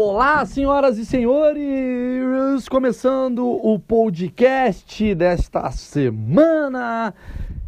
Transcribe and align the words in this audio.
Olá, 0.00 0.46
senhoras 0.46 0.96
e 0.96 1.04
senhores! 1.04 2.68
Começando 2.68 3.44
o 3.44 3.80
podcast 3.80 5.12
desta 5.12 5.72
semana. 5.72 7.12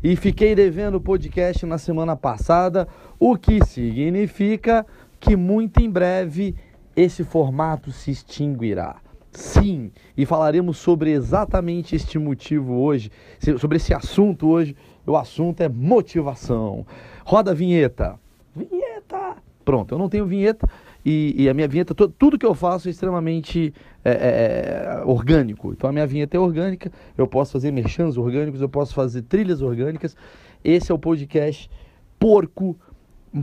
E 0.01 0.15
fiquei 0.15 0.55
devendo 0.55 0.95
o 0.95 1.01
podcast 1.01 1.67
na 1.67 1.77
semana 1.77 2.15
passada, 2.15 2.87
o 3.19 3.37
que 3.37 3.65
significa 3.65 4.87
que 5.19 5.35
muito 5.35 5.81
em 5.81 5.91
breve 5.91 6.55
esse 6.95 7.25
formato 7.25 7.91
se 7.91 8.13
extinguirá. 8.13 8.99
Sim, 9.33 9.91
e 10.17 10.25
falaremos 10.25 10.79
sobre 10.79 11.11
exatamente 11.11 11.97
este 11.97 12.17
motivo 12.17 12.75
hoje, 12.75 13.11
sobre 13.59 13.79
esse 13.79 13.93
assunto 13.93 14.49
hoje. 14.49 14.77
O 15.05 15.17
assunto 15.17 15.63
é 15.63 15.69
motivação. 15.69 16.87
Roda 17.25 17.51
a 17.51 17.55
vinheta. 17.55 18.21
Vinheta! 18.55 19.35
Pronto, 19.65 19.95
eu 19.95 19.99
não 19.99 20.09
tenho 20.09 20.27
vinheta 20.27 20.69
e, 21.05 21.35
e 21.37 21.49
a 21.49 21.55
minha 21.55 21.67
vinheta, 21.67 21.95
to, 21.95 22.09
tudo 22.09 22.39
que 22.39 22.47
eu 22.47 22.55
faço 22.55 22.89
é 22.89 22.91
extremamente 22.91 23.73
é, 24.05 24.11
é, 24.11 24.15
é, 24.15 25.05
orgânico. 25.05 25.73
Então 25.73 25.89
a 25.89 25.93
minha 25.93 26.07
vinheta 26.07 26.37
é 26.37 26.41
orgânica, 26.41 26.91
eu 27.17 27.27
posso 27.27 27.53
fazer 27.53 27.71
merchans 27.71 28.17
orgânicos, 28.17 28.61
eu 28.61 28.69
posso 28.69 28.95
fazer 28.95 29.23
trilhas 29.23 29.63
orgânicas. 29.63 30.17
Esse 30.63 30.93
é 30.93 30.95
o 30.95 30.99
podcast 30.99 31.71
porco, 32.19 32.77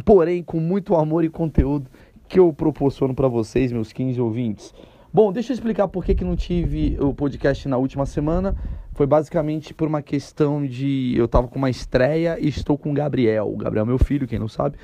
porém 0.06 0.44
com 0.44 0.60
muito 0.60 0.96
amor 0.96 1.24
e 1.24 1.30
conteúdo 1.30 1.90
que 2.28 2.40
eu 2.40 2.52
proporciono 2.54 3.16
para 3.16 3.28
vocês, 3.28 3.72
meus 3.72 3.92
15 3.92 4.22
ouvintes. 4.22 4.74
Bom, 5.12 5.32
deixa 5.32 5.52
eu 5.52 5.56
explicar 5.56 5.88
por 5.88 6.04
que, 6.04 6.14
que 6.14 6.24
não 6.24 6.36
tive 6.36 6.98
o 7.00 7.14
podcast 7.14 7.68
na 7.68 7.78
última 7.78 8.06
semana. 8.06 8.56
Foi 8.94 9.08
basicamente 9.08 9.74
por 9.74 9.88
uma 9.88 10.02
questão 10.02 10.66
de. 10.66 11.16
Eu 11.16 11.26
estava 11.26 11.48
com 11.48 11.58
uma 11.58 11.70
estreia 11.70 12.38
e 12.40 12.48
estou 12.50 12.78
com 12.78 12.92
o 12.92 12.94
Gabriel. 12.94 13.52
O 13.52 13.56
Gabriel 13.56 13.86
é 13.86 13.88
meu 13.88 13.98
filho, 13.98 14.28
quem 14.28 14.38
não 14.38 14.50
sabe 14.50 14.78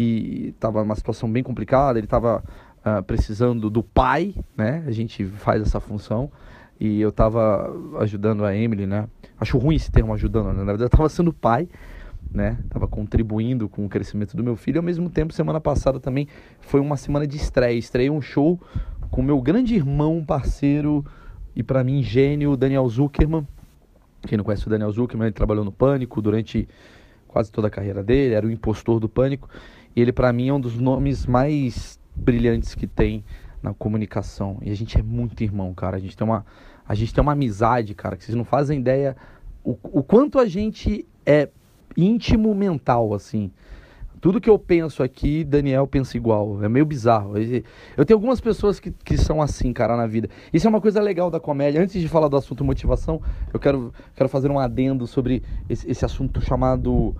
e 0.00 0.48
estava 0.48 0.80
numa 0.80 0.94
situação 0.94 1.30
bem 1.30 1.42
complicada, 1.42 1.98
ele 1.98 2.06
estava 2.06 2.38
uh, 2.38 2.42
ah, 2.82 3.02
precisando 3.02 3.68
do 3.68 3.82
pai, 3.82 4.34
né? 4.56 4.82
A 4.86 4.90
gente 4.90 5.26
faz 5.26 5.60
essa 5.60 5.78
função 5.78 6.32
e 6.80 6.98
eu 7.02 7.10
estava 7.10 7.70
ajudando 7.98 8.46
a 8.46 8.56
Emily, 8.56 8.86
né? 8.86 9.06
Acho 9.38 9.58
ruim 9.58 9.76
esse 9.76 9.92
termo 9.92 10.14
ajudando, 10.14 10.46
né? 10.46 10.52
na 10.52 10.64
verdade 10.64 10.84
eu 10.84 10.86
estava 10.86 11.06
sendo 11.10 11.34
pai, 11.34 11.68
né? 12.32 12.56
Tava 12.70 12.88
contribuindo 12.88 13.68
com 13.68 13.84
o 13.84 13.90
crescimento 13.90 14.34
do 14.34 14.42
meu 14.42 14.56
filho. 14.56 14.78
Ao 14.78 14.82
mesmo 14.82 15.10
tempo, 15.10 15.34
semana 15.34 15.60
passada 15.60 16.00
também 16.00 16.26
foi 16.62 16.80
uma 16.80 16.96
semana 16.96 17.26
de 17.26 17.36
estreia. 17.36 17.78
Estreiei 17.78 18.08
um 18.08 18.22
show 18.22 18.58
com 19.10 19.20
meu 19.20 19.38
grande 19.38 19.74
irmão, 19.74 20.24
parceiro 20.24 21.04
e 21.54 21.62
para 21.62 21.84
mim 21.84 22.02
gênio, 22.02 22.56
Daniel 22.56 22.88
Zuckerman. 22.88 23.46
Quem 24.26 24.38
não 24.38 24.44
conhece 24.46 24.66
o 24.66 24.70
Daniel 24.70 24.90
Zuckerman, 24.92 25.26
ele 25.26 25.34
trabalhou 25.34 25.62
no 25.62 25.72
Pânico 25.72 26.22
durante 26.22 26.66
quase 27.28 27.52
toda 27.52 27.68
a 27.68 27.70
carreira 27.70 28.02
dele, 28.02 28.34
era 28.34 28.46
o 28.46 28.50
impostor 28.50 28.98
do 28.98 29.08
Pânico. 29.08 29.48
Ele, 29.94 30.12
para 30.12 30.32
mim, 30.32 30.48
é 30.48 30.52
um 30.52 30.60
dos 30.60 30.78
nomes 30.78 31.26
mais 31.26 31.98
brilhantes 32.14 32.74
que 32.74 32.86
tem 32.86 33.24
na 33.62 33.74
comunicação. 33.74 34.58
E 34.62 34.70
a 34.70 34.74
gente 34.74 34.98
é 34.98 35.02
muito 35.02 35.42
irmão, 35.42 35.74
cara. 35.74 35.96
A 35.96 36.00
gente 36.00 36.16
tem 36.16 36.26
uma, 36.26 36.44
a 36.86 36.94
gente 36.94 37.12
tem 37.12 37.22
uma 37.22 37.32
amizade, 37.32 37.94
cara, 37.94 38.16
que 38.16 38.24
vocês 38.24 38.36
não 38.36 38.44
fazem 38.44 38.78
ideia 38.78 39.16
o, 39.64 39.76
o 39.82 40.02
quanto 40.02 40.38
a 40.38 40.46
gente 40.46 41.06
é 41.24 41.48
íntimo 41.96 42.54
mental, 42.54 43.12
assim. 43.14 43.50
Tudo 44.20 44.40
que 44.40 44.50
eu 44.50 44.58
penso 44.58 45.02
aqui, 45.02 45.42
Daniel 45.44 45.86
pensa 45.86 46.16
igual. 46.16 46.62
É 46.62 46.68
meio 46.68 46.84
bizarro. 46.84 47.38
Eu 47.96 48.04
tenho 48.04 48.18
algumas 48.18 48.38
pessoas 48.38 48.78
que, 48.78 48.90
que 48.90 49.16
são 49.16 49.40
assim, 49.40 49.72
cara, 49.72 49.96
na 49.96 50.06
vida. 50.06 50.28
Isso 50.52 50.66
é 50.66 50.70
uma 50.70 50.80
coisa 50.80 51.00
legal 51.00 51.30
da 51.30 51.40
comédia. 51.40 51.80
Antes 51.80 52.00
de 52.00 52.06
falar 52.06 52.28
do 52.28 52.36
assunto 52.36 52.62
motivação, 52.62 53.22
eu 53.52 53.58
quero, 53.58 53.94
quero 54.14 54.28
fazer 54.28 54.50
um 54.50 54.58
adendo 54.58 55.06
sobre 55.06 55.42
esse, 55.70 55.90
esse 55.90 56.04
assunto 56.04 56.40
chamado 56.42 57.16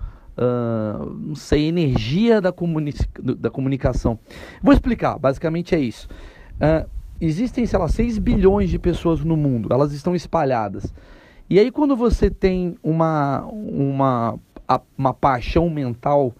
não 1.19 1.35
sei, 1.35 1.67
energia 1.67 2.41
da, 2.41 2.51
comuni 2.51 2.93
da 3.37 3.49
comunicação. 3.49 4.17
Vou 4.61 4.73
explicar, 4.73 5.17
basicamente 5.19 5.75
é 5.75 5.79
isso. 5.79 6.07
Uh, 6.55 6.89
existem, 7.19 7.65
sei 7.65 7.79
lá, 7.79 7.87
6 7.87 8.17
bilhões 8.17 8.69
de 8.69 8.79
pessoas 8.79 9.23
no 9.23 9.37
mundo, 9.37 9.69
elas 9.71 9.93
estão 9.93 10.15
espalhadas. 10.15 10.93
E 11.49 11.59
aí 11.59 11.69
quando 11.69 11.95
você 11.95 12.29
tem 12.29 12.77
uma, 12.81 13.45
uma, 13.45 14.39
uma 14.97 15.13
paixão 15.13 15.69
mental 15.69 16.33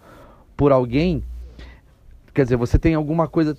por 0.56 0.72
alguém, 0.72 1.22
quer 2.32 2.44
dizer, 2.44 2.56
você 2.56 2.78
tem 2.78 2.94
alguma 2.94 3.28
coisa. 3.28 3.56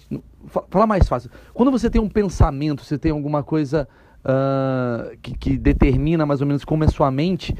Fala 0.69 0.87
mais 0.87 1.07
fácil. 1.07 1.29
Quando 1.53 1.71
você 1.71 1.89
tem 1.89 2.01
um 2.01 2.09
pensamento, 2.09 2.83
você 2.83 2.97
tem 2.97 3.11
alguma 3.11 3.43
coisa 3.43 3.87
uh, 4.23 5.15
que, 5.21 5.37
que, 5.37 5.57
determina 5.57 6.25
mais 6.25 6.41
ou 6.41 6.47
menos 6.47 6.65
como 6.65 6.83
é 6.83 6.87
sua 6.87 7.11
mente, 7.11 7.55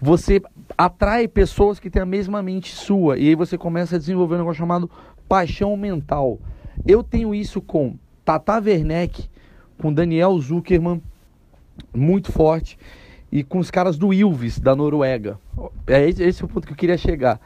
você 0.00 0.42
atrai 0.76 1.28
pessoas 1.28 1.78
que 1.78 1.90
têm 1.90 2.02
a 2.02 2.06
mesma 2.06 2.42
mente 2.42 2.74
sua. 2.74 3.18
E 3.18 3.28
aí 3.28 3.34
você 3.34 3.56
começa 3.58 3.96
a 3.96 3.98
desenvolver 3.98 4.36
um 4.36 4.38
negócio 4.38 4.58
chamado 4.58 4.90
paixão 5.28 5.76
mental. 5.76 6.38
Eu 6.86 7.02
tenho 7.02 7.34
isso 7.34 7.60
com 7.60 7.96
Tata 8.24 8.60
Werneck, 8.60 9.28
com 9.78 9.92
Daniel 9.92 10.38
Zuckerman, 10.38 11.02
muito 11.94 12.32
forte, 12.32 12.78
e 13.30 13.44
com 13.44 13.58
os 13.58 13.70
caras 13.70 13.96
do 13.96 14.12
Ilves, 14.12 14.58
da 14.58 14.74
Noruega. 14.74 15.38
É 15.86 16.08
esse, 16.08 16.22
esse 16.22 16.42
é 16.42 16.44
o 16.44 16.48
ponto 16.48 16.66
que 16.66 16.72
eu 16.72 16.76
queria 16.76 16.96
chegar. 16.98 17.40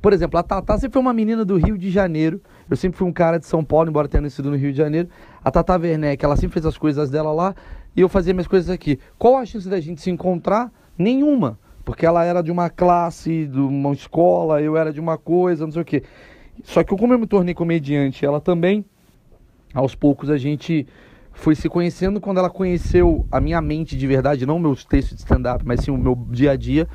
Por 0.00 0.12
exemplo, 0.12 0.38
a 0.38 0.42
Tata 0.42 0.76
sempre 0.78 0.94
foi 0.94 1.02
uma 1.02 1.12
menina 1.12 1.44
do 1.44 1.56
Rio 1.56 1.78
de 1.78 1.88
Janeiro. 1.88 2.40
Eu 2.68 2.76
sempre 2.76 2.98
fui 2.98 3.06
um 3.06 3.12
cara 3.12 3.38
de 3.38 3.46
São 3.46 3.62
Paulo, 3.62 3.88
embora 3.88 4.08
tenha 4.08 4.20
nascido 4.20 4.50
no 4.50 4.56
Rio 4.56 4.72
de 4.72 4.78
Janeiro. 4.78 5.08
A 5.44 5.50
Tata 5.50 5.76
Werneck, 5.78 6.24
ela 6.24 6.34
sempre 6.34 6.54
fez 6.54 6.66
as 6.66 6.76
coisas 6.76 7.08
dela 7.08 7.32
lá 7.32 7.54
e 7.94 8.00
eu 8.00 8.08
fazia 8.08 8.34
minhas 8.34 8.48
coisas 8.48 8.68
aqui. 8.68 8.98
Qual 9.16 9.36
a 9.36 9.46
chance 9.46 9.68
da 9.68 9.78
gente 9.78 10.00
se 10.00 10.10
encontrar? 10.10 10.72
Nenhuma 10.98 11.58
porque 11.84 12.06
ela 12.06 12.24
era 12.24 12.42
de 12.42 12.50
uma 12.50 12.70
classe, 12.70 13.46
de 13.46 13.58
uma 13.58 13.92
escola, 13.92 14.60
eu 14.60 14.76
era 14.76 14.92
de 14.92 15.00
uma 15.00 15.18
coisa, 15.18 15.64
não 15.64 15.72
sei 15.72 15.82
o 15.82 15.84
quê. 15.84 16.02
Só 16.62 16.82
que 16.82 16.96
como 16.96 17.12
eu 17.12 17.18
me 17.18 17.26
tornei 17.26 17.54
comediante, 17.54 18.24
ela 18.24 18.40
também, 18.40 18.84
aos 19.74 19.94
poucos 19.94 20.30
a 20.30 20.38
gente 20.38 20.86
foi 21.32 21.54
se 21.54 21.68
conhecendo 21.68 22.20
quando 22.20 22.38
ela 22.38 22.50
conheceu 22.50 23.26
a 23.30 23.40
minha 23.40 23.60
mente 23.60 23.96
de 23.96 24.06
verdade, 24.06 24.46
não 24.46 24.58
meus 24.58 24.84
textos 24.84 25.16
de 25.16 25.22
stand-up, 25.22 25.64
mas 25.66 25.80
sim 25.80 25.90
o 25.90 25.96
meu 25.96 26.14
dia 26.30 26.52
a 26.52 26.56
dia. 26.56 26.88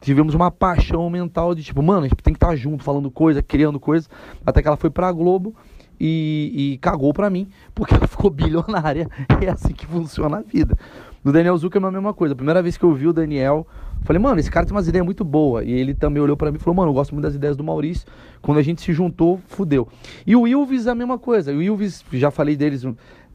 Tivemos 0.00 0.34
uma 0.34 0.50
paixão 0.50 1.08
mental 1.08 1.54
de 1.54 1.62
tipo, 1.62 1.80
mano, 1.80 2.00
a 2.00 2.08
gente 2.08 2.16
tem 2.16 2.32
que 2.32 2.38
estar 2.38 2.56
junto, 2.56 2.82
falando 2.82 3.08
coisa, 3.10 3.40
criando 3.40 3.78
coisa, 3.78 4.08
até 4.44 4.60
que 4.60 4.66
ela 4.66 4.76
foi 4.76 4.90
pra 4.90 5.12
Globo 5.12 5.54
e, 6.00 6.72
e 6.72 6.78
cagou 6.78 7.12
pra 7.12 7.30
mim, 7.30 7.48
porque 7.72 7.94
ela 7.94 8.08
ficou 8.08 8.28
bilionária. 8.30 9.08
É 9.40 9.48
assim 9.48 9.72
que 9.72 9.86
funciona 9.86 10.38
a 10.38 10.42
vida. 10.42 10.76
Do 11.24 11.32
Daniel 11.32 11.56
Zuckerman 11.56 11.88
a 11.88 11.92
mesma 11.92 12.12
coisa. 12.12 12.32
A 12.32 12.36
primeira 12.36 12.60
vez 12.62 12.76
que 12.76 12.84
eu 12.84 12.92
vi 12.92 13.06
o 13.06 13.12
Daniel, 13.12 13.66
falei, 14.02 14.20
mano, 14.20 14.40
esse 14.40 14.50
cara 14.50 14.66
tem 14.66 14.74
umas 14.74 14.88
ideias 14.88 15.04
muito 15.04 15.24
boas. 15.24 15.66
E 15.66 15.70
ele 15.70 15.94
também 15.94 16.22
olhou 16.22 16.36
para 16.36 16.50
mim 16.50 16.56
e 16.56 16.60
falou, 16.60 16.74
mano, 16.74 16.90
eu 16.90 16.94
gosto 16.94 17.12
muito 17.12 17.24
das 17.24 17.34
ideias 17.34 17.56
do 17.56 17.62
Maurício. 17.62 18.06
Quando 18.40 18.58
a 18.58 18.62
gente 18.62 18.82
se 18.82 18.92
juntou, 18.92 19.40
fudeu. 19.46 19.86
E 20.26 20.34
o 20.34 20.48
Ilves 20.48 20.86
a 20.86 20.94
mesma 20.94 21.18
coisa. 21.18 21.52
O 21.52 21.62
Ilves, 21.62 22.04
já 22.12 22.30
falei 22.30 22.56
deles, 22.56 22.84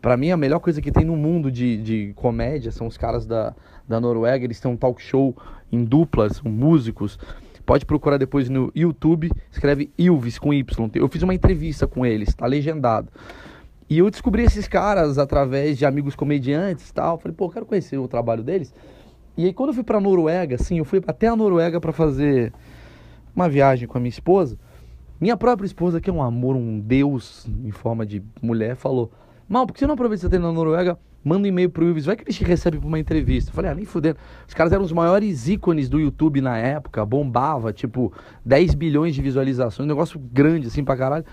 para 0.01 0.17
mim 0.17 0.31
a 0.31 0.37
melhor 0.37 0.59
coisa 0.59 0.81
que 0.81 0.91
tem 0.91 1.05
no 1.05 1.15
mundo 1.15 1.51
de, 1.51 1.77
de 1.77 2.13
comédia 2.15 2.71
são 2.71 2.87
os 2.87 2.97
caras 2.97 3.25
da, 3.25 3.55
da 3.87 3.99
Noruega. 3.99 4.43
Eles 4.43 4.59
têm 4.59 4.69
um 4.69 4.75
talk 4.77 5.01
show 5.01 5.35
em 5.71 5.83
duplas, 5.83 6.37
são 6.37 6.51
músicos. 6.51 7.17
Pode 7.65 7.85
procurar 7.85 8.17
depois 8.17 8.47
no 8.47 8.71
YouTube, 8.73 9.29
escreve 9.51 9.91
Ilves 9.97 10.39
com 10.39 10.53
Y. 10.53 10.89
Eu 10.95 11.09
fiz 11.09 11.21
uma 11.21 11.33
entrevista 11.33 11.85
com 11.85 12.05
eles, 12.05 12.33
tá 12.33 12.45
legendado. 12.45 13.09
E 13.89 13.99
eu 13.99 14.09
descobri 14.09 14.43
esses 14.43 14.67
caras 14.67 15.17
através 15.17 15.77
de 15.77 15.85
amigos 15.85 16.15
comediantes 16.15 16.89
e 16.89 16.93
tal. 16.93 17.17
Falei, 17.17 17.35
pô, 17.35 17.49
quero 17.49 17.65
conhecer 17.65 17.97
o 17.97 18.07
trabalho 18.07 18.43
deles. 18.43 18.73
E 19.37 19.45
aí 19.45 19.53
quando 19.53 19.69
eu 19.69 19.73
fui 19.73 19.83
pra 19.83 19.99
Noruega, 19.99 20.55
assim, 20.55 20.79
eu 20.79 20.85
fui 20.85 21.01
até 21.07 21.27
a 21.27 21.35
Noruega 21.35 21.79
para 21.79 21.93
fazer 21.93 22.51
uma 23.35 23.47
viagem 23.47 23.87
com 23.87 23.97
a 23.97 24.01
minha 24.01 24.09
esposa. 24.09 24.57
Minha 25.19 25.37
própria 25.37 25.65
esposa, 25.65 26.01
que 26.01 26.09
é 26.09 26.13
um 26.13 26.21
amor, 26.21 26.55
um 26.55 26.79
deus 26.79 27.47
em 27.63 27.71
forma 27.71 28.05
de 28.05 28.21
mulher, 28.41 28.75
falou: 28.75 29.11
Mal, 29.47 29.65
por 29.65 29.73
que 29.73 29.79
você 29.79 29.87
não 29.87 29.93
aproveita 29.93 30.27
que 30.27 30.29
você 30.29 30.41
tá 30.41 30.45
na 30.45 30.51
Noruega? 30.51 30.99
Manda 31.23 31.43
um 31.43 31.47
e-mail 31.47 31.69
pro 31.69 31.85
Ilves, 31.85 32.05
vai 32.05 32.15
que 32.15 32.23
ele 32.23 32.31
te 32.31 32.43
recebe 32.43 32.77
pra 32.77 32.87
uma 32.87 32.99
entrevista. 32.99 33.49
Eu 33.49 33.53
falei, 33.55 33.71
ah, 33.71 33.75
nem 33.75 33.83
fudendo. 33.83 34.17
Os 34.47 34.53
caras 34.53 34.71
eram 34.71 34.83
os 34.83 34.93
maiores 34.93 35.47
ícones 35.47 35.89
do 35.89 35.99
YouTube 35.99 36.39
na 36.39 36.57
época, 36.57 37.05
bombava, 37.05 37.73
tipo, 37.73 38.13
10 38.45 38.75
bilhões 38.75 39.13
de 39.15 39.21
visualizações, 39.21 39.85
um 39.85 39.89
negócio 39.89 40.19
grande 40.19 40.67
assim 40.67 40.83
pra 40.83 40.95
caralho. 40.95 41.25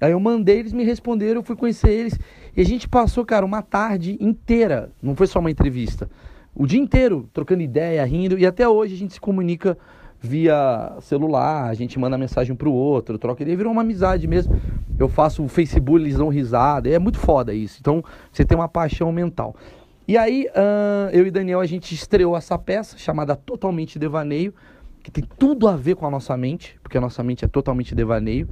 Aí 0.00 0.12
eu 0.12 0.20
mandei, 0.20 0.60
eles 0.60 0.72
me 0.72 0.84
responderam, 0.84 1.40
eu 1.40 1.42
fui 1.42 1.56
conhecer 1.56 1.90
eles. 1.90 2.18
E 2.56 2.60
a 2.60 2.64
gente 2.64 2.88
passou, 2.88 3.24
cara, 3.24 3.44
uma 3.44 3.62
tarde 3.62 4.16
inteira. 4.20 4.90
Não 5.02 5.14
foi 5.14 5.26
só 5.26 5.38
uma 5.38 5.50
entrevista. 5.50 6.08
O 6.54 6.66
dia 6.66 6.80
inteiro, 6.80 7.28
trocando 7.32 7.62
ideia, 7.62 8.04
rindo. 8.04 8.38
E 8.38 8.46
até 8.46 8.68
hoje 8.68 8.94
a 8.94 8.98
gente 8.98 9.14
se 9.14 9.20
comunica 9.20 9.76
via 10.20 10.96
celular, 11.00 11.70
a 11.70 11.74
gente 11.74 11.98
manda 11.98 12.18
mensagem 12.18 12.54
pro 12.54 12.70
outro, 12.70 13.18
troca 13.18 13.42
ideia, 13.42 13.56
virou 13.56 13.72
uma 13.72 13.80
amizade 13.80 14.26
mesmo. 14.26 14.60
Eu 14.98 15.08
faço 15.08 15.42
o 15.42 15.48
Facebook, 15.48 16.00
eles 16.00 16.18
dão 16.18 16.28
risada. 16.28 16.88
É 16.88 16.98
muito 16.98 17.18
foda 17.18 17.54
isso. 17.54 17.78
Então, 17.80 18.04
você 18.30 18.44
tem 18.44 18.56
uma 18.56 18.68
paixão 18.68 19.10
mental. 19.10 19.56
E 20.06 20.18
aí, 20.18 20.48
uh, 20.48 21.08
eu 21.12 21.26
e 21.26 21.30
Daniel, 21.30 21.60
a 21.60 21.66
gente 21.66 21.94
estreou 21.94 22.36
essa 22.36 22.58
peça 22.58 22.98
chamada 22.98 23.36
Totalmente 23.36 23.98
Devaneio, 23.98 24.52
que 25.02 25.10
tem 25.10 25.24
tudo 25.38 25.68
a 25.68 25.76
ver 25.76 25.94
com 25.94 26.06
a 26.06 26.10
nossa 26.10 26.36
mente, 26.36 26.78
porque 26.82 26.98
a 26.98 27.00
nossa 27.00 27.22
mente 27.22 27.44
é 27.44 27.48
totalmente 27.48 27.94
devaneio. 27.94 28.48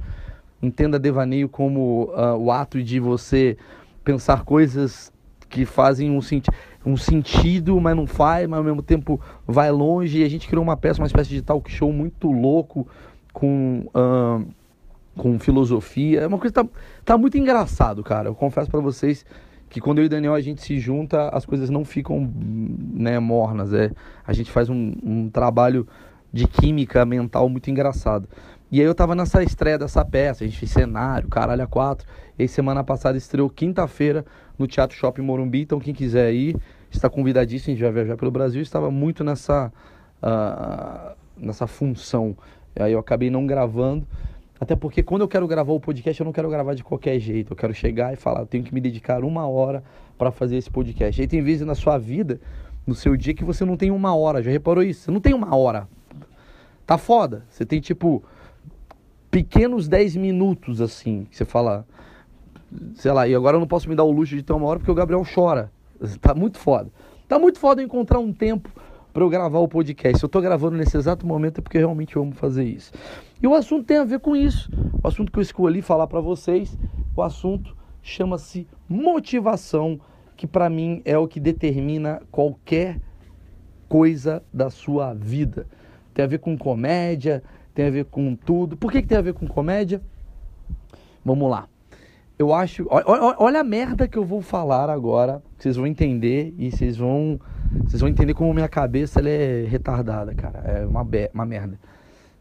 Entenda 0.61 0.99
devaneio 0.99 1.47
como 1.47 2.11
uh, 2.13 2.37
o 2.37 2.51
ato 2.51 2.81
de 2.83 2.99
você 2.99 3.57
pensar 4.03 4.43
coisas 4.43 5.11
que 5.49 5.65
fazem 5.65 6.11
um, 6.11 6.21
senti 6.21 6.49
um 6.85 6.95
sentido, 6.95 7.79
mas 7.81 7.95
não 7.95 8.05
faz, 8.05 8.47
mas 8.47 8.57
ao 8.57 8.63
mesmo 8.63 8.81
tempo 8.81 9.19
vai 9.45 9.71
longe. 9.71 10.19
E 10.19 10.23
a 10.23 10.29
gente 10.29 10.47
criou 10.47 10.63
uma 10.63 10.77
peça, 10.77 11.01
uma 11.01 11.07
espécie 11.07 11.29
de 11.29 11.41
talk 11.41 11.69
show 11.71 11.91
muito 11.91 12.31
louco, 12.31 12.87
com, 13.33 13.85
uh, 13.87 14.45
com 15.17 15.39
filosofia. 15.39 16.21
É 16.21 16.27
uma 16.27 16.37
coisa 16.37 16.53
que 16.53 16.61
tá, 16.61 16.67
tá 17.03 17.17
muito 17.17 17.37
engraçado, 17.37 18.03
cara. 18.03 18.29
Eu 18.29 18.35
confesso 18.35 18.69
para 18.69 18.79
vocês 18.79 19.25
que 19.69 19.79
quando 19.79 19.99
eu 19.99 20.05
e 20.05 20.07
o 20.07 20.09
Daniel 20.09 20.33
a 20.33 20.41
gente 20.41 20.61
se 20.61 20.79
junta, 20.79 21.29
as 21.29 21.45
coisas 21.45 21.69
não 21.69 21.85
ficam 21.85 22.31
né, 22.35 23.19
mornas. 23.19 23.73
É, 23.73 23.91
a 24.25 24.33
gente 24.33 24.51
faz 24.51 24.69
um, 24.69 24.93
um 25.03 25.29
trabalho 25.29 25.87
de 26.31 26.47
química 26.47 27.05
mental 27.05 27.49
muito 27.49 27.69
engraçado. 27.69 28.27
E 28.71 28.79
aí 28.79 28.85
eu 28.85 28.93
tava 28.93 29.15
nessa 29.15 29.41
estreia 29.41 29.79
dessa 29.79 30.05
peça, 30.05 30.43
a 30.43 30.47
gente 30.47 30.59
fez 30.59 30.71
cenário, 30.71 31.27
caralho 31.27 31.63
a 31.63 31.67
quatro. 31.67 32.07
E 32.37 32.43
aí 32.43 32.47
semana 32.47 32.83
passada 32.83 33.17
estreou 33.17 33.49
quinta-feira 33.49 34.23
no 34.59 34.67
Teatro 34.67 34.95
Shopping 34.95 35.23
Morumbi, 35.23 35.61
então 35.61 35.79
quem 35.79 35.93
quiser 35.93 36.31
ir 36.31 36.55
está 36.91 37.09
convidadíssimo, 37.09 37.71
a 37.71 37.75
gente 37.75 37.83
vai 37.83 37.91
viajar 37.91 38.15
pelo 38.15 38.29
Brasil. 38.29 38.61
Estava 38.61 38.91
muito 38.91 39.23
nessa, 39.23 39.71
uh, 40.21 41.15
nessa 41.35 41.65
função. 41.65 42.37
Aí 42.79 42.93
eu 42.93 42.99
acabei 42.99 43.31
não 43.31 43.47
gravando, 43.47 44.07
até 44.59 44.75
porque 44.75 45.01
quando 45.01 45.21
eu 45.21 45.27
quero 45.27 45.47
gravar 45.47 45.73
o 45.73 45.79
podcast, 45.79 46.21
eu 46.21 46.25
não 46.25 46.31
quero 46.31 46.47
gravar 46.47 46.75
de 46.75 46.83
qualquer 46.83 47.19
jeito. 47.19 47.53
Eu 47.53 47.57
quero 47.57 47.73
chegar 47.73 48.13
e 48.13 48.15
falar, 48.15 48.41
eu 48.41 48.45
tenho 48.45 48.63
que 48.63 48.73
me 48.73 48.79
dedicar 48.79 49.23
uma 49.23 49.47
hora 49.47 49.83
para 50.15 50.31
fazer 50.31 50.57
esse 50.57 50.69
podcast. 50.69 51.19
E 51.19 51.23
aí 51.23 51.27
tem 51.27 51.41
vezes 51.41 51.65
na 51.65 51.73
sua 51.73 51.97
vida, 51.97 52.39
no 52.85 52.93
seu 52.93 53.17
dia, 53.17 53.33
que 53.33 53.43
você 53.43 53.65
não 53.65 53.75
tem 53.75 53.89
uma 53.89 54.15
hora. 54.15 54.43
Já 54.43 54.51
reparou 54.51 54.83
isso? 54.83 55.05
Você 55.05 55.11
não 55.11 55.19
tem 55.19 55.33
uma 55.33 55.55
hora. 55.55 55.87
Tá 56.85 56.99
foda. 56.99 57.43
Você 57.49 57.65
tem 57.65 57.79
tipo 57.79 58.23
pequenos 59.29 59.87
10 59.87 60.15
minutos 60.15 60.81
assim, 60.81 61.25
que 61.29 61.37
você 61.37 61.45
fala, 61.45 61.85
sei 62.95 63.11
lá, 63.11 63.27
e 63.27 63.35
agora 63.35 63.57
eu 63.57 63.59
não 63.59 63.67
posso 63.67 63.89
me 63.89 63.95
dar 63.95 64.03
o 64.03 64.11
luxo 64.11 64.35
de 64.35 64.43
ter 64.43 64.53
uma 64.53 64.67
hora 64.67 64.79
porque 64.79 64.91
o 64.91 64.95
Gabriel 64.95 65.23
chora. 65.23 65.71
Tá 66.21 66.33
muito 66.33 66.57
foda. 66.57 66.89
Tá 67.27 67.37
muito 67.37 67.59
foda 67.59 67.83
encontrar 67.83 68.19
um 68.19 68.31
tempo 68.31 68.71
para 69.13 69.21
eu 69.23 69.29
gravar 69.29 69.59
o 69.59 69.67
podcast. 69.67 70.17
Se 70.17 70.23
eu 70.23 70.27
estou 70.27 70.41
gravando 70.41 70.77
nesse 70.77 70.95
exato 70.95 71.27
momento 71.27 71.59
é 71.59 71.61
porque 71.61 71.77
realmente 71.77 72.15
eu 72.15 72.21
amo 72.21 72.31
fazer 72.31 72.63
isso. 72.63 72.93
E 73.41 73.47
o 73.47 73.53
assunto 73.53 73.85
tem 73.85 73.97
a 73.97 74.05
ver 74.05 74.19
com 74.19 74.35
isso. 74.35 74.71
O 75.03 75.07
assunto 75.07 75.31
que 75.31 75.39
eu 75.39 75.43
escolhi 75.43 75.81
falar 75.81 76.07
para 76.07 76.21
vocês, 76.21 76.77
o 77.15 77.21
assunto 77.21 77.75
chama-se 78.01 78.65
motivação, 78.87 79.99
que 80.35 80.47
para 80.47 80.69
mim 80.69 81.01
é 81.03 81.17
o 81.17 81.27
que 81.27 81.39
determina 81.39 82.21
qualquer 82.31 82.99
coisa 83.87 84.43
da 84.53 84.69
sua 84.69 85.13
vida. 85.13 85.67
Tem 86.13 86.23
a 86.23 86.27
ver 86.27 86.39
com 86.39 86.57
comédia, 86.57 87.43
tem 87.73 87.87
a 87.87 87.89
ver 87.89 88.05
com 88.05 88.35
tudo. 88.35 88.75
Por 88.77 88.91
que, 88.91 89.01
que 89.01 89.07
tem 89.07 89.17
a 89.17 89.21
ver 89.21 89.33
com 89.33 89.47
comédia? 89.47 90.01
Vamos 91.23 91.49
lá. 91.49 91.67
Eu 92.37 92.53
acho. 92.53 92.87
Olha, 92.89 93.59
a 93.59 93.63
merda 93.63 94.07
que 94.07 94.17
eu 94.17 94.23
vou 94.23 94.41
falar 94.41 94.89
agora. 94.89 95.41
Vocês 95.57 95.75
vão 95.75 95.85
entender 95.85 96.53
e 96.57 96.71
vocês 96.71 96.95
vão 96.97 97.39
vocês 97.85 97.99
vão 97.99 98.09
entender 98.09 98.33
como 98.33 98.53
minha 98.53 98.67
cabeça 98.67 99.19
ela 99.19 99.29
é 99.29 99.65
retardada, 99.65 100.33
cara. 100.33 100.59
É 100.59 100.85
uma, 100.85 101.05
uma 101.33 101.45
merda. 101.45 101.77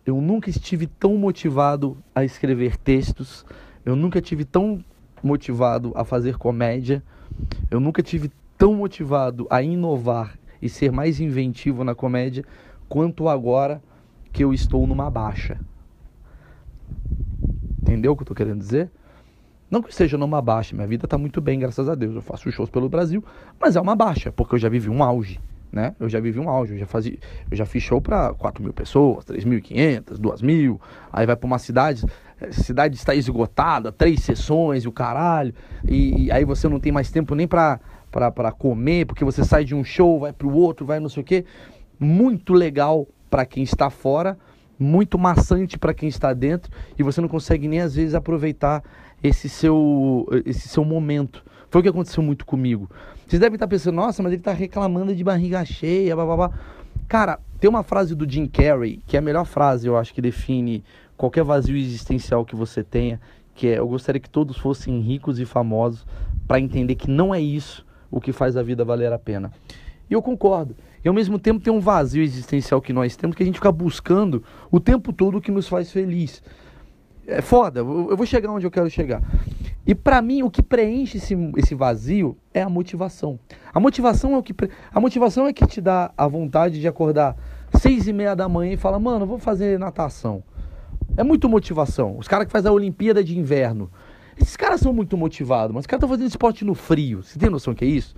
Eu 0.06 0.20
nunca 0.20 0.48
estive 0.48 0.86
tão 0.86 1.16
motivado 1.16 1.98
a 2.14 2.24
escrever 2.24 2.76
textos. 2.76 3.44
Eu 3.84 3.94
nunca 3.94 4.20
tive 4.20 4.44
tão 4.44 4.82
motivado 5.22 5.92
a 5.94 6.04
fazer 6.04 6.38
comédia. 6.38 7.02
Eu 7.70 7.80
nunca 7.80 8.02
tive 8.02 8.30
tão 8.56 8.74
motivado 8.74 9.46
a 9.50 9.62
inovar 9.62 10.38
e 10.62 10.68
ser 10.68 10.90
mais 10.90 11.20
inventivo 11.20 11.84
na 11.84 11.94
comédia 11.94 12.44
quanto 12.88 13.28
agora 13.28 13.82
que 14.32 14.44
eu 14.44 14.52
estou 14.52 14.86
numa 14.86 15.10
baixa. 15.10 15.58
Entendeu 17.82 18.12
o 18.12 18.16
que 18.16 18.22
eu 18.22 18.24
estou 18.24 18.36
querendo 18.36 18.58
dizer? 18.58 18.90
Não 19.70 19.82
que 19.82 19.94
seja 19.94 20.16
numa 20.16 20.40
baixa, 20.40 20.74
minha 20.74 20.86
vida 20.86 21.04
está 21.04 21.18
muito 21.18 21.40
bem, 21.40 21.58
graças 21.58 21.88
a 21.88 21.94
Deus. 21.94 22.14
Eu 22.14 22.22
faço 22.22 22.50
shows 22.50 22.70
pelo 22.70 22.88
Brasil, 22.88 23.22
mas 23.60 23.76
é 23.76 23.80
uma 23.80 23.94
baixa, 23.94 24.32
porque 24.32 24.54
eu 24.54 24.58
já 24.58 24.68
vivi 24.68 24.88
um 24.88 25.02
auge, 25.02 25.38
né? 25.70 25.94
Eu 26.00 26.08
já 26.08 26.18
vivi 26.20 26.40
um 26.40 26.48
auge, 26.48 26.72
eu 26.72 26.78
já, 26.78 26.86
fazia, 26.86 27.18
eu 27.50 27.56
já 27.56 27.66
fiz 27.66 27.82
show 27.82 28.00
para 28.00 28.32
4 28.32 28.62
mil 28.62 28.72
pessoas, 28.72 29.26
3.500, 29.26 30.18
2 30.18 30.42
mil, 30.42 30.80
aí 31.12 31.26
vai 31.26 31.36
para 31.36 31.46
uma 31.46 31.58
cidade, 31.58 32.06
a 32.40 32.50
cidade 32.50 32.96
está 32.96 33.14
esgotada, 33.14 33.92
três 33.92 34.20
sessões 34.20 34.84
e 34.84 34.88
o 34.88 34.92
caralho, 34.92 35.52
e, 35.86 36.24
e 36.24 36.32
aí 36.32 36.46
você 36.46 36.66
não 36.66 36.80
tem 36.80 36.90
mais 36.90 37.10
tempo 37.10 37.34
nem 37.34 37.46
para 37.46 37.78
comer, 38.58 39.04
porque 39.04 39.24
você 39.24 39.44
sai 39.44 39.64
de 39.64 39.74
um 39.74 39.84
show, 39.84 40.20
vai 40.20 40.32
para 40.32 40.46
o 40.46 40.54
outro, 40.54 40.86
vai 40.86 40.98
não 40.98 41.10
sei 41.10 41.22
o 41.22 41.26
quê. 41.26 41.44
Muito 42.00 42.54
legal 42.54 43.06
para 43.30 43.44
quem 43.46 43.62
está 43.62 43.90
fora, 43.90 44.38
muito 44.78 45.18
maçante 45.18 45.78
para 45.78 45.92
quem 45.92 46.08
está 46.08 46.32
dentro, 46.32 46.70
e 46.98 47.02
você 47.02 47.20
não 47.20 47.28
consegue 47.28 47.66
nem 47.66 47.80
às 47.80 47.94
vezes 47.94 48.14
aproveitar 48.14 48.82
esse 49.22 49.48
seu, 49.48 50.26
esse 50.46 50.68
seu 50.68 50.84
momento. 50.84 51.44
Foi 51.70 51.80
o 51.80 51.82
que 51.82 51.88
aconteceu 51.88 52.22
muito 52.22 52.46
comigo. 52.46 52.88
Vocês 53.26 53.40
devem 53.40 53.56
estar 53.56 53.68
pensando, 53.68 53.96
nossa, 53.96 54.22
mas 54.22 54.32
ele 54.32 54.40
está 54.40 54.52
reclamando 54.52 55.14
de 55.14 55.22
barriga 55.22 55.64
cheia, 55.64 56.16
blá. 56.16 56.50
Cara, 57.06 57.38
tem 57.60 57.68
uma 57.68 57.82
frase 57.82 58.14
do 58.14 58.30
Jim 58.30 58.46
Carrey, 58.46 59.02
que 59.06 59.16
é 59.16 59.18
a 59.18 59.22
melhor 59.22 59.44
frase, 59.44 59.86
eu 59.86 59.96
acho, 59.96 60.14
que 60.14 60.22
define 60.22 60.84
qualquer 61.16 61.42
vazio 61.42 61.76
existencial 61.76 62.44
que 62.44 62.54
você 62.54 62.84
tenha, 62.84 63.20
que 63.54 63.66
é, 63.66 63.78
eu 63.78 63.88
gostaria 63.88 64.20
que 64.20 64.30
todos 64.30 64.56
fossem 64.56 65.00
ricos 65.00 65.40
e 65.40 65.44
famosos 65.44 66.06
para 66.46 66.60
entender 66.60 66.94
que 66.94 67.10
não 67.10 67.34
é 67.34 67.40
isso 67.40 67.84
o 68.10 68.20
que 68.20 68.32
faz 68.32 68.56
a 68.56 68.62
vida 68.62 68.84
valer 68.84 69.12
a 69.12 69.18
pena. 69.18 69.52
E 70.08 70.14
eu 70.14 70.22
concordo. 70.22 70.76
E 71.04 71.08
ao 71.08 71.14
mesmo 71.14 71.38
tempo 71.38 71.60
tem 71.60 71.72
um 71.72 71.80
vazio 71.80 72.22
existencial 72.22 72.80
que 72.80 72.92
nós 72.92 73.16
temos 73.16 73.36
que 73.36 73.42
a 73.42 73.46
gente 73.46 73.56
fica 73.56 73.70
buscando 73.70 74.42
o 74.70 74.80
tempo 74.80 75.12
todo 75.12 75.38
o 75.38 75.40
que 75.40 75.50
nos 75.50 75.68
faz 75.68 75.92
feliz 75.92 76.42
é 77.28 77.42
foda, 77.42 77.80
eu 77.80 78.16
vou 78.16 78.24
chegar 78.24 78.50
onde 78.50 78.66
eu 78.66 78.70
quero 78.70 78.88
chegar. 78.88 79.22
E 79.86 79.94
para 79.94 80.20
mim, 80.20 80.42
o 80.42 80.50
que 80.50 80.62
preenche 80.62 81.18
esse, 81.18 81.36
esse 81.56 81.74
vazio 81.74 82.36
é 82.52 82.62
a 82.62 82.68
motivação. 82.68 83.38
A 83.72 83.78
motivação 83.78 84.34
é 84.34 84.38
o 84.38 84.42
que 84.42 84.54
a 84.92 85.00
motivação 85.00 85.46
é 85.46 85.52
que 85.52 85.66
te 85.66 85.80
dá 85.80 86.10
a 86.16 86.26
vontade 86.26 86.80
de 86.80 86.88
acordar 86.88 87.36
seis 87.74 88.08
e 88.08 88.12
meia 88.12 88.34
da 88.34 88.48
manhã 88.48 88.72
e 88.72 88.76
falar, 88.76 88.98
mano, 88.98 89.26
vou 89.26 89.38
fazer 89.38 89.78
natação. 89.78 90.42
É 91.16 91.22
muito 91.22 91.48
motivação. 91.48 92.16
Os 92.18 92.26
caras 92.26 92.46
que 92.46 92.52
fazem 92.52 92.70
a 92.70 92.72
Olimpíada 92.72 93.22
de 93.22 93.38
Inverno. 93.38 93.90
Esses 94.40 94.56
caras 94.56 94.80
são 94.80 94.92
muito 94.92 95.16
motivados, 95.16 95.74
mas 95.74 95.82
os 95.82 95.86
caras 95.86 95.98
estão 95.98 96.08
fazendo 96.08 96.28
esporte 96.28 96.64
no 96.64 96.74
frio. 96.74 97.22
Você 97.22 97.38
tem 97.38 97.50
noção 97.50 97.74
que 97.74 97.84
é 97.84 97.88
isso? 97.88 98.14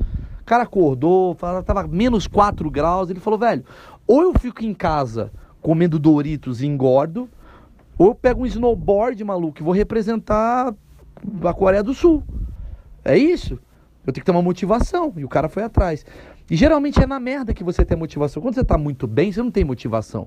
Cara 0.50 0.64
acordou, 0.64 1.36
tava 1.64 1.86
menos 1.86 2.26
4 2.26 2.68
graus, 2.72 3.08
ele 3.08 3.20
falou, 3.20 3.38
velho, 3.38 3.64
ou 4.04 4.22
eu 4.22 4.32
fico 4.36 4.64
em 4.64 4.74
casa 4.74 5.30
comendo 5.62 5.96
Doritos 5.96 6.60
e 6.60 6.66
engordo, 6.66 7.28
ou 7.96 8.08
eu 8.08 8.14
pego 8.16 8.42
um 8.42 8.46
snowboard, 8.46 9.22
maluco, 9.22 9.60
e 9.60 9.62
vou 9.62 9.72
representar 9.72 10.74
a 11.44 11.54
Coreia 11.54 11.84
do 11.84 11.94
Sul. 11.94 12.24
É 13.04 13.16
isso. 13.16 13.60
Eu 14.04 14.12
tenho 14.12 14.22
que 14.22 14.24
ter 14.24 14.32
uma 14.32 14.42
motivação. 14.42 15.12
E 15.16 15.24
o 15.24 15.28
cara 15.28 15.48
foi 15.48 15.62
atrás. 15.62 16.04
E 16.50 16.56
geralmente 16.56 17.00
é 17.00 17.06
na 17.06 17.20
merda 17.20 17.54
que 17.54 17.62
você 17.62 17.84
tem 17.84 17.96
motivação. 17.96 18.42
Quando 18.42 18.54
você 18.54 18.62
está 18.62 18.76
muito 18.76 19.06
bem, 19.06 19.30
você 19.30 19.40
não 19.40 19.52
tem 19.52 19.62
motivação. 19.62 20.26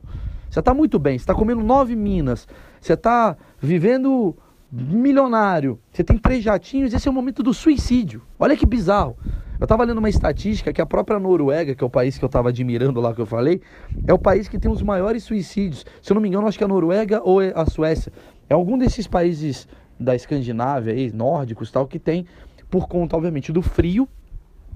Você 0.50 0.60
está 0.60 0.74
muito 0.74 0.98
bem, 0.98 1.18
você 1.18 1.24
está 1.24 1.36
comendo 1.36 1.62
nove 1.62 1.98
minas, 1.98 2.48
você 2.80 2.94
está 2.94 3.36
vivendo 3.60 4.38
milionário, 4.72 5.78
você 5.92 6.02
tem 6.02 6.18
três 6.18 6.42
jatinhos, 6.42 6.94
esse 6.94 7.10
é 7.10 7.12
o 7.12 7.14
momento 7.14 7.44
do 7.44 7.54
suicídio. 7.54 8.22
Olha 8.40 8.56
que 8.56 8.66
bizarro. 8.66 9.18
Eu 9.64 9.66
estava 9.66 9.86
lendo 9.86 10.00
uma 10.00 10.10
estatística 10.10 10.74
que 10.74 10.82
a 10.82 10.86
própria 10.86 11.18
Noruega, 11.18 11.74
que 11.74 11.82
é 11.82 11.88
o 11.88 11.90
país 11.90 12.18
que 12.18 12.26
eu 12.26 12.28
estava 12.28 12.50
admirando 12.50 13.00
lá 13.00 13.16
que 13.16 13.22
eu 13.22 13.26
falei, 13.26 13.62
é 14.06 14.14
o 14.14 14.20
país 14.20 14.50
que 14.50 14.60
tem 14.60 14.70
os 14.70 14.82
maiores 14.82 15.24
suicídios. 15.24 15.86
Se 16.02 16.12
eu 16.12 16.16
não 16.16 16.22
me 16.22 16.28
engano, 16.28 16.46
acho 16.46 16.58
que 16.58 16.66
é 16.66 16.68
a 16.68 16.68
Noruega 16.68 17.22
ou 17.24 17.42
é 17.42 17.54
a 17.56 17.66
Suécia. 17.66 18.12
É 18.50 18.54
algum 18.54 18.78
desses 18.78 19.08
países 19.08 19.66
da 19.98 20.14
Escandinávia, 20.14 20.92
aí, 20.92 21.14
nórdicos 21.14 21.72
tal, 21.72 21.88
que 21.88 21.98
tem, 21.98 22.26
por 22.70 22.90
conta, 22.90 23.16
obviamente, 23.16 23.54
do 23.54 23.62
frio 23.62 24.06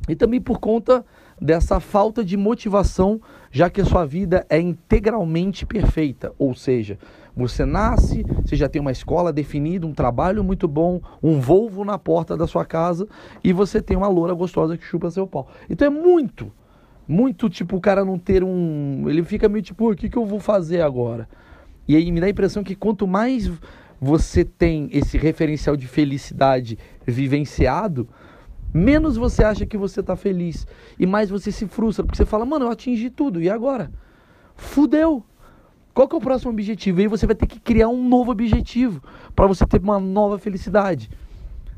e 0.08 0.16
também 0.16 0.40
por 0.40 0.60
conta 0.60 1.06
dessa 1.40 1.80
falta 1.80 2.24
de 2.24 2.36
motivação, 2.36 3.22
já 3.52 3.70
que 3.70 3.82
a 3.82 3.86
sua 3.86 4.06
vida 4.06 4.46
é 4.50 4.60
integralmente 4.60 5.66
perfeita. 5.66 6.34
Ou 6.38 6.56
seja, 6.56 6.98
você 7.36 7.66
nasce, 7.66 8.26
você 8.44 8.56
já 8.56 8.68
tem 8.68 8.82
uma 8.82 8.92
escola 8.92 9.32
definida, 9.32 9.86
um 9.86 9.94
trabalho 9.94 10.44
muito 10.44 10.68
bom, 10.68 11.00
um 11.22 11.40
Volvo 11.40 11.86
na 11.86 11.98
porta 11.98 12.36
da 12.36 12.48
sua 12.48 12.66
casa 12.66 13.08
e 13.44 13.54
você 13.54 13.82
tem 13.82 13.96
uma 13.96 14.08
loura 14.08 14.34
gostosa 14.34 14.78
que 14.78 14.84
chupa 14.84 15.12
seu 15.12 15.28
pau. 15.28 15.48
Então 15.70 15.86
é 15.86 15.90
muito, 15.90 16.52
muito 17.08 17.50
tipo 17.50 17.78
o 17.78 17.82
cara 17.82 18.04
não 18.04 18.18
ter 18.18 18.44
um. 18.44 19.06
Ele 19.08 19.24
fica 19.24 19.48
meio 19.48 19.64
tipo, 19.64 19.92
o 19.92 19.96
que, 19.96 20.10
que 20.10 20.18
eu 20.18 20.26
vou 20.26 20.40
fazer 20.40 20.82
agora? 20.82 21.30
E 21.88 21.96
aí 21.96 22.12
me 22.12 22.20
dá 22.20 22.26
a 22.26 22.30
impressão 22.32 22.64
que 22.64 22.76
quanto 22.76 23.08
mais 23.08 23.50
você 24.00 24.44
tem 24.44 24.90
esse 24.92 25.18
referencial 25.18 25.76
de 25.76 25.88
felicidade 25.88 26.78
vivenciado, 27.06 28.08
menos 28.74 29.18
você 29.18 29.44
acha 29.44 29.66
que 29.66 29.78
você 29.78 30.00
está 30.00 30.16
feliz 30.16 30.68
e 31.00 31.06
mais 31.06 31.30
você 31.30 31.52
se 31.52 31.68
frustra, 31.68 32.04
porque 32.04 32.18
você 32.18 32.26
fala, 32.26 32.46
mano, 32.46 32.66
eu 32.66 32.72
atingi 32.72 33.10
tudo, 33.10 33.42
e 33.42 33.50
agora? 33.50 33.92
Fudeu! 34.56 35.24
Qual 35.94 36.08
que 36.08 36.16
é 36.16 36.18
o 36.18 36.22
próximo 36.22 36.52
objetivo? 36.52 37.00
E 37.00 37.04
aí 37.04 37.08
você 37.08 37.26
vai 37.26 37.36
ter 37.36 37.48
que 37.48 37.60
criar 37.60 37.88
um 37.88 38.08
novo 38.08 38.32
objetivo 38.32 39.02
para 39.36 39.48
você 39.48 39.66
ter 39.66 39.82
uma 39.82 40.00
nova 40.00 40.38
felicidade. 40.38 41.10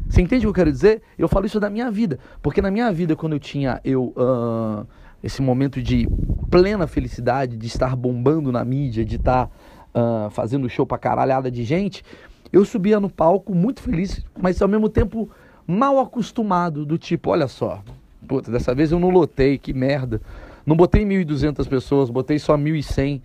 Você 0.09 0.21
entende 0.21 0.45
o 0.45 0.49
que 0.49 0.59
eu 0.59 0.65
quero 0.65 0.71
dizer? 0.71 1.01
Eu 1.17 1.27
falo 1.27 1.45
isso 1.45 1.59
da 1.59 1.69
minha 1.69 1.89
vida, 1.89 2.19
porque 2.41 2.61
na 2.61 2.69
minha 2.69 2.91
vida 2.91 3.15
quando 3.15 3.33
eu 3.33 3.39
tinha 3.39 3.79
eu 3.83 4.13
uh, 4.17 4.85
esse 5.23 5.41
momento 5.41 5.81
de 5.81 6.07
plena 6.49 6.87
felicidade, 6.87 7.55
de 7.55 7.67
estar 7.67 7.95
bombando 7.95 8.51
na 8.51 8.65
mídia, 8.65 9.05
de 9.05 9.17
estar 9.17 9.45
uh, 9.93 10.29
fazendo 10.31 10.67
show 10.67 10.85
pra 10.85 10.97
caralhada 10.97 11.51
de 11.51 11.63
gente, 11.63 12.03
eu 12.51 12.65
subia 12.65 12.99
no 12.99 13.09
palco 13.09 13.53
muito 13.53 13.81
feliz, 13.81 14.25
mas 14.37 14.61
ao 14.61 14.67
mesmo 14.67 14.89
tempo 14.89 15.29
mal 15.69 15.99
acostumado, 15.99 16.83
do 16.83 16.97
tipo, 16.97 17.29
olha 17.29 17.47
só, 17.47 17.83
puta, 18.27 18.51
dessa 18.51 18.73
vez 18.73 18.91
eu 18.91 18.99
não 18.99 19.11
lotei, 19.11 19.55
que 19.59 19.71
merda. 19.71 20.19
Não 20.65 20.75
botei 20.75 21.05
1.200 21.05 21.67
pessoas, 21.67 22.09
botei 22.09 22.39
só 22.39 22.57
1.100 22.57 23.21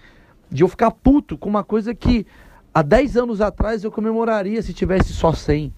de 0.50 0.62
eu 0.62 0.68
ficar 0.68 0.90
puto 0.90 1.38
com 1.38 1.48
uma 1.48 1.64
coisa 1.64 1.94
que 1.94 2.26
há 2.72 2.82
10 2.82 3.16
anos 3.16 3.40
atrás 3.40 3.82
eu 3.82 3.90
comemoraria 3.90 4.60
se 4.60 4.74
tivesse 4.74 5.14
só 5.14 5.32
100. 5.32 5.72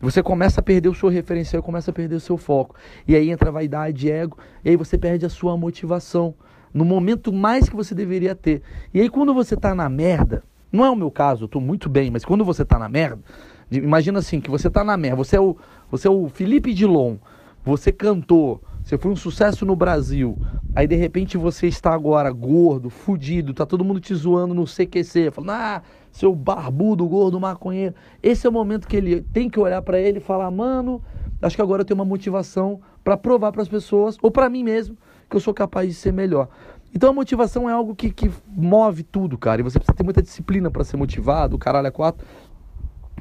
Você 0.00 0.22
começa 0.22 0.60
a 0.60 0.62
perder 0.62 0.88
o 0.88 0.94
seu 0.94 1.10
referencial, 1.10 1.62
começa 1.62 1.90
a 1.90 1.94
perder 1.94 2.14
o 2.14 2.20
seu 2.20 2.38
foco. 2.38 2.74
E 3.06 3.14
aí 3.14 3.30
entra 3.30 3.52
vaidade, 3.52 4.10
ego, 4.10 4.38
e 4.64 4.70
aí 4.70 4.76
você 4.76 4.96
perde 4.96 5.26
a 5.26 5.28
sua 5.28 5.58
motivação. 5.58 6.34
No 6.72 6.86
momento 6.86 7.32
mais 7.32 7.68
que 7.68 7.76
você 7.76 7.94
deveria 7.94 8.34
ter. 8.34 8.62
E 8.94 9.00
aí 9.00 9.10
quando 9.10 9.34
você 9.34 9.56
tá 9.56 9.74
na 9.74 9.90
merda, 9.90 10.42
não 10.72 10.86
é 10.86 10.90
o 10.90 10.96
meu 10.96 11.10
caso, 11.10 11.44
eu 11.44 11.48
tô 11.48 11.60
muito 11.60 11.88
bem, 11.88 12.10
mas 12.10 12.24
quando 12.24 12.44
você 12.44 12.64
tá 12.64 12.78
na 12.78 12.88
merda, 12.88 13.22
imagina 13.70 14.18
assim, 14.18 14.40
que 14.40 14.50
você 14.50 14.70
tá 14.70 14.82
na 14.82 14.96
merda, 14.96 15.16
você 15.16 15.36
é 15.36 15.40
o, 15.40 15.56
você 15.90 16.08
é 16.08 16.10
o 16.10 16.28
Felipe 16.28 16.72
Dilon, 16.72 17.16
você 17.64 17.92
cantou, 17.92 18.62
você 18.82 18.96
foi 18.96 19.10
um 19.10 19.16
sucesso 19.16 19.66
no 19.66 19.76
Brasil, 19.76 20.38
aí 20.74 20.86
de 20.86 20.96
repente 20.96 21.36
você 21.36 21.66
está 21.66 21.92
agora 21.92 22.30
gordo, 22.30 22.88
fudido, 22.88 23.52
tá 23.52 23.66
todo 23.66 23.84
mundo 23.84 24.00
te 24.00 24.14
zoando 24.14 24.54
no 24.54 24.64
CQC, 24.64 25.30
falando, 25.30 25.50
ah, 25.50 25.82
seu 26.10 26.34
barbudo, 26.34 27.06
gordo, 27.06 27.38
maconheiro. 27.38 27.94
Esse 28.22 28.46
é 28.46 28.50
o 28.50 28.52
momento 28.52 28.88
que 28.88 28.96
ele 28.96 29.20
tem 29.32 29.50
que 29.50 29.60
olhar 29.60 29.82
para 29.82 30.00
ele 30.00 30.18
e 30.18 30.22
falar, 30.22 30.50
mano, 30.50 31.02
acho 31.42 31.54
que 31.54 31.62
agora 31.62 31.82
eu 31.82 31.84
tenho 31.84 31.98
uma 31.98 32.04
motivação 32.04 32.80
para 33.04 33.16
provar 33.16 33.52
para 33.52 33.62
as 33.62 33.68
pessoas, 33.68 34.16
ou 34.22 34.30
para 34.30 34.48
mim 34.48 34.64
mesmo, 34.64 34.96
que 35.28 35.36
eu 35.36 35.40
sou 35.40 35.52
capaz 35.52 35.88
de 35.88 35.94
ser 35.94 36.12
melhor. 36.12 36.48
Então 36.94 37.10
a 37.10 37.12
motivação 37.12 37.68
é 37.68 37.72
algo 37.72 37.94
que, 37.94 38.10
que 38.10 38.30
move 38.48 39.02
tudo, 39.02 39.36
cara, 39.36 39.60
e 39.60 39.64
você 39.64 39.78
precisa 39.78 39.94
ter 39.94 40.02
muita 40.02 40.22
disciplina 40.22 40.70
para 40.70 40.84
ser 40.84 40.96
motivado, 40.96 41.58
caralho 41.58 41.86
é 41.86 41.90
quatro. 41.90 42.26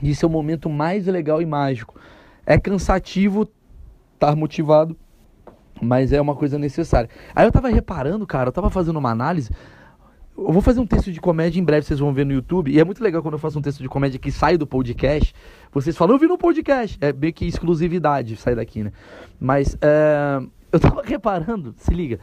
Isso 0.02 0.26
é 0.26 0.28
o 0.28 0.32
momento 0.32 0.70
mais 0.70 1.06
legal 1.08 1.42
e 1.42 1.46
mágico. 1.46 2.00
É 2.46 2.58
cansativo 2.58 3.50
estar 4.16 4.36
motivado 4.36 4.96
mas 5.82 6.12
é 6.12 6.20
uma 6.20 6.36
coisa 6.36 6.58
necessária. 6.58 7.10
Aí 7.36 7.46
eu 7.46 7.52
tava 7.52 7.70
reparando, 7.70 8.26
cara, 8.26 8.50
eu 8.50 8.54
tava 8.54 8.70
fazendo 8.70 8.98
uma 8.98 9.12
análise. 9.12 9.52
Eu 10.38 10.52
vou 10.52 10.62
fazer 10.62 10.80
um 10.80 10.86
texto 10.86 11.12
de 11.12 11.20
comédia 11.20 11.60
em 11.60 11.64
breve, 11.64 11.86
vocês 11.86 12.00
vão 12.00 12.14
ver 12.14 12.26
no 12.26 12.32
YouTube. 12.32 12.72
E 12.72 12.80
é 12.80 12.84
muito 12.84 13.04
legal 13.04 13.22
quando 13.22 13.34
eu 13.34 13.40
faço 13.40 13.58
um 13.58 13.62
texto 13.62 13.82
de 13.82 13.90
comédia 13.90 14.20
que 14.20 14.32
sai 14.32 14.58
do 14.58 14.68
podcast. 14.68 15.34
Vocês 15.72 15.98
falam, 15.98 16.16
eu 16.16 16.20
vi 16.20 16.28
no 16.28 16.38
podcast. 16.38 16.98
É 17.02 17.12
bem 17.12 17.34
que 17.34 17.46
exclusividade 17.46 18.36
sair 18.36 18.56
daqui, 18.56 18.84
né? 18.84 18.92
Mas 19.40 19.76
é, 19.82 20.40
eu 20.72 20.80
tava 20.80 21.02
reparando, 21.06 21.74
se 21.78 21.92
liga, 21.92 22.20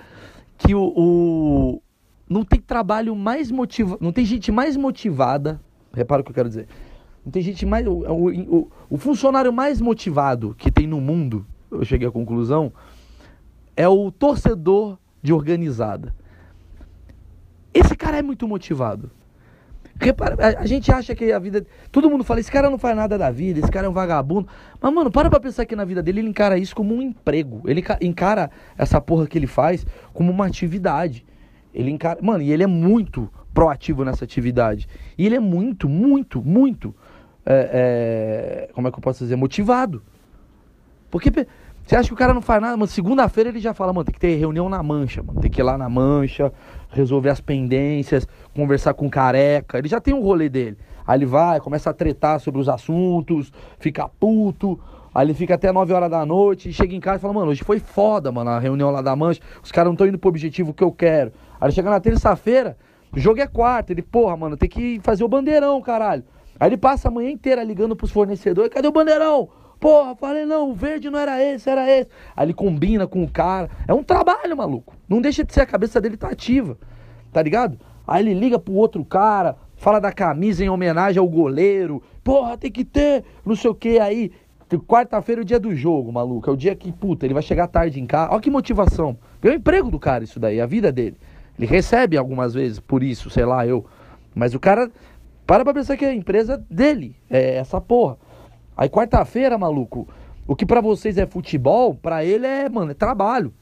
que 0.57 0.75
o, 0.75 0.93
o, 0.97 1.83
não 2.29 2.45
tem 2.45 2.61
trabalho 2.61 3.17
mais 3.17 3.51
motivado. 3.51 3.99
Não 4.01 4.13
tem 4.13 4.25
gente 4.25 4.53
mais 4.53 4.77
motivada. 4.77 5.61
Repara 5.93 6.23
o 6.23 6.25
que 6.25 6.31
eu 6.31 6.35
quero 6.35 6.49
dizer. 6.49 6.69
Tem 7.31 7.43
gente 7.43 7.65
mais. 7.65 7.87
O, 7.87 7.93
o, 7.93 8.71
o 8.91 8.99
funcionário 8.99 9.53
mais 9.53 9.81
motivado 9.81 10.55
que 10.59 10.71
tem 10.71 10.87
no 10.87 11.01
mundo, 11.01 11.47
eu 11.71 11.85
cheguei 11.85 12.07
à 12.07 12.11
conclusão 12.11 12.73
é 13.77 13.89
o 13.89 14.11
torcedor 14.11 14.99
de 15.23 15.33
organizada. 15.33 16.15
Esse 17.73 17.97
cara 17.97 18.19
é 18.19 18.23
muito 18.23 18.47
motivado. 18.47 19.11
Repara, 20.01 20.37
a, 20.39 20.63
a, 20.63 20.67
gente 20.67 20.91
acha 20.93 21.15
que 21.15 21.33
a 21.33 21.39
vida. 21.39 21.67
Todo 21.91 22.11
mundo 22.11 22.25
fala, 22.25 22.41
esse 22.41 22.51
cara 22.51 22.69
não 22.69 22.79
faz 22.79 22.97
nada 22.97 23.17
da 23.17 23.31
vida, 23.31 23.61
esse 23.61 23.71
cara 23.71 23.87
é 23.87 23.91
um 23.91 23.93
vagabundo. 23.93 24.49
Mas, 24.81 24.93
mano, 24.93 25.11
para 25.11 25.31
pra 25.31 25.41
pensar 25.41 25.65
que 25.65 25.77
na 25.77 25.85
vida 25.85 26.03
dele 26.03 26.21
ele 26.21 26.29
encara 26.29 26.59
isso 26.59 26.75
como 26.75 26.95
um 26.95 27.03
emprego. 27.03 27.63
Ele 27.67 27.83
encara 28.01 28.51
essa 28.77 29.01
porra 29.01 29.27
que 29.27 29.39
ele 29.39 29.47
faz 29.47 29.87
como 30.13 30.31
uma 30.31 30.47
atividade. 30.47 31.25
Ele 31.73 31.91
encara. 31.91 32.21
Mano, 32.23 32.43
e 32.43 32.53
ele 32.53 32.63
é 32.63 32.67
muito 32.67 33.31
proativo 33.53 34.05
nessa 34.05 34.25
atividade. 34.25 34.89
E 35.17 35.27
ele 35.27 35.37
é 35.37 35.41
muito, 35.41 35.89
muito, 35.89 36.43
muito. 36.43 36.95
É, 37.47 38.69
é, 38.69 38.73
como 38.73 38.89
é 38.89 38.91
que 38.91 38.99
eu 38.99 39.03
posso 39.03 39.25
dizer? 39.25 39.37
Motivado. 39.37 40.03
Porque 41.11 41.31
você 41.87 41.97
acha 41.97 42.09
que 42.09 42.15
o 42.15 42.17
cara 42.17 42.33
não 42.33 42.41
faz 42.41 42.63
nada? 42.63 42.77
Mano, 42.77 42.87
segunda-feira 42.87 43.51
ele 43.51 43.61
já 43.61 43.75
fala, 43.75 43.93
mano, 43.93 44.05
tem 44.05 44.15
que 44.15 44.21
ter 44.21 44.37
reunião 44.37 44.69
na 44.69 44.83
mancha, 44.83 45.23
mano. 45.23 45.41
Tem 45.41 45.51
que 45.51 45.61
ir 45.61 45.65
lá 45.65 45.77
na 45.77 45.89
mancha, 45.89 46.51
resolver 46.91 47.29
as 47.29 47.41
pendências, 47.41 48.27
conversar 48.55 48.95
com 48.95 49.09
careca. 49.11 49.79
Ele 49.79 49.89
já 49.89 50.01
tem 50.01 50.15
um 50.15 50.23
rolê 50.23 50.49
dele. 50.49 50.79
Aí 51.07 51.19
ele 51.19 51.27
vai, 51.27 51.61
começa 51.61 51.91
a 51.91 51.93
tretar 51.93 52.41
sobre 52.41 52.61
os 52.61 52.69
assuntos, 52.69 53.53
fica 53.79 54.09
puto. 54.09 54.81
Aí 55.15 55.27
ele 55.27 55.35
fica 55.35 55.55
até 55.55 55.71
9 55.71 55.93
horas 55.93 56.11
da 56.11 56.25
noite, 56.25 56.73
chega 56.73 56.95
em 56.95 57.01
casa 57.01 57.19
e 57.19 57.21
fala, 57.21 57.35
mano, 57.35 57.51
hoje 57.51 57.63
foi 57.63 57.79
foda, 57.79 58.33
mano, 58.33 58.51
a 58.51 58.59
reunião 58.59 58.91
lá 58.91 59.03
da 59.03 59.15
mancha. 59.15 59.41
Os 59.63 59.71
caras 59.71 59.87
não 59.87 59.95
estão 59.95 60.07
indo 60.07 60.19
pro 60.19 60.31
objetivo 60.31 60.73
que 60.73 60.83
eu 60.83 60.91
quero. 60.91 61.33
Aí 61.61 61.67
ele 61.67 61.75
chega 61.75 61.91
na 61.91 62.01
terça-feira, 62.01 62.77
o 63.13 63.21
jogo 63.21 63.41
é 63.41 63.47
quarta. 63.47 63.93
Ele, 63.93 64.03
porra, 64.03 64.37
mano, 64.37 64.57
tem 64.57 64.69
que 64.69 64.99
fazer 65.03 65.23
o 65.23 65.29
bandeirão, 65.29 65.81
caralho. 65.83 66.25
Aí 66.59 66.69
ele 66.69 66.77
passa 66.77 67.09
a 67.09 67.11
manhã 67.11 67.31
inteira 67.31 67.63
ligando 67.63 67.97
pros 67.97 68.11
fornecedores, 68.11 68.73
cadê 68.73 68.89
o 68.89 68.93
bandeirão? 68.93 69.49
Porra, 69.81 70.15
falei, 70.15 70.47
não, 70.47 70.71
o 70.71 70.75
verde 70.75 71.11
não 71.11 71.19
era 71.19 71.43
esse, 71.43 71.69
era 71.69 71.89
esse. 71.91 72.09
Aí 72.35 72.47
ele 72.47 72.55
combina 72.55 73.07
com 73.07 73.23
o 73.23 73.31
cara. 73.31 73.69
É 73.87 73.93
um 73.93 74.03
trabalho, 74.03 74.57
maluco. 74.57 74.95
Não 75.09 75.21
deixa 75.21 75.45
de 75.45 75.53
ser 75.53 75.61
a 75.61 75.67
cabeça 75.67 76.01
dele 76.01 76.17
tá 76.17 76.29
ativa. 76.29 76.79
Tá 77.33 77.43
ligado? 77.43 77.79
Aí 78.07 78.23
ele 78.23 78.33
liga 78.33 78.59
pro 78.59 78.73
outro 78.73 79.05
cara, 79.05 79.57
fala 79.77 80.01
da 80.01 80.13
camisa 80.13 80.65
em 80.65 80.69
homenagem 80.69 81.19
ao 81.19 81.29
goleiro. 81.29 82.03
Porra, 82.23 82.57
tem 82.57 82.71
que 82.71 82.85
ter, 82.85 83.25
não 83.45 83.55
sei 83.55 83.71
o 83.71 83.75
que. 83.75 83.99
Aí, 83.99 84.33
quarta-feira 84.87 85.41
é 85.41 85.43
o 85.43 85.45
dia 85.45 85.61
do 85.61 85.75
jogo, 85.75 86.11
maluco. 86.13 86.49
É 86.49 86.53
o 86.53 86.57
dia 86.57 86.75
que, 86.75 86.91
puta, 86.93 87.27
ele 87.27 87.35
vai 87.35 87.43
chegar 87.43 87.67
tarde 87.67 88.01
em 88.01 88.07
casa. 88.07 88.33
Olha 88.33 88.41
que 88.41 88.51
motivação. 88.51 89.19
É 89.43 89.49
o 89.49 89.53
emprego 89.53 89.91
do 89.91 89.99
cara 89.99 90.25
isso 90.25 90.41
daí, 90.41 90.61
a 90.61 90.67
vida 90.67 90.91
dele. 90.91 91.17
Ele 91.59 91.67
recebe 91.67 92.17
algumas 92.17 92.55
vezes 92.55 92.81
por 92.81 93.03
isso, 93.03 93.29
sei 93.29 93.45
lá, 93.45 93.67
eu. 93.67 93.85
Mas 94.35 94.55
o 94.55 94.61
cara, 94.61 94.91
para 95.47 95.65
pra 95.65 95.75
pensar 95.75 95.97
que 95.97 96.05
a 96.05 96.15
empresa 96.15 96.65
dele. 96.71 97.17
É 97.29 97.57
essa 97.57 97.81
porra. 97.81 98.17
Aí 98.77 98.89
quarta-feira, 98.89 99.57
maluco, 99.57 100.09
o 100.47 100.57
que 100.57 100.67
para 100.67 100.81
vocês 100.81 101.17
é 101.17 101.27
futebol, 101.27 101.95
para 101.95 102.25
ele 102.25 102.47
é, 102.47 102.69
mano, 102.69 102.91
é 102.91 102.95
trabalho. 102.95 103.53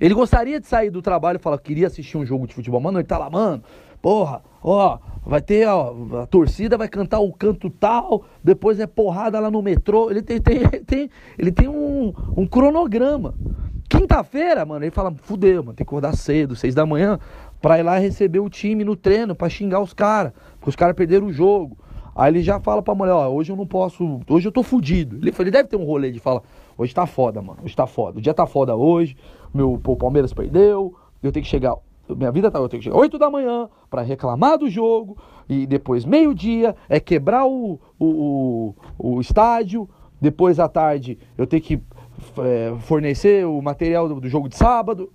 Ele 0.00 0.14
gostaria 0.14 0.58
de 0.58 0.66
sair 0.66 0.90
do 0.90 1.00
trabalho 1.00 1.36
e 1.36 1.38
falar, 1.38 1.58
queria 1.58 1.86
assistir 1.86 2.16
um 2.16 2.26
jogo 2.26 2.46
de 2.46 2.54
futebol. 2.54 2.80
Mano, 2.80 2.98
ele 2.98 3.06
tá 3.06 3.18
lá, 3.18 3.30
mano, 3.30 3.62
porra, 4.00 4.42
ó, 4.60 4.98
vai 5.24 5.40
ter, 5.40 5.68
ó, 5.68 5.94
a 6.22 6.26
torcida 6.26 6.76
vai 6.76 6.88
cantar 6.88 7.20
o 7.20 7.32
canto 7.32 7.70
tal, 7.70 8.24
depois 8.42 8.80
é 8.80 8.86
porrada 8.86 9.38
lá 9.38 9.50
no 9.50 9.62
metrô. 9.62 10.10
Ele 10.10 10.22
tem, 10.22 10.40
tem, 10.40 10.58
tem 10.84 11.10
ele 11.38 11.52
tem 11.52 11.68
um, 11.68 12.12
um 12.36 12.46
cronograma. 12.46 13.34
Quinta-feira, 13.88 14.64
mano, 14.64 14.84
ele 14.84 14.90
fala, 14.90 15.14
fudeu, 15.22 15.62
mano, 15.62 15.74
tem 15.74 15.84
que 15.84 15.90
acordar 15.90 16.16
cedo, 16.16 16.56
seis 16.56 16.74
da 16.74 16.84
manhã, 16.84 17.20
pra 17.60 17.78
ir 17.78 17.82
lá 17.82 17.98
receber 17.98 18.40
o 18.40 18.48
time 18.48 18.82
no 18.82 18.96
treino, 18.96 19.36
pra 19.36 19.48
xingar 19.48 19.80
os 19.80 19.92
caras, 19.92 20.32
os 20.68 20.76
caras 20.76 20.94
perderam 20.94 21.26
o 21.26 21.32
jogo. 21.32 21.76
Aí 22.14 22.30
ele 22.30 22.42
já 22.42 22.60
fala 22.60 22.82
pra 22.82 22.94
mulher, 22.94 23.12
ó, 23.12 23.28
hoje 23.28 23.50
eu 23.50 23.56
não 23.56 23.66
posso, 23.66 24.20
hoje 24.28 24.46
eu 24.46 24.52
tô 24.52 24.62
fudido. 24.62 25.16
Ele, 25.16 25.32
ele 25.38 25.50
deve 25.50 25.68
ter 25.68 25.76
um 25.76 25.84
rolê 25.84 26.10
de 26.10 26.20
falar, 26.20 26.42
hoje 26.76 26.94
tá 26.94 27.06
foda, 27.06 27.40
mano, 27.40 27.60
hoje 27.64 27.74
tá 27.74 27.86
foda. 27.86 28.18
O 28.18 28.20
dia 28.20 28.34
tá 28.34 28.46
foda 28.46 28.76
hoje, 28.76 29.16
meu 29.52 29.80
pô, 29.82 29.96
Palmeiras 29.96 30.32
perdeu, 30.32 30.94
eu 31.22 31.32
tenho 31.32 31.42
que 31.42 31.48
chegar, 31.48 31.74
minha 32.10 32.30
vida 32.30 32.50
tá, 32.50 32.58
eu 32.58 32.68
tenho 32.68 32.80
que 32.82 32.84
chegar 32.84 32.98
8 32.98 33.18
da 33.18 33.30
manhã 33.30 33.68
para 33.88 34.02
reclamar 34.02 34.58
do 34.58 34.68
jogo, 34.68 35.16
e 35.48 35.66
depois 35.66 36.04
meio-dia 36.04 36.76
é 36.86 37.00
quebrar 37.00 37.46
o, 37.46 37.80
o, 37.98 38.06
o, 38.06 38.74
o, 38.98 39.20
estádio, 39.20 39.88
depois 40.20 40.60
à 40.60 40.68
tarde 40.68 41.18
eu 41.38 41.46
tenho 41.46 41.62
que 41.62 41.82
é, 42.38 42.74
fornecer 42.80 43.46
o 43.46 43.60
material 43.62 44.06
do, 44.06 44.20
do 44.20 44.28
jogo 44.28 44.50
de 44.50 44.56
sábado. 44.56 45.10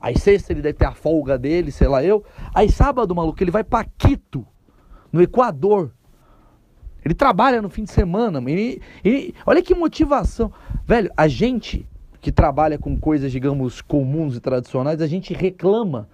Aí 0.00 0.16
sexta 0.16 0.52
ele 0.52 0.62
deve 0.62 0.78
ter 0.78 0.84
a 0.84 0.92
folga 0.92 1.36
dele, 1.36 1.72
sei 1.72 1.88
lá 1.88 2.04
eu. 2.04 2.22
Aí 2.54 2.70
sábado, 2.70 3.14
maluco, 3.14 3.42
ele 3.42 3.50
vai 3.50 3.64
pra 3.64 3.84
Quito, 3.84 4.46
no 5.12 5.22
Equador, 5.22 5.90
ele 7.04 7.14
trabalha 7.14 7.62
no 7.62 7.70
fim 7.70 7.84
de 7.84 7.90
semana. 7.90 8.38
Ele, 8.50 8.82
ele, 9.04 9.34
olha 9.46 9.62
que 9.62 9.74
motivação. 9.74 10.52
Velho, 10.86 11.10
a 11.16 11.28
gente 11.28 11.86
que 12.20 12.32
trabalha 12.32 12.76
com 12.78 12.98
coisas, 12.98 13.30
digamos, 13.30 13.80
comuns 13.80 14.36
e 14.36 14.40
tradicionais, 14.40 15.00
a 15.00 15.06
gente 15.06 15.32
reclama 15.32 16.08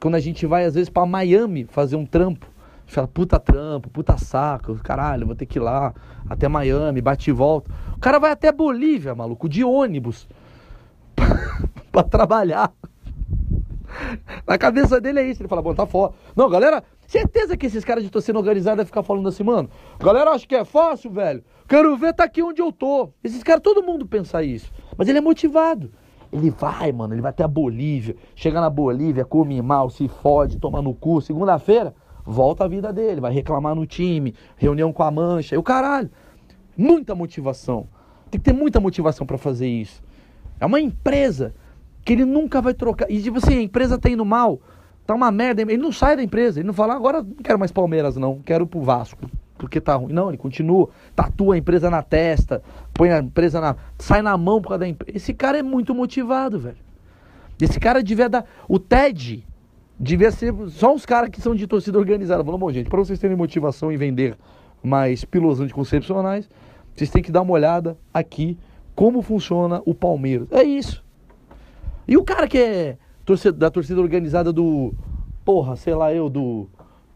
quando 0.00 0.14
a 0.14 0.20
gente 0.20 0.46
vai, 0.46 0.64
às 0.64 0.74
vezes, 0.74 0.88
para 0.88 1.04
Miami 1.04 1.64
fazer 1.64 1.96
um 1.96 2.06
trampo. 2.06 2.46
A 2.46 2.80
gente 2.86 2.94
fala, 2.94 3.08
puta 3.08 3.38
trampo, 3.38 3.90
puta 3.90 4.16
saco, 4.16 4.74
caralho, 4.76 5.26
vou 5.26 5.34
ter 5.34 5.44
que 5.44 5.58
ir 5.58 5.60
lá 5.60 5.92
até 6.30 6.48
Miami, 6.48 7.00
bate 7.00 7.28
e 7.28 7.32
volta. 7.32 7.70
O 7.94 7.98
cara 7.98 8.18
vai 8.18 8.30
até 8.30 8.50
Bolívia, 8.50 9.14
maluco, 9.14 9.48
de 9.48 9.62
ônibus, 9.64 10.26
para 11.92 12.04
trabalhar. 12.04 12.72
Na 14.46 14.56
cabeça 14.56 15.00
dele 15.00 15.20
é 15.20 15.28
isso. 15.28 15.42
Ele 15.42 15.48
fala, 15.48 15.60
bom, 15.60 15.74
tá 15.74 15.86
foda. 15.86 16.14
Não, 16.36 16.48
galera, 16.48 16.82
certeza 17.08 17.56
que 17.56 17.66
esses 17.66 17.84
caras 17.84 18.04
de 18.04 18.10
torcida 18.10 18.38
organizada 18.38 18.84
ficar 18.84 19.02
falando 19.02 19.28
assim, 19.28 19.42
mano, 19.42 19.68
galera, 19.98 20.30
acho 20.30 20.46
que 20.46 20.54
é 20.54 20.64
fácil, 20.64 21.10
velho. 21.10 21.42
Quero 21.66 21.96
ver, 21.96 22.12
tá 22.12 22.24
aqui 22.24 22.42
onde 22.42 22.60
eu 22.60 22.70
tô. 22.70 23.10
Esses 23.24 23.42
caras, 23.42 23.62
todo 23.62 23.82
mundo 23.82 24.06
pensa 24.06 24.42
isso. 24.42 24.70
Mas 24.96 25.08
ele 25.08 25.18
é 25.18 25.20
motivado. 25.20 25.90
Ele 26.30 26.50
vai, 26.50 26.92
mano, 26.92 27.14
ele 27.14 27.22
vai 27.22 27.30
até 27.30 27.42
a 27.42 27.48
Bolívia. 27.48 28.14
Chega 28.36 28.60
na 28.60 28.68
Bolívia, 28.68 29.24
come 29.24 29.60
mal, 29.62 29.88
se 29.88 30.06
fode, 30.06 30.58
toma 30.58 30.82
no 30.82 30.94
cu. 30.94 31.20
Segunda-feira, 31.22 31.94
volta 32.24 32.64
a 32.64 32.68
vida 32.68 32.92
dele. 32.92 33.22
Vai 33.22 33.32
reclamar 33.32 33.74
no 33.74 33.86
time, 33.86 34.34
reunião 34.56 34.92
com 34.92 35.02
a 35.02 35.10
mancha. 35.10 35.54
E 35.54 35.58
o 35.58 35.62
caralho. 35.62 36.10
Muita 36.76 37.14
motivação. 37.14 37.88
Tem 38.30 38.38
que 38.38 38.44
ter 38.44 38.52
muita 38.52 38.78
motivação 38.78 39.26
para 39.26 39.38
fazer 39.38 39.66
isso. 39.66 40.02
É 40.60 40.66
uma 40.66 40.80
empresa 40.80 41.54
que 42.04 42.12
ele 42.12 42.26
nunca 42.26 42.60
vai 42.60 42.74
trocar. 42.74 43.10
E 43.10 43.22
tipo 43.22 43.38
assim, 43.38 43.58
a 43.58 43.62
empresa 43.62 43.98
tá 43.98 44.10
indo 44.10 44.24
mal, 44.24 44.60
tá 45.08 45.14
uma 45.14 45.32
merda. 45.32 45.62
Ele 45.62 45.78
não 45.78 45.90
sai 45.90 46.14
da 46.14 46.22
empresa, 46.22 46.60
ele 46.60 46.66
não 46.66 46.74
fala, 46.74 46.94
agora 46.94 47.22
não 47.22 47.42
quero 47.42 47.58
mais 47.58 47.72
Palmeiras, 47.72 48.16
não, 48.16 48.40
quero 48.44 48.66
pro 48.66 48.82
Vasco, 48.82 49.18
porque 49.56 49.80
tá 49.80 49.94
ruim. 49.94 50.12
Não, 50.12 50.28
ele 50.28 50.36
continua, 50.36 50.90
tatua 51.16 51.54
a 51.54 51.58
empresa 51.58 51.88
na 51.88 52.02
testa, 52.02 52.62
põe 52.92 53.10
a 53.10 53.18
empresa 53.18 53.58
na. 53.58 53.74
sai 53.98 54.20
na 54.20 54.36
mão 54.36 54.60
por 54.60 54.68
causa 54.68 54.80
da 54.80 54.88
empresa. 54.88 55.16
Esse 55.16 55.32
cara 55.32 55.58
é 55.58 55.62
muito 55.62 55.94
motivado, 55.94 56.58
velho. 56.58 56.76
Esse 57.58 57.80
cara 57.80 58.02
devia 58.02 58.28
dar. 58.28 58.44
O 58.68 58.78
Ted, 58.78 59.44
devia 59.98 60.30
ser 60.30 60.54
só 60.68 60.94
os 60.94 61.06
caras 61.06 61.30
que 61.30 61.40
são 61.40 61.54
de 61.54 61.66
torcida 61.66 61.98
organizada. 61.98 62.44
Falando, 62.44 62.60
bom, 62.60 62.70
gente, 62.70 62.90
para 62.90 62.98
vocês 62.98 63.18
terem 63.18 63.36
motivação 63.36 63.90
em 63.90 63.96
vender 63.96 64.36
mais 64.82 65.24
pílulas 65.24 65.58
anticoncepcionais, 65.58 66.48
vocês 66.94 67.08
têm 67.08 67.22
que 67.22 67.32
dar 67.32 67.40
uma 67.40 67.52
olhada 67.52 67.96
aqui 68.12 68.58
como 68.94 69.22
funciona 69.22 69.80
o 69.86 69.94
Palmeiras. 69.94 70.48
É 70.52 70.62
isso. 70.62 71.02
E 72.06 72.16
o 72.16 72.22
cara 72.22 72.46
que 72.46 72.58
é 72.58 72.98
torcida, 73.28 73.52
da 73.52 73.70
torcida 73.70 74.00
organizada 74.00 74.52
do. 74.52 74.94
Porra, 75.44 75.76
sei 75.76 75.94
lá 75.94 76.12
eu, 76.12 76.30
do. 76.30 76.68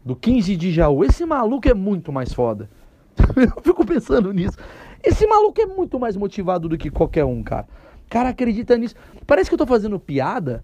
Do 0.05 0.15
15 0.15 0.57
de 0.57 0.71
Jaú. 0.71 1.03
Esse 1.03 1.25
maluco 1.25 1.67
é 1.67 1.73
muito 1.73 2.11
mais 2.11 2.33
foda. 2.33 2.69
eu 3.35 3.63
fico 3.63 3.85
pensando 3.85 4.33
nisso. 4.33 4.57
Esse 5.01 5.25
maluco 5.25 5.59
é 5.61 5.65
muito 5.65 5.97
mais 5.97 6.17
motivado 6.17 6.67
do 6.67 6.77
que 6.77 6.89
qualquer 6.89 7.23
um, 7.23 7.41
cara. 7.41 7.67
Cara, 8.09 8.29
acredita 8.29 8.77
nisso. 8.77 8.95
Parece 9.25 9.49
que 9.49 9.53
eu 9.53 9.57
tô 9.57 9.65
fazendo 9.65 9.97
piada. 9.97 10.61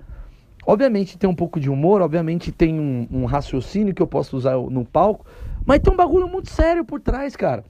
Obviamente 0.66 1.18
tem 1.18 1.30
um 1.30 1.34
pouco 1.34 1.58
de 1.58 1.70
humor, 1.70 2.02
obviamente 2.02 2.52
tem 2.52 2.78
um, 2.78 3.08
um 3.10 3.26
raciocínio 3.26 3.94
que 3.94 4.02
eu 4.02 4.08
posso 4.08 4.36
usar 4.36 4.58
no 4.58 4.84
palco. 4.84 5.26
Mas 5.66 5.80
tem 5.80 5.92
um 5.92 5.98
bagulho 5.98 6.28
muito 6.28 6.50
sério 6.50 6.84
por 6.84 7.00
trás, 7.00 7.36
cara. 7.36 7.64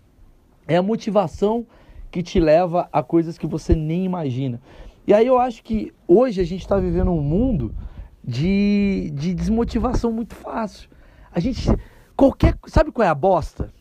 É 0.68 0.76
a 0.76 0.82
motivação 0.82 1.68
que 2.10 2.24
te 2.24 2.40
leva 2.40 2.90
a 2.92 3.04
coisas 3.04 3.38
que 3.38 3.46
você 3.46 3.76
nem 3.76 4.06
imagina. 4.06 4.60
E 5.10 5.14
aí 5.14 5.26
eu 5.26 5.40
acho 5.40 5.64
que 5.64 5.92
hoje 6.08 6.40
a 6.40 6.44
gente 6.44 6.62
está 6.62 6.78
vivendo 6.78 7.10
um 7.10 7.20
mundo 7.20 7.74
de, 8.24 9.12
de 9.16 9.34
desmotivação 9.34 10.12
muito 10.12 10.36
fácil. 10.36 10.88
A 11.32 11.40
gente. 11.40 11.68
Qualquer. 12.16 12.56
Sabe 12.68 12.92
qual 12.92 13.04
é 13.04 13.10
a 13.10 13.16
bosta? 13.16 13.74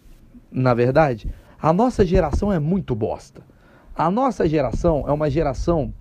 Na 0.51 0.73
verdade? 0.73 1.31
A 1.61 1.71
nossa 1.71 2.03
geração 2.03 2.51
é 2.51 2.59
muito 2.59 2.95
bosta. 2.95 3.43
A 3.95 4.11
nossa 4.11 4.49
geração 4.49 5.05
é 5.07 5.13
uma 5.13 5.29
geração 5.29 5.93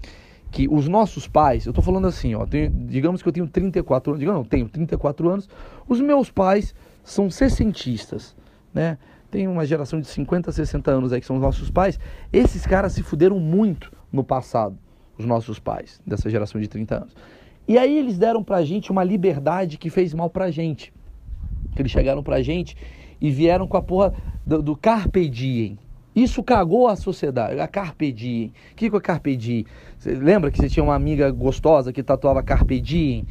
que 0.50 0.66
os 0.70 0.88
nossos 0.88 1.28
pais, 1.28 1.66
eu 1.66 1.74
tô 1.74 1.82
falando 1.82 2.08
assim, 2.08 2.34
ó, 2.34 2.46
tenho, 2.46 2.70
digamos 2.70 3.22
que 3.22 3.28
eu 3.28 3.34
tenho 3.34 3.48
34 3.50 4.12
anos, 4.12 4.20
digamos, 4.22 4.40
não, 4.44 4.48
tenho 4.48 4.70
34 4.70 5.30
anos, 5.30 5.50
os 5.90 6.00
meus 6.00 6.32
pais 6.32 6.74
são 7.04 7.30
sessentistas, 7.30 8.34
né? 8.74 8.98
Tem 9.30 9.46
uma 9.46 9.66
geração 9.66 10.00
de 10.00 10.08
50, 10.08 10.54
60 10.54 10.90
anos 10.90 11.12
aí 11.12 11.20
que 11.20 11.28
são 11.28 11.36
os 11.36 11.42
nossos 11.42 11.70
pais. 11.70 12.00
Esses 12.32 12.66
caras 12.66 12.94
se 12.94 13.04
fuderam 13.04 13.42
muito 13.42 13.92
no 14.10 14.24
passado, 14.24 14.78
os 15.18 15.26
nossos 15.26 15.60
pais, 15.60 16.02
dessa 16.06 16.30
geração 16.30 16.60
de 16.60 16.68
30 16.68 16.96
anos. 16.96 17.16
E 17.68 17.78
aí 17.78 17.98
eles 17.98 18.18
deram 18.18 18.44
pra 18.44 18.64
gente 18.64 18.92
uma 18.92 19.04
liberdade 19.04 19.78
que 19.78 19.90
fez 19.90 20.14
mal 20.14 20.30
pra 20.30 20.50
gente. 20.52 20.94
Eles 21.78 21.92
chegaram 21.92 22.24
pra 22.24 22.42
gente 22.42 22.78
e 23.20 23.30
vieram 23.30 23.68
com 23.68 23.78
a 23.78 23.82
porra 23.82 24.14
do, 24.46 24.62
do 24.62 24.76
Carpe 24.76 25.28
Diem. 25.30 25.78
Isso 26.16 26.42
cagou 26.42 26.88
a 26.88 26.96
sociedade, 26.96 27.60
a 27.60 27.68
Carpe 27.68 28.12
Diem. 28.12 28.54
O 28.72 28.76
que, 28.76 28.90
que 28.90 28.96
é 28.96 29.00
Carpe 29.00 29.36
Diem? 29.36 29.66
Você 29.98 30.12
lembra 30.14 30.50
que 30.50 30.58
você 30.58 30.70
tinha 30.70 30.84
uma 30.84 30.96
amiga 30.96 31.30
gostosa 31.30 31.92
que 31.92 32.02
tatuava 32.02 32.42
Carpe 32.42 32.80
Diem? 32.80 33.28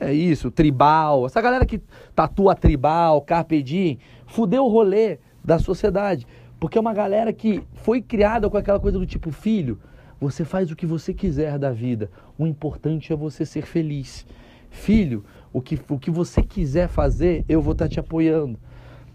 É 0.00 0.12
isso, 0.12 0.50
tribal. 0.50 1.24
Essa 1.24 1.40
galera 1.40 1.64
que 1.64 1.80
tatua 2.14 2.54
tribal, 2.56 3.20
carpe 3.22 3.62
diem, 3.62 3.98
fudeu 4.26 4.64
o 4.64 4.68
rolê 4.68 5.18
da 5.44 5.58
sociedade. 5.60 6.26
Porque 6.58 6.76
é 6.76 6.80
uma 6.80 6.92
galera 6.92 7.32
que 7.32 7.62
foi 7.74 8.02
criada 8.02 8.50
com 8.50 8.56
aquela 8.56 8.80
coisa 8.80 8.98
do 8.98 9.06
tipo, 9.06 9.30
filho, 9.30 9.78
você 10.24 10.42
faz 10.42 10.70
o 10.70 10.76
que 10.76 10.86
você 10.86 11.12
quiser 11.12 11.58
da 11.58 11.70
vida. 11.70 12.10
O 12.38 12.46
importante 12.46 13.12
é 13.12 13.16
você 13.16 13.44
ser 13.44 13.66
feliz. 13.66 14.26
Filho, 14.70 15.22
o 15.52 15.60
que, 15.60 15.78
o 15.86 15.98
que 15.98 16.10
você 16.10 16.42
quiser 16.42 16.88
fazer, 16.88 17.44
eu 17.46 17.60
vou 17.60 17.72
estar 17.72 17.84
tá 17.84 17.90
te 17.90 18.00
apoiando. 18.00 18.58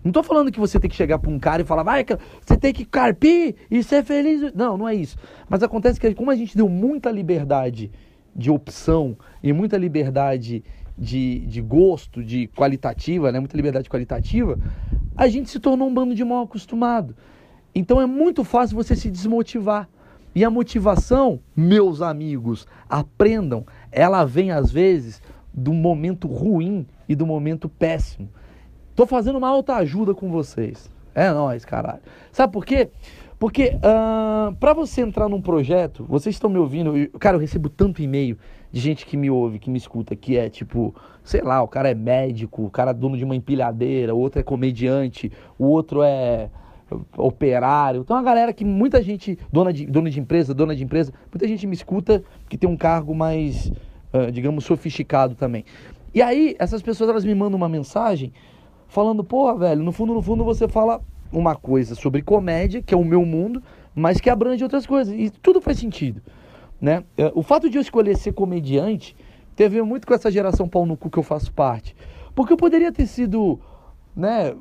Não 0.03 0.11
estou 0.11 0.21
falando 0.21 0.51
que 0.51 0.59
você 0.59 0.79
tem 0.79 0.87
que 0.87 0.95
chegar 0.95 1.17
para 1.17 1.31
um 1.31 1.39
cara 1.39 1.63
e 1.63 1.65
falar, 1.65 1.81
vai, 1.81 2.05
você 2.45 2.55
tem 2.55 2.71
que 2.71 2.85
carpir 2.85 3.55
e 3.71 3.83
ser 3.83 4.03
feliz. 4.03 4.53
Não, 4.53 4.77
não 4.77 4.87
é 4.87 4.93
isso. 4.93 5.17
Mas 5.49 5.63
acontece 5.63 5.99
que 5.99 6.13
como 6.13 6.29
a 6.29 6.35
gente 6.35 6.55
deu 6.55 6.69
muita 6.69 7.09
liberdade 7.09 7.91
de 8.35 8.51
opção 8.51 9.17
e 9.41 9.51
muita 9.51 9.77
liberdade 9.77 10.63
de, 10.95 11.39
de 11.39 11.59
gosto, 11.59 12.23
de 12.23 12.47
qualitativa, 12.49 13.31
né? 13.31 13.39
muita 13.39 13.57
liberdade 13.57 13.89
qualitativa, 13.89 14.59
a 15.17 15.27
gente 15.27 15.49
se 15.49 15.59
tornou 15.59 15.87
um 15.87 15.93
bando 15.93 16.13
de 16.13 16.23
mal 16.23 16.43
acostumado. 16.43 17.15
Então 17.73 17.99
é 17.99 18.05
muito 18.05 18.43
fácil 18.43 18.75
você 18.75 18.95
se 18.95 19.09
desmotivar. 19.09 19.89
E 20.33 20.45
a 20.45 20.49
motivação, 20.49 21.39
meus 21.55 22.01
amigos, 22.01 22.67
aprendam, 22.87 23.65
ela 23.91 24.23
vem 24.25 24.51
às 24.51 24.71
vezes 24.71 25.21
do 25.53 25.73
momento 25.73 26.27
ruim 26.27 26.85
e 27.07 27.15
do 27.15 27.25
momento 27.25 27.67
péssimo. 27.67 28.29
Tô 28.95 29.05
fazendo 29.05 29.37
uma 29.37 29.49
alta 29.49 29.75
ajuda 29.75 30.13
com 30.13 30.29
vocês. 30.29 30.91
É 31.15 31.31
nóis, 31.31 31.65
caralho. 31.65 32.01
Sabe 32.31 32.53
por 32.53 32.65
quê? 32.65 32.89
Porque 33.39 33.69
uh, 33.75 33.79
ah, 33.81 34.53
para 34.59 34.73
você 34.73 35.01
entrar 35.01 35.29
num 35.29 35.41
projeto, 35.41 36.05
vocês 36.07 36.35
estão 36.35 36.49
me 36.49 36.59
ouvindo, 36.59 36.95
eu, 36.95 37.09
cara, 37.17 37.37
eu 37.37 37.41
recebo 37.41 37.69
tanto 37.69 38.01
e-mail 38.01 38.37
de 38.71 38.79
gente 38.79 39.05
que 39.05 39.15
me 39.15 39.29
ouve, 39.29 39.57
que 39.57 39.69
me 39.69 39.77
escuta, 39.77 40.15
que 40.15 40.37
é 40.37 40.49
tipo, 40.49 40.93
sei 41.23 41.41
lá, 41.41 41.61
o 41.63 41.67
cara 41.67 41.89
é 41.89 41.95
médico, 41.95 42.65
o 42.65 42.69
cara 42.69 42.91
é 42.91 42.93
dono 42.93 43.17
de 43.17 43.23
uma 43.23 43.35
empilhadeira, 43.35 44.13
o 44.13 44.19
outro 44.19 44.41
é 44.41 44.43
comediante, 44.43 45.31
o 45.57 45.65
outro 45.65 46.03
é 46.03 46.49
operário. 47.17 48.01
Então, 48.01 48.15
uma 48.15 48.23
galera 48.23 48.53
que 48.53 48.65
muita 48.65 49.01
gente, 49.01 49.37
dona 49.51 49.71
de, 49.71 49.85
dona 49.85 50.09
de 50.09 50.19
empresa, 50.19 50.53
dona 50.53 50.75
de 50.75 50.83
empresa, 50.83 51.13
muita 51.31 51.47
gente 51.47 51.65
me 51.67 51.75
escuta 51.75 52.23
que 52.47 52.57
tem 52.57 52.69
um 52.69 52.77
cargo 52.77 53.13
mais, 53.13 53.71
uh, 54.13 54.31
digamos, 54.31 54.65
sofisticado 54.65 55.35
também. 55.35 55.65
E 56.13 56.21
aí, 56.21 56.55
essas 56.59 56.81
pessoas, 56.81 57.09
elas 57.09 57.25
me 57.25 57.35
mandam 57.35 57.57
uma 57.57 57.69
mensagem 57.69 58.33
falando, 58.87 59.23
porra, 59.23 59.57
velho, 59.57 59.83
no 59.83 59.91
fundo, 59.91 60.13
no 60.13 60.21
fundo 60.21 60.43
você 60.43 60.67
fala 60.67 61.01
uma 61.31 61.55
coisa 61.55 61.95
sobre 61.95 62.21
comédia, 62.21 62.81
que 62.81 62.93
é 62.93 62.97
o 62.97 63.05
meu 63.05 63.23
mundo, 63.23 63.61
mas 63.93 64.19
que 64.19 64.29
abrange 64.29 64.63
outras 64.63 64.85
coisas. 64.85 65.13
E 65.13 65.29
tudo 65.29 65.61
faz 65.61 65.77
sentido. 65.77 66.21
Né? 66.81 67.03
É, 67.17 67.31
o 67.35 67.43
fato 67.43 67.69
de 67.69 67.77
eu 67.77 67.81
escolher 67.81 68.17
ser 68.17 68.33
comediante 68.33 69.15
teve 69.55 69.81
muito 69.81 70.07
com 70.07 70.13
essa 70.13 70.31
geração 70.31 70.67
pau 70.67 70.85
no 70.85 70.97
cu 70.97 71.09
que 71.09 71.19
eu 71.19 71.23
faço 71.23 71.51
parte. 71.51 71.95
Porque 72.33 72.53
eu 72.53 72.57
poderia 72.57 72.91
ter 72.91 73.05
sido, 73.05 73.59
né, 74.19 74.53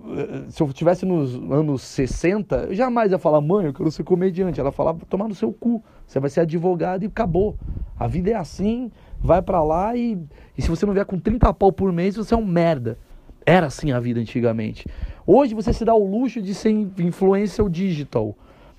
se 0.49 0.63
eu 0.63 0.67
estivesse 0.69 1.05
nos 1.05 1.35
anos 1.35 1.83
60, 1.83 2.57
eu 2.69 2.75
jamais 2.75 3.11
ia 3.11 3.19
falar, 3.19 3.41
mãe, 3.41 3.67
eu 3.67 3.75
quero 3.75 3.91
ser 3.91 4.05
comediante. 4.05 4.61
Ela 4.61 4.71
falava, 4.71 5.01
tomar 5.09 5.29
no 5.29 5.35
seu 5.35 5.53
cu, 5.53 5.83
você 6.07 6.21
vai 6.21 6.31
ser 6.31 6.41
advogado 6.41 7.03
e 7.03 7.07
acabou. 7.07 7.57
A 7.99 8.07
vida 8.07 8.31
é 8.31 8.35
assim, 8.35 8.91
vai 9.21 9.43
para 9.43 9.63
lá 9.63 9.97
e, 9.97 10.17
e 10.57 10.63
se 10.63 10.69
você 10.69 10.87
não 10.87 10.95
vier 10.95 11.05
com 11.05 11.19
30 11.19 11.53
pau 11.55 11.73
por 11.73 11.93
mês, 11.93 12.17
você 12.17 12.33
é 12.33 12.37
um 12.37 12.47
merda. 12.47 12.97
Era 13.45 13.67
assim 13.67 13.91
a 13.91 13.99
vida 13.99 14.21
antigamente. 14.21 14.87
Hoje 15.27 15.55
você 15.55 15.73
se 15.73 15.85
dá 15.85 15.95
o 15.95 16.07
luxo 16.07 16.41
de 16.41 16.55
ser 16.55 16.71
influencer 16.71 17.69
digital. 17.69 18.37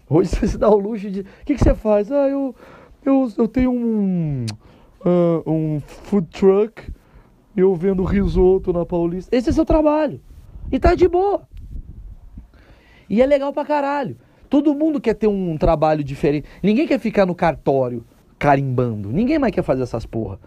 Hoje 0.10 0.30
você 0.30 0.48
se 0.48 0.58
dá 0.58 0.70
o 0.70 0.80
luxo 0.80 1.12
de. 1.12 1.22
O 1.22 1.26
que, 1.46 1.56
que 1.56 1.64
você 1.64 1.76
faz? 1.76 2.12
Ah, 2.12 2.28
eu, 2.30 2.56
eu, 3.04 3.32
eu 3.38 3.48
tenho 3.48 3.72
um, 3.72 4.46
uh, 5.06 5.52
um 5.52 5.80
food 5.80 6.28
truck, 6.28 6.92
eu 7.56 7.76
vendo 7.76 8.04
risoto 8.04 8.72
na 8.72 8.86
Paulista. 8.86 9.36
Esse 9.36 9.50
é 9.50 9.52
seu 9.52 9.66
trabalho. 9.66 10.22
E 10.72 10.80
tá 10.80 10.96
de 10.96 11.08
boa. 11.08 11.48
E 13.10 13.22
é 13.22 13.26
legal 13.26 13.52
pra 13.52 13.66
caralho. 13.66 14.18
Todo 14.50 14.74
mundo 14.74 15.00
quer 15.00 15.14
ter 15.14 15.28
um 15.28 15.58
trabalho 15.58 16.04
diferente. 16.04 16.48
Ninguém 16.62 16.88
quer 16.88 17.00
ficar 17.00 17.26
no 17.26 17.36
cartório 17.36 18.06
carimbando. 18.38 19.12
Ninguém 19.12 19.38
mais 19.38 19.54
quer 19.54 19.64
fazer 19.64 19.84
essas 19.84 20.06
porra. 20.06 20.40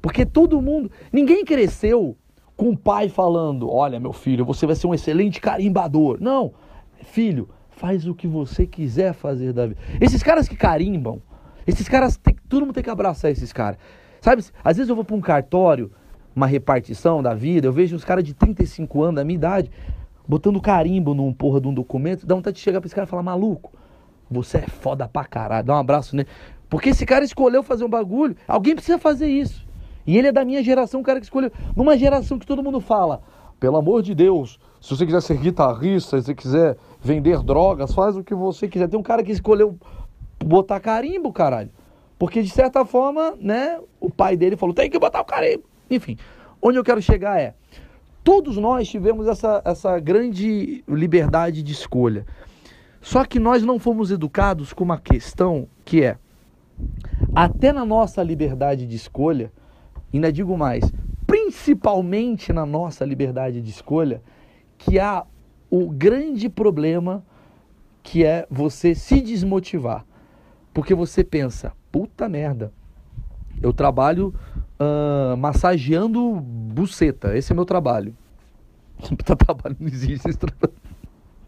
Porque 0.00 0.24
todo 0.24 0.60
mundo. 0.60 0.90
Ninguém 1.12 1.44
cresceu 1.44 2.16
com 2.56 2.70
o 2.70 2.76
pai 2.76 3.08
falando: 3.08 3.70
Olha, 3.70 3.98
meu 3.98 4.12
filho, 4.12 4.44
você 4.44 4.66
vai 4.66 4.76
ser 4.76 4.86
um 4.86 4.94
excelente 4.94 5.40
carimbador. 5.40 6.18
Não, 6.20 6.52
filho, 7.02 7.48
faz 7.70 8.06
o 8.06 8.14
que 8.14 8.26
você 8.26 8.66
quiser 8.66 9.12
fazer 9.12 9.52
da 9.52 9.66
vida. 9.66 9.80
Esses 10.00 10.22
caras 10.22 10.48
que 10.48 10.56
carimbam, 10.56 11.22
esses 11.66 11.88
caras, 11.88 12.16
tem, 12.16 12.36
todo 12.48 12.62
mundo 12.62 12.74
tem 12.74 12.82
que 12.82 12.90
abraçar 12.90 13.30
esses 13.30 13.52
caras. 13.52 13.78
Sabe, 14.20 14.44
às 14.64 14.76
vezes 14.76 14.90
eu 14.90 14.96
vou 14.96 15.04
para 15.04 15.16
um 15.16 15.20
cartório, 15.20 15.92
uma 16.38 16.46
repartição 16.46 17.22
da 17.22 17.34
vida, 17.34 17.66
eu 17.66 17.72
vejo 17.72 17.94
os 17.94 18.04
caras 18.04 18.24
de 18.24 18.32
35 18.32 19.02
anos, 19.02 19.16
da 19.16 19.24
minha 19.24 19.36
idade, 19.36 19.70
botando 20.26 20.60
carimbo 20.60 21.14
num 21.14 21.32
porra 21.32 21.60
de 21.60 21.68
um 21.68 21.74
documento, 21.74 22.26
dá 22.26 22.34
vontade 22.34 22.56
de 22.56 22.62
chegar 22.62 22.80
para 22.80 22.86
esse 22.86 22.94
cara 22.94 23.06
e 23.06 23.10
falar: 23.10 23.22
Maluco, 23.22 23.72
você 24.30 24.58
é 24.58 24.66
foda 24.66 25.08
pra 25.08 25.24
caralho, 25.24 25.66
dá 25.66 25.74
um 25.74 25.78
abraço 25.78 26.16
nele. 26.16 26.28
Porque 26.70 26.90
esse 26.90 27.04
cara 27.04 27.24
escolheu 27.24 27.62
fazer 27.62 27.84
um 27.84 27.88
bagulho, 27.88 28.36
alguém 28.46 28.74
precisa 28.74 28.98
fazer 28.98 29.26
isso. 29.26 29.66
E 30.06 30.16
ele 30.16 30.28
é 30.28 30.32
da 30.32 30.44
minha 30.44 30.62
geração, 30.62 31.00
o 31.00 31.02
cara 31.02 31.18
que 31.18 31.26
escolheu. 31.26 31.50
Numa 31.76 31.96
geração 31.96 32.38
que 32.38 32.46
todo 32.46 32.62
mundo 32.62 32.80
fala, 32.80 33.20
pelo 33.58 33.76
amor 33.76 34.02
de 34.02 34.14
Deus, 34.14 34.58
se 34.80 34.94
você 34.94 35.04
quiser 35.04 35.20
ser 35.20 35.36
guitarrista, 35.38 36.18
se 36.18 36.26
você 36.26 36.34
quiser 36.34 36.76
vender 37.00 37.42
drogas, 37.42 37.92
faz 37.92 38.16
o 38.16 38.22
que 38.22 38.34
você 38.34 38.68
quiser. 38.68 38.88
Tem 38.88 38.98
um 38.98 39.02
cara 39.02 39.22
que 39.22 39.32
escolheu 39.32 39.76
botar 40.38 40.78
carimbo, 40.80 41.32
caralho. 41.32 41.70
Porque 42.18 42.42
de 42.42 42.50
certa 42.50 42.84
forma, 42.84 43.34
né, 43.40 43.78
o 44.00 44.10
pai 44.10 44.36
dele 44.36 44.56
falou, 44.56 44.74
tem 44.74 44.90
que 44.90 44.98
botar 44.98 45.20
o 45.20 45.24
carimbo. 45.24 45.64
Enfim, 45.90 46.16
onde 46.60 46.78
eu 46.78 46.84
quero 46.84 47.00
chegar 47.00 47.40
é, 47.40 47.54
todos 48.22 48.56
nós 48.56 48.88
tivemos 48.88 49.26
essa, 49.26 49.62
essa 49.64 49.98
grande 49.98 50.84
liberdade 50.88 51.62
de 51.62 51.72
escolha. 51.72 52.26
Só 53.00 53.24
que 53.24 53.38
nós 53.38 53.62
não 53.62 53.78
fomos 53.78 54.10
educados 54.10 54.72
com 54.72 54.84
uma 54.84 54.98
questão 54.98 55.68
que 55.84 56.02
é, 56.02 56.18
até 57.34 57.72
na 57.72 57.84
nossa 57.84 58.22
liberdade 58.22 58.86
de 58.86 58.96
escolha, 58.96 59.52
Ainda 60.12 60.32
digo 60.32 60.56
mais, 60.56 60.90
principalmente 61.26 62.52
na 62.52 62.64
nossa 62.64 63.04
liberdade 63.04 63.60
de 63.60 63.70
escolha, 63.70 64.22
que 64.78 64.98
há 64.98 65.26
o 65.70 65.90
grande 65.90 66.48
problema 66.48 67.22
que 68.02 68.24
é 68.24 68.46
você 68.50 68.94
se 68.94 69.20
desmotivar. 69.20 70.06
Porque 70.72 70.94
você 70.94 71.22
pensa, 71.22 71.72
puta 71.92 72.28
merda, 72.28 72.72
eu 73.60 73.72
trabalho 73.72 74.34
uh, 74.78 75.36
massageando 75.36 76.40
buceta. 76.40 77.36
Esse 77.36 77.52
é 77.52 77.54
meu 77.54 77.64
trabalho. 77.64 78.14
Tá 79.24 79.36
trabalho 79.36 79.76
não 79.78 79.86
existe 79.86 80.28
esse 80.28 80.38
trabalho. 80.38 80.74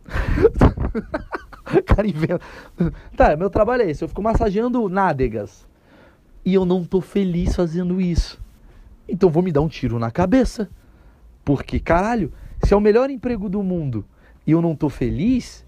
cara 1.84 2.06
inventa. 2.06 2.40
Tá, 3.16 3.36
meu 3.36 3.50
trabalho 3.50 3.82
é 3.82 3.90
esse. 3.90 4.04
Eu 4.04 4.08
fico 4.08 4.22
massageando 4.22 4.88
nádegas. 4.88 5.66
E 6.44 6.54
eu 6.54 6.64
não 6.64 6.84
tô 6.84 7.00
feliz 7.00 7.54
fazendo 7.54 8.00
isso. 8.00 8.40
Então 9.08 9.30
vou 9.30 9.42
me 9.42 9.52
dar 9.52 9.60
um 9.60 9.68
tiro 9.68 9.98
na 9.98 10.10
cabeça. 10.10 10.68
Porque, 11.44 11.80
caralho, 11.80 12.32
se 12.64 12.72
é 12.72 12.76
o 12.76 12.80
melhor 12.80 13.10
emprego 13.10 13.48
do 13.48 13.62
mundo 13.62 14.04
e 14.46 14.52
eu 14.52 14.62
não 14.62 14.74
tô 14.74 14.88
feliz, 14.88 15.64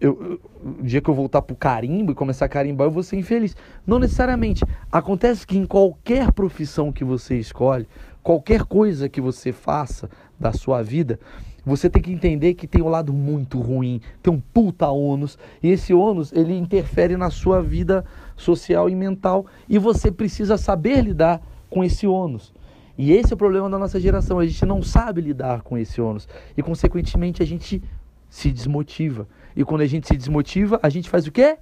eu, 0.00 0.40
o 0.62 0.82
dia 0.82 1.00
que 1.00 1.08
eu 1.08 1.14
voltar 1.14 1.42
pro 1.42 1.56
carimbo 1.56 2.12
e 2.12 2.14
começar 2.14 2.44
a 2.44 2.48
carimbar, 2.48 2.86
eu 2.86 2.90
vou 2.90 3.02
ser 3.02 3.16
infeliz. 3.16 3.56
Não 3.86 3.98
necessariamente. 3.98 4.64
Acontece 4.90 5.46
que 5.46 5.58
em 5.58 5.66
qualquer 5.66 6.32
profissão 6.32 6.92
que 6.92 7.04
você 7.04 7.38
escolhe, 7.38 7.88
qualquer 8.22 8.64
coisa 8.64 9.08
que 9.08 9.20
você 9.20 9.52
faça 9.52 10.08
da 10.38 10.52
sua 10.52 10.82
vida, 10.82 11.18
você 11.64 11.88
tem 11.88 12.02
que 12.02 12.12
entender 12.12 12.54
que 12.54 12.66
tem 12.66 12.82
um 12.82 12.88
lado 12.88 13.12
muito 13.12 13.58
ruim, 13.58 14.00
tem 14.22 14.32
um 14.32 14.40
puta 14.40 14.88
ônus, 14.88 15.38
e 15.62 15.70
esse 15.70 15.94
ônus 15.94 16.32
ele 16.32 16.54
interfere 16.54 17.16
na 17.16 17.30
sua 17.30 17.62
vida 17.62 18.04
social 18.36 18.88
e 18.90 18.94
mental, 18.94 19.46
e 19.68 19.78
você 19.78 20.10
precisa 20.10 20.58
saber 20.58 21.00
lidar 21.00 21.40
com 21.70 21.82
esse 21.82 22.06
ônus. 22.06 22.52
E 22.96 23.12
esse 23.12 23.32
é 23.32 23.34
o 23.34 23.38
problema 23.38 23.68
da 23.68 23.78
nossa 23.78 23.98
geração, 23.98 24.38
a 24.38 24.46
gente 24.46 24.64
não 24.66 24.82
sabe 24.82 25.20
lidar 25.20 25.62
com 25.62 25.78
esse 25.78 26.00
ônus, 26.00 26.28
e 26.56 26.62
consequentemente 26.62 27.42
a 27.42 27.46
gente 27.46 27.82
se 28.28 28.50
desmotiva. 28.50 29.26
E 29.56 29.64
quando 29.64 29.82
a 29.82 29.86
gente 29.86 30.06
se 30.06 30.16
desmotiva, 30.16 30.80
a 30.82 30.88
gente 30.88 31.08
faz 31.08 31.26
o 31.26 31.32
quê? 31.32 31.58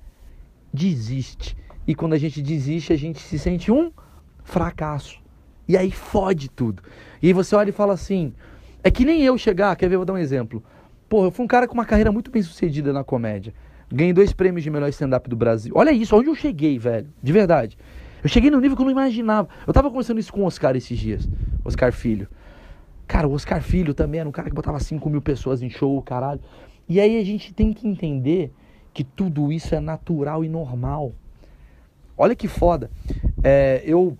Desiste. 0.72 1.56
E 1.86 1.94
quando 1.94 2.14
a 2.14 2.18
gente 2.18 2.40
desiste, 2.40 2.92
a 2.92 2.96
gente 2.96 3.20
se 3.20 3.38
sente 3.38 3.70
um 3.70 3.90
fracasso. 4.42 5.20
E 5.68 5.76
aí 5.76 5.90
fode 5.90 6.48
tudo. 6.48 6.82
E 7.20 7.28
aí 7.28 7.32
você 7.32 7.54
olha 7.54 7.70
e 7.70 7.72
fala 7.72 7.94
assim: 7.94 8.32
é 8.82 8.90
que 8.90 9.04
nem 9.04 9.22
eu 9.22 9.36
chegar, 9.38 9.74
quer 9.76 9.88
ver? 9.88 9.96
Vou 9.96 10.04
dar 10.04 10.14
um 10.14 10.18
exemplo. 10.18 10.62
Porra, 11.08 11.26
eu 11.26 11.30
fui 11.30 11.44
um 11.44 11.48
cara 11.48 11.68
com 11.68 11.74
uma 11.74 11.84
carreira 11.84 12.10
muito 12.10 12.30
bem 12.30 12.42
sucedida 12.42 12.92
na 12.92 13.04
comédia. 13.04 13.52
Ganhei 13.90 14.12
dois 14.12 14.32
prêmios 14.32 14.62
de 14.62 14.70
melhor 14.70 14.88
stand-up 14.88 15.28
do 15.28 15.36
Brasil. 15.36 15.72
Olha 15.76 15.92
isso, 15.92 16.16
onde 16.16 16.28
eu 16.28 16.34
cheguei, 16.34 16.78
velho. 16.78 17.08
De 17.22 17.32
verdade. 17.32 17.76
Eu 18.22 18.28
cheguei 18.28 18.50
no 18.50 18.60
nível 18.60 18.76
que 18.76 18.82
eu 18.82 18.86
não 18.86 18.92
imaginava. 18.92 19.48
Eu 19.66 19.72
tava 19.72 19.90
conversando 19.90 20.18
isso 20.18 20.32
com 20.32 20.40
o 20.40 20.44
Oscar 20.44 20.74
esses 20.76 20.98
dias. 20.98 21.28
Oscar 21.64 21.92
Filho. 21.92 22.28
Cara, 23.06 23.28
o 23.28 23.32
Oscar 23.32 23.60
Filho 23.60 23.92
também 23.92 24.20
era 24.20 24.28
um 24.28 24.32
cara 24.32 24.48
que 24.48 24.54
botava 24.54 24.80
5 24.80 25.10
mil 25.10 25.20
pessoas 25.20 25.60
em 25.60 25.68
show, 25.68 26.00
caralho. 26.02 26.40
E 26.92 27.00
aí 27.00 27.18
a 27.18 27.24
gente 27.24 27.54
tem 27.54 27.72
que 27.72 27.88
entender 27.88 28.52
que 28.92 29.02
tudo 29.02 29.50
isso 29.50 29.74
é 29.74 29.80
natural 29.80 30.44
e 30.44 30.48
normal. 30.48 31.12
Olha 32.18 32.36
que 32.36 32.46
foda. 32.46 32.90
É, 33.42 33.82
eu, 33.86 34.14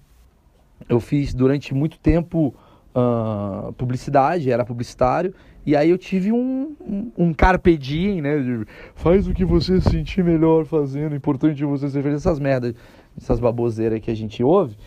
eu 0.89 0.99
fiz 0.99 1.35
durante 1.35 1.75
muito 1.75 1.99
tempo 1.99 2.55
uh, 2.97 3.75
publicidade, 3.75 4.51
era 4.51 4.65
publicitário, 4.65 5.35
e 5.67 5.77
aí 5.77 5.91
eu 5.91 5.99
tive 5.99 6.33
um, 6.33 6.75
um, 6.81 7.13
um 7.19 7.35
carpe 7.35 7.77
diem, 7.77 8.23
né? 8.23 8.39
De, 8.39 8.65
faz 8.95 9.29
o 9.29 9.35
que 9.35 9.45
você 9.45 9.79
se 9.79 9.91
sentir 9.91 10.25
melhor 10.25 10.65
fazendo, 10.65 11.15
importante 11.15 11.63
você 11.67 11.91
ser 11.91 12.03
feliz, 12.03 12.23
essas 12.23 12.41
merdas, 12.41 12.75
essas 13.19 13.39
baboseiras 13.39 14.01
que 14.01 14.11
a 14.11 14.17
gente 14.17 14.43
ouve. 14.43 14.79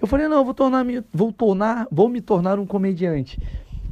Eu 0.00 0.06
falei, 0.06 0.28
não, 0.28 0.38
eu 0.38 0.44
vou 0.46 0.54
tornar, 0.54 0.82
vou 1.12 1.30
tornar, 1.30 1.86
vou 1.92 2.08
me 2.08 2.22
tornar 2.22 2.58
um 2.58 2.64
comediante. 2.64 3.38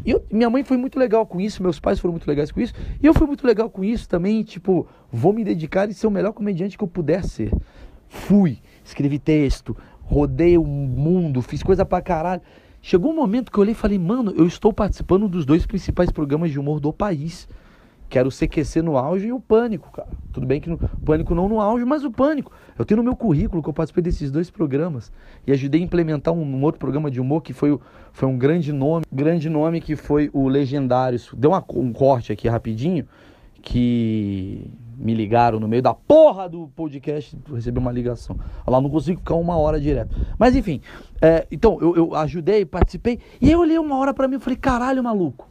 E 0.04 0.10
eu, 0.10 0.24
minha 0.30 0.50
mãe 0.50 0.64
foi 0.64 0.76
muito 0.76 0.98
legal 0.98 1.26
com 1.26 1.40
isso, 1.40 1.62
meus 1.62 1.78
pais 1.78 1.98
foram 1.98 2.12
muito 2.12 2.26
legais 2.26 2.50
com 2.50 2.60
isso, 2.60 2.74
e 3.00 3.06
eu 3.06 3.14
fui 3.14 3.26
muito 3.26 3.46
legal 3.46 3.70
com 3.70 3.84
isso 3.84 4.08
também, 4.08 4.42
tipo, 4.42 4.86
vou 5.10 5.32
me 5.32 5.44
dedicar 5.44 5.88
e 5.88 5.94
ser 5.94 6.06
o 6.06 6.10
melhor 6.10 6.32
comediante 6.32 6.76
que 6.76 6.84
eu 6.84 6.88
puder 6.88 7.24
ser. 7.24 7.52
Fui, 8.08 8.58
escrevi 8.84 9.18
texto, 9.18 9.76
rodei 10.02 10.58
o 10.58 10.64
mundo, 10.64 11.40
fiz 11.40 11.62
coisa 11.62 11.84
pra 11.84 12.02
caralho. 12.02 12.42
Chegou 12.80 13.12
um 13.12 13.16
momento 13.16 13.50
que 13.50 13.58
eu 13.58 13.62
olhei 13.62 13.72
e 13.72 13.76
falei, 13.76 13.98
mano, 13.98 14.32
eu 14.36 14.46
estou 14.46 14.72
participando 14.72 15.28
dos 15.28 15.46
dois 15.46 15.64
principais 15.64 16.10
programas 16.10 16.50
de 16.50 16.58
humor 16.58 16.80
do 16.80 16.92
país. 16.92 17.48
Que 18.12 18.18
era 18.18 18.28
o 18.28 18.30
CQC 18.30 18.82
no 18.82 18.98
auge 18.98 19.28
e 19.28 19.32
o 19.32 19.40
Pânico, 19.40 19.90
cara. 19.90 20.10
Tudo 20.34 20.46
bem 20.46 20.60
que 20.60 20.70
o 20.70 20.76
Pânico 21.02 21.34
não 21.34 21.48
no 21.48 21.58
auge, 21.62 21.82
mas 21.86 22.04
o 22.04 22.10
Pânico. 22.10 22.52
Eu 22.78 22.84
tenho 22.84 22.98
no 22.98 23.02
meu 23.02 23.16
currículo 23.16 23.62
que 23.62 23.70
eu 23.70 23.72
participei 23.72 24.02
desses 24.02 24.30
dois 24.30 24.50
programas. 24.50 25.10
E 25.46 25.52
ajudei 25.52 25.80
a 25.80 25.84
implementar 25.84 26.34
um, 26.34 26.42
um 26.42 26.62
outro 26.62 26.78
programa 26.78 27.10
de 27.10 27.18
humor 27.18 27.40
que 27.40 27.54
foi, 27.54 27.78
foi 28.12 28.28
um 28.28 28.36
grande 28.36 28.70
nome. 28.70 29.06
Grande 29.10 29.48
nome 29.48 29.80
que 29.80 29.96
foi 29.96 30.28
o 30.34 30.46
Legendários. 30.46 31.30
Deu 31.34 31.52
uma, 31.52 31.64
um 31.70 31.90
corte 31.90 32.30
aqui 32.30 32.46
rapidinho. 32.46 33.08
Que 33.62 34.70
me 34.98 35.14
ligaram 35.14 35.58
no 35.58 35.66
meio 35.66 35.80
da 35.80 35.94
porra 35.94 36.50
do 36.50 36.68
podcast, 36.76 37.34
recebi 37.50 37.78
uma 37.78 37.90
ligação. 37.90 38.38
Lá 38.66 38.78
não 38.78 38.90
consigo 38.90 39.20
ficar 39.20 39.36
uma 39.36 39.56
hora 39.56 39.80
direto. 39.80 40.14
Mas 40.38 40.54
enfim, 40.54 40.82
é, 41.18 41.46
então 41.50 41.78
eu, 41.80 41.96
eu, 41.96 42.14
ajudei, 42.14 42.66
participei, 42.66 43.20
e 43.40 43.50
eu 43.50 43.60
olhei 43.60 43.78
uma 43.78 43.96
hora 43.96 44.12
para 44.12 44.28
mim 44.28 44.36
e 44.36 44.38
falei, 44.38 44.58
caralho, 44.58 45.02
maluco. 45.02 45.48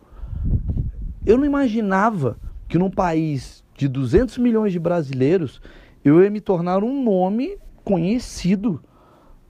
Eu 1.25 1.39
não 1.39 1.45
imaginava 1.45 2.37
que 2.71 2.77
num 2.77 2.89
país 2.89 3.65
de 3.75 3.85
200 3.85 4.37
milhões 4.37 4.71
de 4.71 4.79
brasileiros 4.79 5.61
eu 6.05 6.23
ia 6.23 6.29
me 6.29 6.39
tornar 6.39 6.85
um 6.85 7.03
nome 7.03 7.57
conhecido 7.83 8.81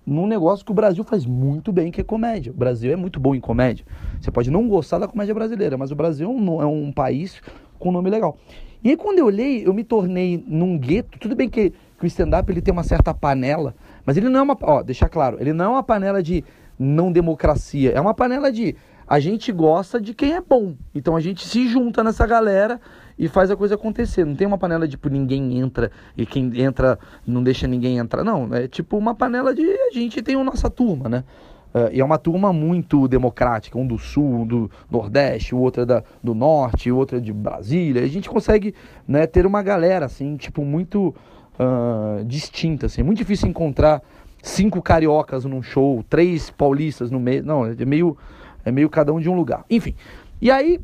num 0.03 0.25
negócio 0.25 0.65
que 0.65 0.71
o 0.71 0.75
Brasil 0.75 1.03
faz 1.03 1.23
muito 1.23 1.71
bem, 1.71 1.91
que 1.91 2.01
é 2.01 2.03
comédia. 2.03 2.51
O 2.51 2.55
Brasil 2.55 2.91
é 2.91 2.95
muito 2.95 3.19
bom 3.19 3.35
em 3.35 3.39
comédia. 3.39 3.85
Você 4.19 4.31
pode 4.31 4.49
não 4.49 4.67
gostar 4.67 4.97
da 4.97 5.07
comédia 5.07 5.35
brasileira, 5.35 5.77
mas 5.77 5.91
o 5.91 5.95
Brasil 5.95 6.27
é 6.27 6.33
um, 6.33 6.61
é 6.63 6.65
um 6.65 6.91
país 6.91 7.39
com 7.77 7.91
nome 7.91 8.09
legal. 8.09 8.39
E 8.83 8.89
aí 8.89 8.97
quando 8.97 9.19
eu 9.19 9.27
olhei, 9.27 9.67
eu 9.67 9.73
me 9.73 9.83
tornei 9.83 10.43
num 10.47 10.75
gueto. 10.79 11.19
Tudo 11.19 11.35
bem 11.35 11.47
que, 11.47 11.69
que 11.69 12.03
o 12.03 12.07
stand-up 12.07 12.51
ele 12.51 12.59
tem 12.59 12.71
uma 12.71 12.83
certa 12.83 13.13
panela, 13.13 13.75
mas 14.03 14.17
ele 14.17 14.29
não 14.29 14.39
é 14.39 14.43
uma, 14.43 14.57
ó, 14.63 14.81
deixar 14.81 15.09
claro, 15.09 15.37
ele 15.39 15.53
não 15.53 15.65
é 15.65 15.69
uma 15.69 15.83
panela 15.83 16.23
de 16.23 16.43
não 16.79 17.11
democracia, 17.11 17.91
é 17.91 18.01
uma 18.01 18.15
panela 18.15 18.51
de 18.51 18.75
a 19.11 19.19
gente 19.19 19.51
gosta 19.51 19.99
de 19.99 20.13
quem 20.13 20.35
é 20.35 20.39
bom. 20.39 20.73
Então 20.95 21.17
a 21.17 21.19
gente 21.19 21.45
se 21.45 21.67
junta 21.67 22.01
nessa 22.01 22.25
galera 22.25 22.79
e 23.21 23.27
faz 23.27 23.51
a 23.51 23.55
coisa 23.55 23.75
acontecer. 23.75 24.25
Não 24.25 24.35
tem 24.35 24.47
uma 24.47 24.57
panela 24.57 24.87
de 24.87 24.91
tipo 24.97 25.07
ninguém 25.07 25.59
entra 25.59 25.91
e 26.17 26.25
quem 26.25 26.51
entra 26.59 26.97
não 27.25 27.43
deixa 27.43 27.67
ninguém 27.67 27.99
entrar. 27.99 28.23
Não, 28.23 28.51
é 28.51 28.67
tipo 28.67 28.97
uma 28.97 29.13
panela 29.13 29.53
de 29.53 29.61
a 29.61 29.93
gente 29.93 30.23
tem 30.23 30.35
a 30.35 30.43
nossa 30.43 30.71
turma, 30.71 31.07
né? 31.07 31.23
Uh, 31.71 31.93
e 31.93 32.01
é 32.01 32.03
uma 32.03 32.17
turma 32.17 32.51
muito 32.51 33.07
democrática, 33.07 33.77
um 33.77 33.85
do 33.85 33.99
sul, 33.99 34.41
um 34.41 34.45
do 34.45 34.71
nordeste, 34.89 35.53
o 35.53 35.59
outro 35.59 35.83
é 35.83 35.85
da, 35.85 36.03
do 36.21 36.33
norte, 36.33 36.91
o 36.91 36.97
outro 36.97 37.17
é 37.17 37.19
de 37.19 37.31
Brasília. 37.31 38.01
A 38.01 38.07
gente 38.07 38.27
consegue 38.27 38.73
né, 39.07 39.27
ter 39.27 39.45
uma 39.45 39.61
galera 39.61 40.07
assim, 40.07 40.35
tipo, 40.35 40.65
muito 40.65 41.15
uh, 41.59 42.25
distinta. 42.25 42.87
Assim. 42.87 43.01
É 43.01 43.03
muito 43.03 43.19
difícil 43.19 43.47
encontrar 43.47 44.01
cinco 44.41 44.81
cariocas 44.81 45.45
num 45.45 45.61
show, 45.61 46.03
três 46.09 46.49
paulistas 46.49 47.11
no 47.11 47.19
meio. 47.19 47.45
Não, 47.45 47.67
é 47.67 47.85
meio, 47.85 48.17
é 48.65 48.71
meio 48.71 48.89
cada 48.89 49.13
um 49.13 49.19
de 49.19 49.29
um 49.29 49.35
lugar. 49.35 49.63
Enfim. 49.69 49.93
E 50.41 50.49
aí 50.49 50.79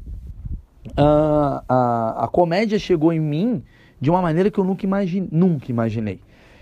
uh, 0.92 1.64
a, 1.68 2.26
a 2.26 2.28
comédia 2.28 2.78
chegou 2.80 3.12
em 3.12 3.20
mim 3.20 3.64
de 4.00 4.10
uma 4.10 4.22
maneira 4.22 4.52
que 4.52 4.60
eu 4.60 4.64
nunca, 4.64 4.86
imagine, 4.86 5.28
nunca 5.32 5.72
imaginei. 5.72 6.22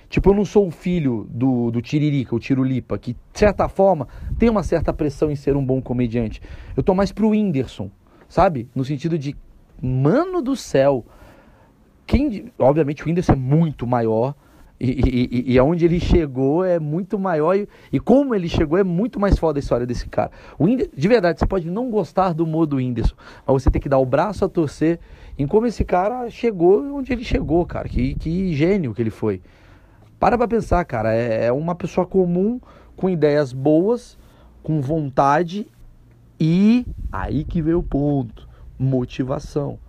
Tipo, 0.09 0.29
eu 0.29 0.33
não 0.35 0.45
sou 0.45 0.67
o 0.67 0.71
filho 0.71 1.27
do, 1.29 1.71
do 1.71 1.81
Tiririca, 1.81 2.35
o 2.35 2.39
Tirulipa, 2.39 2.97
que, 2.97 3.13
de 3.13 3.39
certa 3.39 3.67
forma, 3.67 4.07
tem 4.37 4.49
uma 4.49 4.63
certa 4.63 4.93
pressão 4.93 5.29
em 5.29 5.35
ser 5.35 5.55
um 5.55 5.65
bom 5.65 5.81
comediante. 5.81 6.41
Eu 6.77 6.83
tô 6.83 6.93
mais 6.93 7.11
pro 7.11 7.29
Whindersson, 7.29 7.89
sabe? 8.27 8.69
No 8.73 8.85
sentido 8.85 9.17
de, 9.17 9.35
mano 9.81 10.41
do 10.41 10.55
céu, 10.55 11.03
quem, 12.05 12.51
obviamente 12.59 13.03
o 13.03 13.07
Whindersson 13.07 13.33
é 13.33 13.35
muito 13.35 13.87
maior, 13.87 14.35
e, 14.79 15.47
e, 15.47 15.53
e, 15.53 15.59
aonde 15.59 15.85
ele 15.85 15.99
chegou 15.99 16.63
é 16.63 16.79
muito 16.79 17.17
maior 17.17 17.55
e, 17.55 17.67
e, 17.93 17.99
como 17.99 18.35
ele 18.35 18.49
chegou 18.49 18.77
é 18.77 18.83
muito 18.83 19.19
mais 19.19 19.39
foda 19.39 19.57
a 19.57 19.61
história 19.61 19.85
desse 19.85 20.07
cara. 20.09 20.31
O 20.59 20.67
de 20.67 21.07
verdade, 21.07 21.39
você 21.39 21.45
pode 21.45 21.69
não 21.69 21.89
gostar 21.89 22.33
do 22.33 22.43
humor 22.43 22.65
do 22.65 22.75
Whindersson, 22.75 23.15
mas 23.47 23.63
você 23.63 23.71
tem 23.71 23.81
que 23.81 23.87
dar 23.87 23.99
o 23.99 24.05
braço 24.05 24.43
a 24.43 24.49
torcer 24.49 24.99
em 25.37 25.47
como 25.47 25.65
esse 25.65 25.85
cara 25.85 26.29
chegou 26.29 26.93
onde 26.93 27.13
ele 27.13 27.23
chegou, 27.23 27.65
cara. 27.65 27.87
Que, 27.87 28.15
que 28.15 28.53
gênio 28.53 28.93
que 28.93 29.01
ele 29.01 29.09
foi. 29.09 29.41
Para 30.19 30.37
pra 30.37 30.47
pensar, 30.47 30.83
cara. 30.85 31.13
É, 31.15 31.45
é 31.45 31.51
uma 31.51 31.75
pessoa 31.75 32.05
comum, 32.05 32.59
com 32.97 33.09
ideias 33.09 33.53
boas, 33.53 34.17
com 34.61 34.81
vontade 34.81 35.67
e 36.39 36.85
aí 37.11 37.43
que 37.43 37.61
veio 37.61 37.79
o 37.79 37.83
ponto: 37.83 38.47
motivação. 38.77 39.79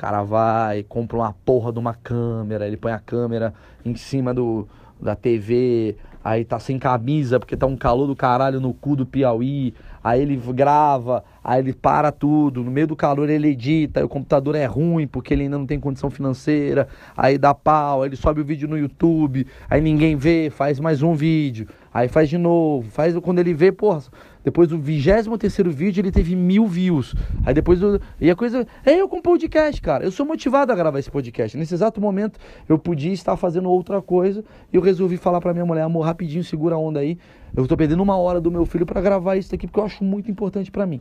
Cara 0.00 0.22
vai, 0.22 0.82
compra 0.82 1.18
uma 1.18 1.34
porra 1.44 1.70
de 1.70 1.78
uma 1.78 1.92
câmera, 1.92 2.66
ele 2.66 2.78
põe 2.78 2.90
a 2.90 2.98
câmera 2.98 3.52
em 3.84 3.94
cima 3.94 4.32
do, 4.32 4.66
da 4.98 5.14
TV, 5.14 5.94
aí 6.24 6.42
tá 6.42 6.58
sem 6.58 6.78
camisa 6.78 7.38
porque 7.38 7.54
tá 7.54 7.66
um 7.66 7.76
calor 7.76 8.06
do 8.06 8.16
caralho 8.16 8.62
no 8.62 8.72
cu 8.72 8.96
do 8.96 9.04
Piauí, 9.04 9.74
aí 10.02 10.22
ele 10.22 10.36
grava, 10.54 11.22
aí 11.44 11.60
ele 11.60 11.74
para 11.74 12.10
tudo, 12.10 12.64
no 12.64 12.70
meio 12.70 12.86
do 12.86 12.96
calor 12.96 13.28
ele 13.28 13.48
edita, 13.48 14.02
o 14.02 14.08
computador 14.08 14.54
é 14.54 14.64
ruim 14.64 15.06
porque 15.06 15.34
ele 15.34 15.42
ainda 15.42 15.58
não 15.58 15.66
tem 15.66 15.78
condição 15.78 16.08
financeira, 16.08 16.88
aí 17.14 17.36
dá 17.36 17.52
pau, 17.52 18.00
aí 18.00 18.08
ele 18.08 18.16
sobe 18.16 18.40
o 18.40 18.44
vídeo 18.44 18.66
no 18.66 18.78
YouTube, 18.78 19.46
aí 19.68 19.82
ninguém 19.82 20.16
vê, 20.16 20.48
faz 20.48 20.80
mais 20.80 21.02
um 21.02 21.12
vídeo, 21.12 21.68
aí 21.92 22.08
faz 22.08 22.30
de 22.30 22.38
novo, 22.38 22.90
faz 22.90 23.14
quando 23.18 23.38
ele 23.38 23.52
vê, 23.52 23.70
porra, 23.70 24.00
depois 24.44 24.68
do 24.68 24.78
23 24.78 25.26
terceiro 25.38 25.70
vídeo 25.70 26.00
ele 26.00 26.10
teve 26.10 26.34
mil 26.34 26.66
views, 26.66 27.14
aí 27.44 27.54
depois 27.54 27.80
e 28.20 28.30
a 28.30 28.36
coisa, 28.36 28.66
é 28.84 28.94
eu 29.00 29.08
com 29.08 29.20
podcast, 29.20 29.80
cara, 29.80 30.04
eu 30.04 30.10
sou 30.10 30.24
motivado 30.24 30.72
a 30.72 30.74
gravar 30.74 30.98
esse 30.98 31.10
podcast, 31.10 31.56
nesse 31.56 31.74
exato 31.74 32.00
momento 32.00 32.38
eu 32.68 32.78
podia 32.78 33.12
estar 33.12 33.36
fazendo 33.36 33.68
outra 33.70 34.00
coisa 34.00 34.44
e 34.72 34.76
eu 34.76 34.82
resolvi 34.82 35.16
falar 35.16 35.40
pra 35.40 35.52
minha 35.52 35.66
mulher, 35.66 35.82
amor, 35.82 36.02
rapidinho, 36.02 36.44
segura 36.44 36.74
a 36.74 36.78
onda 36.78 37.00
aí. 37.00 37.18
Eu 37.56 37.66
tô 37.66 37.76
perdendo 37.76 38.02
uma 38.02 38.16
hora 38.16 38.40
do 38.40 38.50
meu 38.50 38.64
filho 38.64 38.86
para 38.86 39.00
gravar 39.00 39.36
isso 39.36 39.54
aqui, 39.54 39.66
porque 39.66 39.80
eu 39.80 39.84
acho 39.84 40.04
muito 40.04 40.30
importante 40.30 40.70
para 40.70 40.86
mim. 40.86 41.00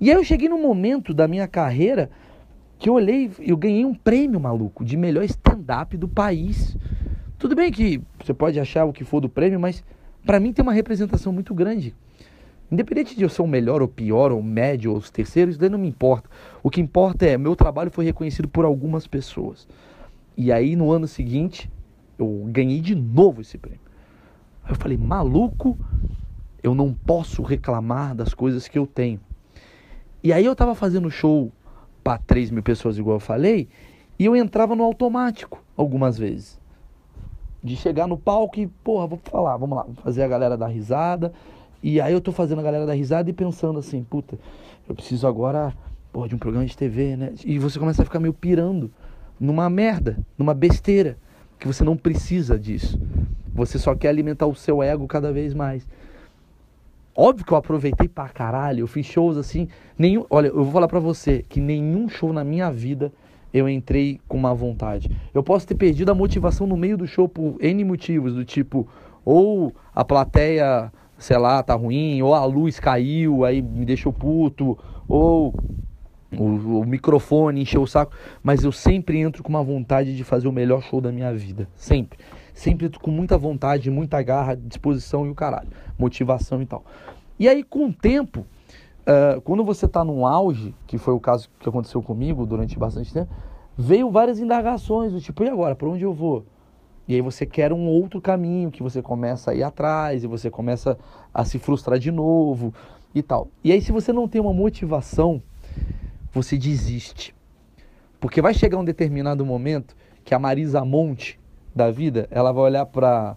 E 0.00 0.10
aí 0.10 0.16
eu 0.16 0.22
cheguei 0.22 0.48
num 0.48 0.62
momento 0.62 1.12
da 1.12 1.26
minha 1.26 1.48
carreira 1.48 2.08
que 2.78 2.88
eu 2.88 2.94
olhei, 2.94 3.30
eu 3.40 3.56
ganhei 3.56 3.84
um 3.84 3.94
prêmio, 3.94 4.38
maluco, 4.38 4.84
de 4.84 4.96
melhor 4.96 5.24
stand-up 5.24 5.96
do 5.96 6.06
país. 6.06 6.76
Tudo 7.36 7.56
bem 7.56 7.72
que 7.72 8.00
você 8.22 8.32
pode 8.32 8.58
achar 8.60 8.84
o 8.84 8.92
que 8.92 9.02
for 9.02 9.20
do 9.20 9.28
prêmio, 9.28 9.58
mas 9.58 9.82
para 10.24 10.38
mim 10.38 10.52
tem 10.52 10.62
uma 10.62 10.72
representação 10.72 11.32
muito 11.32 11.52
grande. 11.52 11.94
Independente 12.70 13.16
de 13.16 13.22
eu 13.22 13.30
ser 13.30 13.40
o 13.40 13.46
melhor 13.46 13.80
ou 13.80 13.88
pior, 13.88 14.30
ou 14.30 14.42
médio, 14.42 14.90
ou 14.90 14.98
os 14.98 15.10
terceiros, 15.10 15.54
isso 15.54 15.60
daí 15.60 15.70
não 15.70 15.78
me 15.78 15.88
importa. 15.88 16.28
O 16.62 16.68
que 16.68 16.80
importa 16.80 17.24
é, 17.24 17.38
meu 17.38 17.56
trabalho 17.56 17.90
foi 17.90 18.04
reconhecido 18.04 18.46
por 18.46 18.64
algumas 18.64 19.06
pessoas. 19.06 19.66
E 20.36 20.52
aí, 20.52 20.76
no 20.76 20.92
ano 20.92 21.08
seguinte, 21.08 21.70
eu 22.18 22.46
ganhei 22.48 22.80
de 22.80 22.94
novo 22.94 23.40
esse 23.40 23.56
prêmio. 23.56 23.80
Aí 24.62 24.72
eu 24.72 24.76
falei, 24.76 24.98
maluco, 24.98 25.78
eu 26.62 26.74
não 26.74 26.92
posso 26.92 27.42
reclamar 27.42 28.14
das 28.14 28.34
coisas 28.34 28.68
que 28.68 28.78
eu 28.78 28.86
tenho. 28.86 29.20
E 30.22 30.30
aí 30.32 30.44
eu 30.44 30.54
tava 30.54 30.74
fazendo 30.74 31.10
show 31.10 31.50
para 32.04 32.18
3 32.18 32.50
mil 32.50 32.62
pessoas, 32.62 32.98
igual 32.98 33.16
eu 33.16 33.20
falei, 33.20 33.68
e 34.18 34.26
eu 34.26 34.36
entrava 34.36 34.76
no 34.76 34.84
automático 34.84 35.64
algumas 35.74 36.18
vezes. 36.18 36.60
De 37.62 37.76
chegar 37.76 38.06
no 38.06 38.18
palco 38.18 38.60
e, 38.60 38.66
porra, 38.66 39.06
vou 39.06 39.18
falar, 39.24 39.56
vamos 39.56 39.76
lá, 39.76 39.86
fazer 40.02 40.22
a 40.22 40.28
galera 40.28 40.56
dar 40.56 40.66
risada 40.66 41.32
e 41.82 42.00
aí 42.00 42.12
eu 42.12 42.20
tô 42.20 42.32
fazendo 42.32 42.60
a 42.60 42.62
galera 42.62 42.86
dar 42.86 42.94
risada 42.94 43.30
e 43.30 43.32
pensando 43.32 43.78
assim, 43.78 44.02
puta, 44.02 44.38
eu 44.88 44.94
preciso 44.94 45.26
agora, 45.26 45.72
porra, 46.12 46.28
de 46.28 46.34
um 46.34 46.38
programa 46.38 46.66
de 46.66 46.76
TV, 46.76 47.16
né? 47.16 47.32
E 47.44 47.58
você 47.58 47.78
começa 47.78 48.02
a 48.02 48.04
ficar 48.04 48.18
meio 48.18 48.32
pirando 48.32 48.90
numa 49.38 49.70
merda, 49.70 50.18
numa 50.36 50.54
besteira, 50.54 51.16
que 51.58 51.66
você 51.66 51.84
não 51.84 51.96
precisa 51.96 52.58
disso. 52.58 53.00
Você 53.54 53.78
só 53.78 53.94
quer 53.94 54.08
alimentar 54.08 54.46
o 54.46 54.54
seu 54.54 54.82
ego 54.82 55.06
cada 55.06 55.32
vez 55.32 55.54
mais. 55.54 55.86
Óbvio 57.14 57.44
que 57.44 57.52
eu 57.52 57.56
aproveitei 57.56 58.06
pra 58.06 58.28
caralho, 58.28 58.80
eu 58.80 58.86
fiz 58.86 59.04
shows 59.04 59.36
assim, 59.36 59.68
nenhum, 59.98 60.24
olha, 60.30 60.48
eu 60.48 60.62
vou 60.62 60.72
falar 60.72 60.86
pra 60.86 61.00
você 61.00 61.44
que 61.48 61.60
nenhum 61.60 62.08
show 62.08 62.32
na 62.32 62.44
minha 62.44 62.70
vida 62.70 63.12
eu 63.52 63.68
entrei 63.68 64.20
com 64.28 64.36
uma 64.36 64.54
vontade. 64.54 65.10
Eu 65.34 65.42
posso 65.42 65.66
ter 65.66 65.74
perdido 65.74 66.10
a 66.10 66.14
motivação 66.14 66.66
no 66.66 66.76
meio 66.76 66.96
do 66.96 67.06
show 67.06 67.28
por 67.28 67.56
N 67.60 67.82
motivos, 67.82 68.34
do 68.34 68.44
tipo, 68.44 68.86
ou 69.24 69.74
a 69.92 70.04
plateia 70.04 70.92
sei 71.18 71.36
lá, 71.36 71.62
tá 71.62 71.74
ruim, 71.74 72.22
ou 72.22 72.34
a 72.34 72.44
luz 72.44 72.78
caiu, 72.78 73.44
aí 73.44 73.60
me 73.60 73.84
deixou 73.84 74.12
puto, 74.12 74.78
ou 75.08 75.54
o, 76.32 76.44
o, 76.80 76.84
microfone 76.84 77.62
encheu 77.62 77.82
o 77.82 77.86
saco, 77.86 78.12
mas 78.42 78.62
eu 78.62 78.70
sempre 78.70 79.18
entro 79.18 79.42
com 79.42 79.48
uma 79.48 79.62
vontade 79.62 80.16
de 80.16 80.22
fazer 80.24 80.46
o 80.46 80.52
melhor 80.52 80.82
show 80.82 81.00
da 81.00 81.10
minha 81.10 81.32
vida, 81.34 81.68
sempre. 81.74 82.18
Sempre 82.54 82.86
entro 82.86 83.00
com 83.00 83.10
muita 83.10 83.38
vontade, 83.38 83.90
muita 83.90 84.20
garra, 84.22 84.56
disposição 84.56 85.26
e 85.26 85.30
o 85.30 85.34
caralho, 85.34 85.68
motivação 85.96 86.60
e 86.60 86.66
tal. 86.66 86.84
E 87.38 87.48
aí, 87.48 87.62
com 87.62 87.86
o 87.86 87.92
tempo, 87.92 88.40
uh, 89.06 89.40
quando 89.42 89.64
você 89.64 89.86
tá 89.86 90.04
num 90.04 90.26
auge, 90.26 90.74
que 90.86 90.98
foi 90.98 91.14
o 91.14 91.20
caso 91.20 91.48
que 91.60 91.68
aconteceu 91.68 92.02
comigo 92.02 92.44
durante 92.44 92.78
bastante 92.78 93.12
tempo, 93.12 93.30
veio 93.76 94.10
várias 94.10 94.40
indagações, 94.40 95.12
do 95.12 95.20
tipo, 95.20 95.44
e 95.44 95.48
agora, 95.48 95.76
para 95.76 95.88
onde 95.88 96.02
eu 96.02 96.12
vou? 96.12 96.44
E 97.08 97.14
aí 97.14 97.22
você 97.22 97.46
quer 97.46 97.72
um 97.72 97.86
outro 97.86 98.20
caminho 98.20 98.70
que 98.70 98.82
você 98.82 99.00
começa 99.00 99.50
a 99.50 99.54
ir 99.54 99.62
atrás 99.62 100.22
e 100.22 100.26
você 100.26 100.50
começa 100.50 100.98
a 101.32 101.42
se 101.42 101.58
frustrar 101.58 101.98
de 101.98 102.12
novo 102.12 102.74
e 103.14 103.22
tal. 103.22 103.48
E 103.64 103.72
aí 103.72 103.80
se 103.80 103.90
você 103.90 104.12
não 104.12 104.28
tem 104.28 104.38
uma 104.38 104.52
motivação, 104.52 105.42
você 106.30 106.58
desiste. 106.58 107.34
Porque 108.20 108.42
vai 108.42 108.52
chegar 108.52 108.76
um 108.76 108.84
determinado 108.84 109.46
momento 109.46 109.96
que 110.22 110.34
a 110.34 110.38
Marisa 110.38 110.84
Monte 110.84 111.40
da 111.74 111.90
vida, 111.90 112.28
ela 112.30 112.52
vai 112.52 112.64
olhar 112.64 112.84
para 112.84 113.36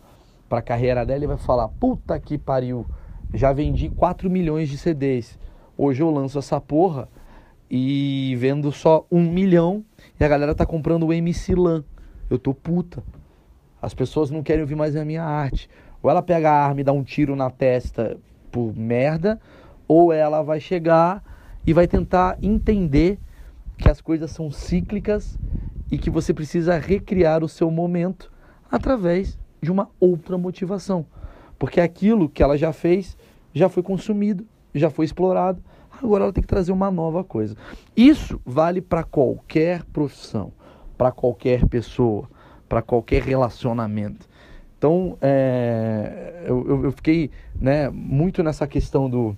a 0.49 0.61
carreira 0.61 1.05
dela 1.05 1.23
e 1.23 1.27
vai 1.27 1.37
falar: 1.37 1.69
"Puta 1.69 2.19
que 2.19 2.37
pariu, 2.37 2.85
já 3.33 3.53
vendi 3.53 3.89
4 3.89 4.29
milhões 4.29 4.67
de 4.67 4.77
CDs. 4.77 5.39
Hoje 5.77 6.03
eu 6.03 6.11
lanço 6.11 6.37
essa 6.37 6.59
porra 6.59 7.07
e 7.69 8.35
vendo 8.37 8.69
só 8.69 9.05
um 9.09 9.21
milhão 9.21 9.85
e 10.19 10.25
a 10.25 10.27
galera 10.27 10.53
tá 10.53 10.65
comprando 10.65 11.07
o 11.07 11.13
MC 11.13 11.55
Lan. 11.55 11.85
Eu 12.29 12.37
tô 12.37 12.53
puta. 12.53 13.01
As 13.81 13.93
pessoas 13.93 14.29
não 14.29 14.43
querem 14.43 14.61
ouvir 14.61 14.75
mais 14.75 14.95
a 14.95 15.03
minha 15.03 15.23
arte. 15.23 15.69
Ou 16.03 16.09
ela 16.09 16.21
pega 16.21 16.51
a 16.51 16.65
arma 16.65 16.81
e 16.81 16.83
dá 16.83 16.91
um 16.91 17.03
tiro 17.03 17.35
na 17.35 17.49
testa 17.49 18.17
por 18.51 18.75
merda, 18.75 19.39
ou 19.87 20.11
ela 20.11 20.41
vai 20.41 20.59
chegar 20.59 21.23
e 21.65 21.73
vai 21.73 21.87
tentar 21.87 22.37
entender 22.41 23.17
que 23.77 23.89
as 23.89 24.01
coisas 24.01 24.31
são 24.31 24.51
cíclicas 24.51 25.39
e 25.91 25.97
que 25.97 26.09
você 26.09 26.33
precisa 26.33 26.77
recriar 26.77 27.43
o 27.43 27.49
seu 27.49 27.71
momento 27.71 28.31
através 28.69 29.37
de 29.61 29.71
uma 29.71 29.89
outra 29.99 30.37
motivação. 30.37 31.05
Porque 31.57 31.79
aquilo 31.79 32.29
que 32.29 32.41
ela 32.41 32.57
já 32.57 32.73
fez 32.73 33.17
já 33.53 33.69
foi 33.69 33.83
consumido, 33.83 34.45
já 34.73 34.89
foi 34.89 35.05
explorado, 35.05 35.61
agora 35.91 36.23
ela 36.23 36.33
tem 36.33 36.41
que 36.41 36.47
trazer 36.47 36.71
uma 36.71 36.89
nova 36.89 37.23
coisa. 37.23 37.55
Isso 37.95 38.39
vale 38.45 38.81
para 38.81 39.03
qualquer 39.03 39.83
profissão, 39.85 40.51
para 40.97 41.11
qualquer 41.11 41.67
pessoa 41.67 42.29
para 42.71 42.81
qualquer 42.81 43.21
relacionamento. 43.21 44.29
Então, 44.77 45.17
é, 45.21 46.45
eu, 46.45 46.85
eu 46.85 46.91
fiquei 46.93 47.29
né, 47.53 47.89
muito 47.89 48.41
nessa 48.41 48.65
questão 48.65 49.09
do, 49.09 49.35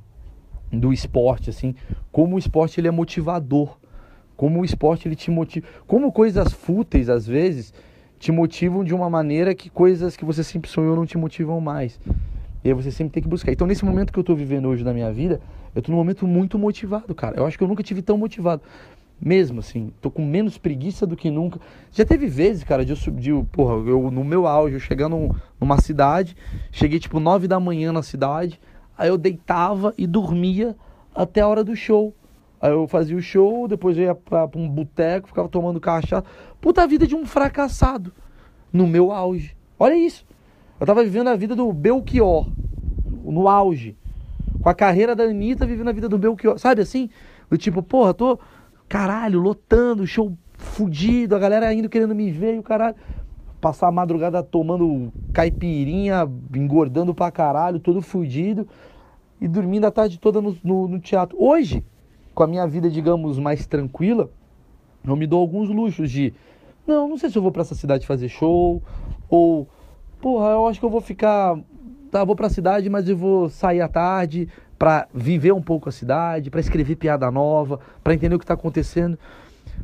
do 0.71 0.93
esporte, 0.93 1.49
assim, 1.49 1.73
como 2.11 2.35
o 2.35 2.39
esporte 2.39 2.79
ele 2.79 2.87
é 2.87 2.91
motivador, 2.91 3.79
como 4.37 4.61
o 4.61 4.63
esporte 4.63 5.07
ele 5.07 5.15
te 5.15 5.31
motiva, 5.31 5.65
como 5.87 6.11
coisas 6.11 6.53
fúteis 6.53 7.09
às 7.09 7.25
vezes 7.25 7.73
te 8.19 8.31
motivam 8.31 8.83
de 8.83 8.93
uma 8.93 9.09
maneira 9.09 9.55
que 9.55 9.67
coisas 9.67 10.15
que 10.15 10.23
você 10.23 10.43
sempre 10.43 10.69
sonhou 10.69 10.95
não 10.95 11.05
te 11.07 11.17
motivam 11.17 11.59
mais. 11.59 11.99
E 12.63 12.67
aí 12.67 12.73
você 12.75 12.91
sempre 12.91 13.13
tem 13.13 13.23
que 13.23 13.27
buscar. 13.27 13.51
Então, 13.51 13.65
nesse 13.65 13.83
momento 13.83 14.13
que 14.13 14.19
eu 14.19 14.21
estou 14.21 14.35
vivendo 14.35 14.67
hoje 14.67 14.83
na 14.83 14.93
minha 14.93 15.11
vida, 15.11 15.41
eu 15.73 15.79
estou 15.79 15.91
num 15.91 15.97
momento 15.97 16.27
muito 16.27 16.59
motivado, 16.59 17.15
cara. 17.15 17.35
Eu 17.37 17.47
acho 17.47 17.57
que 17.57 17.63
eu 17.63 17.67
nunca 17.67 17.81
tive 17.81 18.03
tão 18.03 18.15
motivado. 18.15 18.61
Mesmo 19.23 19.61
assim, 19.61 19.93
tô 20.01 20.11
com 20.11 20.25
menos 20.25 20.57
preguiça 20.57 21.07
do 21.07 21.15
que 21.15 21.29
nunca. 21.31 21.57
Já 21.93 22.03
teve 22.03 22.27
vezes, 22.27 22.65
cara, 22.65 22.83
de 22.83 22.91
eu 22.91 22.95
subir, 22.97 23.33
porra, 23.53 23.75
eu 23.89 24.11
no 24.11 24.21
meu 24.21 24.45
auge, 24.45 24.75
eu 24.75 24.79
chegando 24.81 25.33
numa 25.61 25.79
cidade, 25.79 26.35
cheguei 26.73 26.99
tipo 26.99 27.21
nove 27.21 27.47
da 27.47 27.57
manhã 27.57 27.93
na 27.93 28.03
cidade, 28.03 28.59
aí 28.97 29.07
eu 29.07 29.17
deitava 29.17 29.93
e 29.97 30.05
dormia 30.05 30.75
até 31.15 31.39
a 31.39 31.47
hora 31.47 31.63
do 31.63 31.73
show. 31.73 32.13
Aí 32.61 32.71
eu 32.71 32.85
fazia 32.85 33.15
o 33.15 33.21
show, 33.21 33.65
depois 33.65 33.97
eu 33.97 34.03
ia 34.03 34.15
pra, 34.15 34.45
pra 34.45 34.59
um 34.59 34.67
boteco, 34.67 35.29
ficava 35.29 35.47
tomando 35.47 35.79
cachaça. 35.79 36.25
Puta 36.59 36.85
vida 36.85 37.07
de 37.07 37.15
um 37.15 37.25
fracassado 37.25 38.11
no 38.73 38.85
meu 38.85 39.09
auge. 39.09 39.55
Olha 39.79 39.95
isso. 39.95 40.25
Eu 40.81 40.85
tava 40.85 41.01
vivendo 41.01 41.29
a 41.29 41.35
vida 41.37 41.55
do 41.55 41.71
Belchior, 41.71 42.49
no 43.23 43.47
auge. 43.47 43.95
Com 44.61 44.67
a 44.67 44.73
carreira 44.73 45.15
da 45.15 45.23
Anitta, 45.23 45.65
vivendo 45.65 45.89
a 45.89 45.93
vida 45.93 46.09
do 46.09 46.17
Belchior. 46.17 46.59
Sabe 46.59 46.81
assim? 46.81 47.09
Do 47.49 47.57
tipo, 47.57 47.81
porra, 47.81 48.13
tô 48.13 48.37
Caralho, 48.93 49.39
lotando, 49.39 50.05
show 50.05 50.37
fudido, 50.53 51.35
a 51.35 51.39
galera 51.39 51.73
indo 51.73 51.89
querendo 51.89 52.13
me 52.13 52.29
ver 52.29 52.59
o 52.59 52.61
caralho. 52.61 52.95
Passar 53.59 53.87
a 53.87 53.91
madrugada 53.91 54.43
tomando 54.43 55.11
caipirinha, 55.33 56.29
engordando 56.55 57.11
pra 57.11 57.31
caralho, 57.31 57.79
todo 57.79 58.03
fudido. 58.03 58.67
E 59.41 59.47
dormindo 59.47 59.85
a 59.85 59.91
tarde 59.91 60.19
toda 60.19 60.39
no, 60.39 60.55
no, 60.63 60.87
no 60.87 60.99
teatro. 60.99 61.35
Hoje, 61.41 61.83
com 62.35 62.43
a 62.43 62.47
minha 62.47 62.67
vida, 62.67 62.87
digamos, 62.87 63.39
mais 63.39 63.65
tranquila, 63.65 64.29
eu 65.03 65.15
me 65.15 65.25
dou 65.25 65.41
alguns 65.41 65.69
luxos 65.69 66.11
de. 66.11 66.31
Não, 66.85 67.09
não 67.09 67.17
sei 67.17 67.31
se 67.31 67.35
eu 67.35 67.41
vou 67.41 67.51
para 67.51 67.63
essa 67.63 67.73
cidade 67.73 68.05
fazer 68.05 68.29
show. 68.29 68.79
Ou, 69.27 69.67
porra, 70.21 70.49
eu 70.49 70.67
acho 70.67 70.79
que 70.79 70.85
eu 70.85 70.91
vou 70.91 71.01
ficar. 71.01 71.59
Tá, 72.11 72.23
vou 72.23 72.35
pra 72.35 72.47
cidade, 72.47 72.91
mas 72.91 73.09
eu 73.09 73.17
vou 73.17 73.49
sair 73.49 73.81
à 73.81 73.87
tarde 73.87 74.47
para 74.77 75.07
viver 75.13 75.53
um 75.53 75.61
pouco 75.61 75.89
a 75.89 75.91
cidade, 75.91 76.49
para 76.49 76.59
escrever 76.59 76.95
piada 76.95 77.29
nova, 77.31 77.79
para 78.03 78.13
entender 78.13 78.35
o 78.35 78.39
que 78.39 78.43
está 78.43 78.53
acontecendo. 78.53 79.17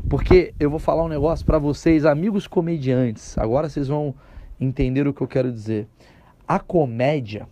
Porque 0.10 0.54
eu 0.60 0.69
vou 0.69 0.80
falar 0.80 1.04
um 1.04 1.08
negócio 1.08 1.45
para 1.45 1.58
vocês, 1.58 2.06
amigos 2.06 2.47
comediantes. 2.47 3.38
Agora 3.38 3.69
vocês 3.69 3.88
vão 3.88 4.13
entender 4.60 5.08
o 5.08 5.13
que 5.13 5.21
eu 5.21 5.28
quero 5.28 5.52
dizer. 5.52 5.88
A 6.47 6.60
comédia, 6.60 7.47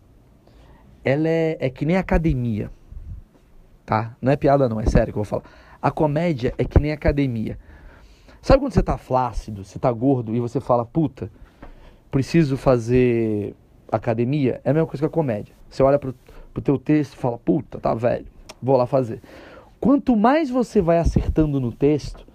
ela 1.03 1.27
é, 1.27 1.57
é 1.59 1.69
que 1.69 1.85
nem 1.85 1.97
academia, 1.97 2.69
tá? 3.85 4.15
Não 4.21 4.31
é 4.31 4.35
piada 4.35 4.67
não, 4.67 4.79
é 4.79 4.85
sério 4.85 5.13
que 5.13 5.19
eu 5.19 5.23
vou 5.23 5.25
falar. 5.25 5.43
A 5.81 5.91
comédia 5.91 6.53
é 6.57 6.65
que 6.65 6.79
nem 6.79 6.91
academia. 6.91 7.57
Sabe 8.41 8.59
quando 8.59 8.73
você 8.73 8.83
tá 8.83 8.97
flácido, 8.97 9.63
você 9.63 9.77
tá 9.77 9.91
gordo 9.91 10.35
e 10.35 10.39
você 10.39 10.59
fala, 10.59 10.85
puta, 10.85 11.29
preciso 12.09 12.57
fazer 12.57 13.55
academia? 13.91 14.61
É 14.63 14.71
a 14.71 14.73
mesma 14.73 14.87
coisa 14.87 15.01
que 15.01 15.05
a 15.05 15.09
comédia. 15.09 15.53
Você 15.69 15.83
olha 15.83 15.99
pro 15.99 16.15
pro 16.57 16.61
teu 16.61 16.77
texto 16.77 17.13
e 17.13 17.17
fala, 17.17 17.37
puta, 17.37 17.79
tá 17.79 17.93
velho, 17.93 18.25
vou 18.61 18.75
lá 18.75 18.87
fazer. 18.87 19.21
Quanto 19.79 20.15
mais 20.15 20.49
você 20.49 20.81
vai 20.81 20.97
acertando 20.97 21.59
no 21.59 21.71
texto, 21.71 22.25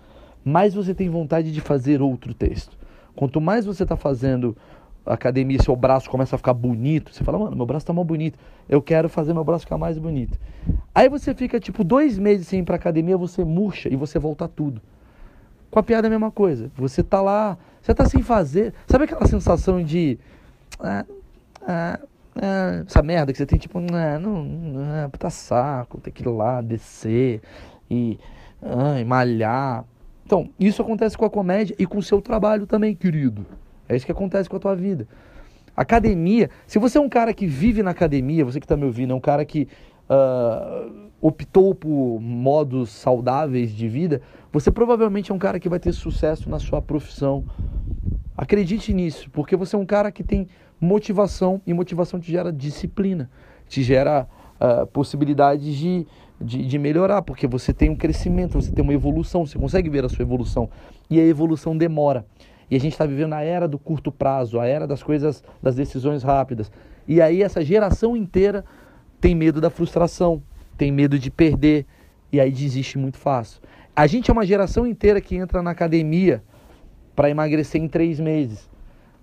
mais 0.44 0.74
você 0.74 0.94
tem 0.94 1.08
vontade 1.08 1.52
de 1.52 1.61
fazer 1.61 2.00
outro 2.00 2.32
texto. 2.32 2.78
Quanto 3.16 3.40
mais 3.40 3.66
você 3.66 3.82
está 3.82 3.96
fazendo 3.96 4.56
academia, 5.04 5.61
seu 5.61 5.74
braço 5.74 6.08
começa 6.08 6.37
a 6.37 6.38
ficar 6.38 6.54
bonito, 6.54 7.12
você 7.12 7.24
fala, 7.24 7.37
mano, 7.37 7.56
meu 7.56 7.66
braço 7.66 7.82
está 7.82 7.92
mais 7.92 8.06
bonito, 8.06 8.38
eu 8.68 8.80
quero 8.80 9.08
fazer 9.08 9.35
meu 9.35 9.42
braço 9.42 9.64
ficar 9.64 9.76
mais 9.76 9.98
bonito. 9.98 10.38
Aí 10.94 11.08
você 11.08 11.35
fica 11.35 11.58
tipo 11.58 11.82
dois 11.82 12.16
meses 12.16 12.46
sem 12.46 12.61
ir 12.61 12.62
pra 12.62 12.76
academia, 12.76 13.16
você 13.16 13.44
murcha 13.44 13.88
e 13.92 13.96
você 13.96 14.20
volta 14.20 14.46
tudo. 14.46 14.80
Com 15.68 15.80
a 15.80 15.82
piada 15.82 16.06
é 16.06 16.08
a 16.08 16.11
mesma 16.11 16.30
coisa. 16.30 16.70
Você 16.76 17.02
tá 17.02 17.20
lá, 17.20 17.58
você 17.80 17.92
tá 17.94 18.04
sem 18.04 18.22
fazer. 18.22 18.72
Sabe 18.87 19.04
aquela 19.04 19.26
sensação 19.26 19.82
de 19.82 20.18
ah, 20.78 21.04
ah, 21.66 21.98
ah, 22.36 22.84
essa 22.86 23.02
merda 23.02 23.32
que 23.32 23.38
você 23.38 23.46
tem, 23.46 23.58
tipo, 23.58 23.78
ah, 23.78 24.18
não, 24.18 24.44
não, 24.44 25.10
puta 25.10 25.30
saco, 25.30 26.00
tem 26.00 26.12
que 26.12 26.22
ir 26.22 26.28
lá, 26.28 26.60
descer 26.60 27.42
e, 27.90 28.18
e 29.00 29.04
malhar. 29.04 29.84
Então, 30.24 30.48
isso 30.58 30.80
acontece 30.80 31.16
com 31.16 31.24
a 31.24 31.30
comédia 31.30 31.74
e 31.78 31.86
com 31.86 31.98
o 31.98 32.02
seu 32.02 32.22
trabalho 32.22 32.66
também, 32.66 32.94
querido. 32.94 33.44
É 33.88 33.96
isso 33.96 34.06
que 34.06 34.12
acontece 34.12 34.48
com 34.48 34.56
a 34.56 34.60
tua 34.60 34.74
vida. 34.74 35.06
Academia, 35.76 36.50
se 36.66 36.78
você 36.78 36.98
é 36.98 37.00
um 37.00 37.08
cara 37.08 37.32
que 37.32 37.46
vive 37.46 37.82
na 37.82 37.90
academia, 37.90 38.44
você 38.44 38.60
que 38.60 38.64
está 38.64 38.76
me 38.76 38.84
ouvindo, 38.84 39.12
é 39.12 39.16
um 39.16 39.20
cara 39.20 39.44
que 39.44 39.68
uh, 40.08 41.10
optou 41.20 41.74
por 41.74 42.20
modos 42.20 42.90
saudáveis 42.90 43.70
de 43.72 43.88
vida, 43.88 44.20
você 44.52 44.70
provavelmente 44.70 45.30
é 45.30 45.34
um 45.34 45.38
cara 45.38 45.58
que 45.58 45.68
vai 45.68 45.78
ter 45.78 45.92
sucesso 45.92 46.48
na 46.50 46.58
sua 46.58 46.82
profissão. 46.82 47.44
Acredite 48.36 48.92
nisso, 48.92 49.30
porque 49.30 49.56
você 49.56 49.76
é 49.76 49.78
um 49.78 49.86
cara 49.86 50.10
que 50.10 50.22
tem 50.22 50.48
motivação 50.82 51.62
e 51.64 51.72
motivação 51.72 52.18
te 52.18 52.32
gera 52.32 52.52
disciplina, 52.52 53.30
te 53.68 53.84
gera 53.84 54.26
uh, 54.60 54.84
possibilidades 54.88 55.76
de, 55.76 56.04
de, 56.40 56.66
de, 56.66 56.78
melhorar, 56.78 57.22
porque 57.22 57.46
você 57.46 57.72
tem 57.72 57.88
um 57.88 57.94
crescimento, 57.94 58.60
você 58.60 58.72
tem 58.72 58.82
uma 58.82 58.92
evolução, 58.92 59.46
você 59.46 59.56
consegue 59.56 59.88
ver 59.88 60.04
a 60.04 60.08
sua 60.08 60.22
evolução 60.22 60.68
e 61.08 61.20
a 61.20 61.24
evolução 61.24 61.76
demora. 61.76 62.26
E 62.68 62.74
a 62.74 62.80
gente 62.80 62.92
está 62.92 63.06
vivendo 63.06 63.32
a 63.34 63.42
era 63.42 63.68
do 63.68 63.78
curto 63.78 64.10
prazo, 64.10 64.58
a 64.58 64.66
era 64.66 64.84
das 64.84 65.04
coisas, 65.04 65.44
das 65.62 65.76
decisões 65.76 66.24
rápidas. 66.24 66.72
E 67.06 67.22
aí 67.22 67.42
essa 67.42 67.62
geração 67.62 68.16
inteira 68.16 68.64
tem 69.20 69.36
medo 69.36 69.60
da 69.60 69.70
frustração, 69.70 70.42
tem 70.76 70.90
medo 70.90 71.16
de 71.16 71.30
perder 71.30 71.86
e 72.32 72.40
aí 72.40 72.50
desiste 72.50 72.98
muito 72.98 73.18
fácil. 73.18 73.60
A 73.94 74.08
gente 74.08 74.30
é 74.30 74.32
uma 74.32 74.44
geração 74.44 74.84
inteira 74.84 75.20
que 75.20 75.36
entra 75.36 75.62
na 75.62 75.70
academia 75.70 76.42
para 77.14 77.30
emagrecer 77.30 77.80
em 77.80 77.86
três 77.86 78.18
meses. 78.18 78.71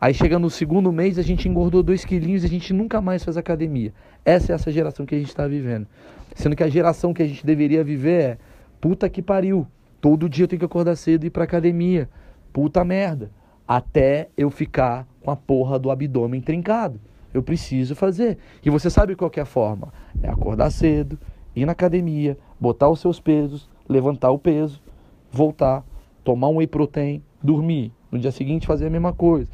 Aí 0.02 0.14
chega 0.14 0.40
no 0.40 0.50
segundo 0.50 0.94
mês, 0.94 1.20
a 1.20 1.22
gente 1.22 1.50
engordou 1.50 1.84
dois 1.84 2.06
quilinhos 2.06 2.44
e 2.44 2.46
a 2.46 2.50
gente 2.50 2.72
nunca 2.72 3.02
mais 3.02 3.22
faz 3.22 3.36
academia. 3.36 3.94
Essa 4.24 4.54
é 4.54 4.56
essa 4.56 4.72
geração 4.72 5.06
que 5.06 5.14
a 5.14 5.18
gente 5.18 5.28
está 5.28 5.46
vivendo. 5.46 5.88
Sendo 6.34 6.56
que 6.56 6.64
a 6.64 6.70
geração 6.70 7.14
que 7.14 7.22
a 7.22 7.28
gente 7.28 7.46
deveria 7.46 7.84
viver 7.84 8.22
é 8.22 8.38
puta 8.80 9.10
que 9.10 9.22
pariu. 9.22 9.68
Todo 10.00 10.30
dia 10.30 10.46
eu 10.46 10.48
tenho 10.48 10.60
que 10.60 10.66
acordar 10.66 10.96
cedo 10.96 11.26
e 11.26 11.28
ir 11.28 11.30
pra 11.30 11.44
academia. 11.44 12.10
Puta 12.54 12.86
merda 12.86 13.30
até 13.68 14.30
eu 14.38 14.50
ficar 14.50 15.06
com 15.22 15.32
a 15.32 15.36
porra 15.36 15.78
do 15.78 15.92
abdômen 15.92 16.40
trincado. 16.40 17.00
Eu 17.34 17.44
preciso 17.44 17.94
fazer. 17.94 18.38
E 18.66 18.70
você 18.70 18.90
sabe 18.90 19.18
qual 19.18 19.30
é 19.36 19.42
a 19.42 19.46
forma? 19.46 19.94
É 20.24 20.30
acordar 20.30 20.72
cedo, 20.72 21.20
ir 21.54 21.66
na 21.66 21.74
academia, 21.74 22.38
botar 22.58 22.90
os 22.90 23.02
seus 23.02 23.20
pesos, 23.20 23.70
levantar 23.88 24.32
o 24.32 24.40
peso, 24.40 24.82
voltar, 25.30 25.84
tomar 26.24 26.48
um 26.48 26.58
whey 26.58 26.68
protein, 26.68 27.22
dormir. 27.44 27.92
No 28.10 28.18
dia 28.18 28.32
seguinte 28.32 28.66
fazer 28.66 28.88
a 28.88 28.90
mesma 28.90 29.12
coisa. 29.12 29.50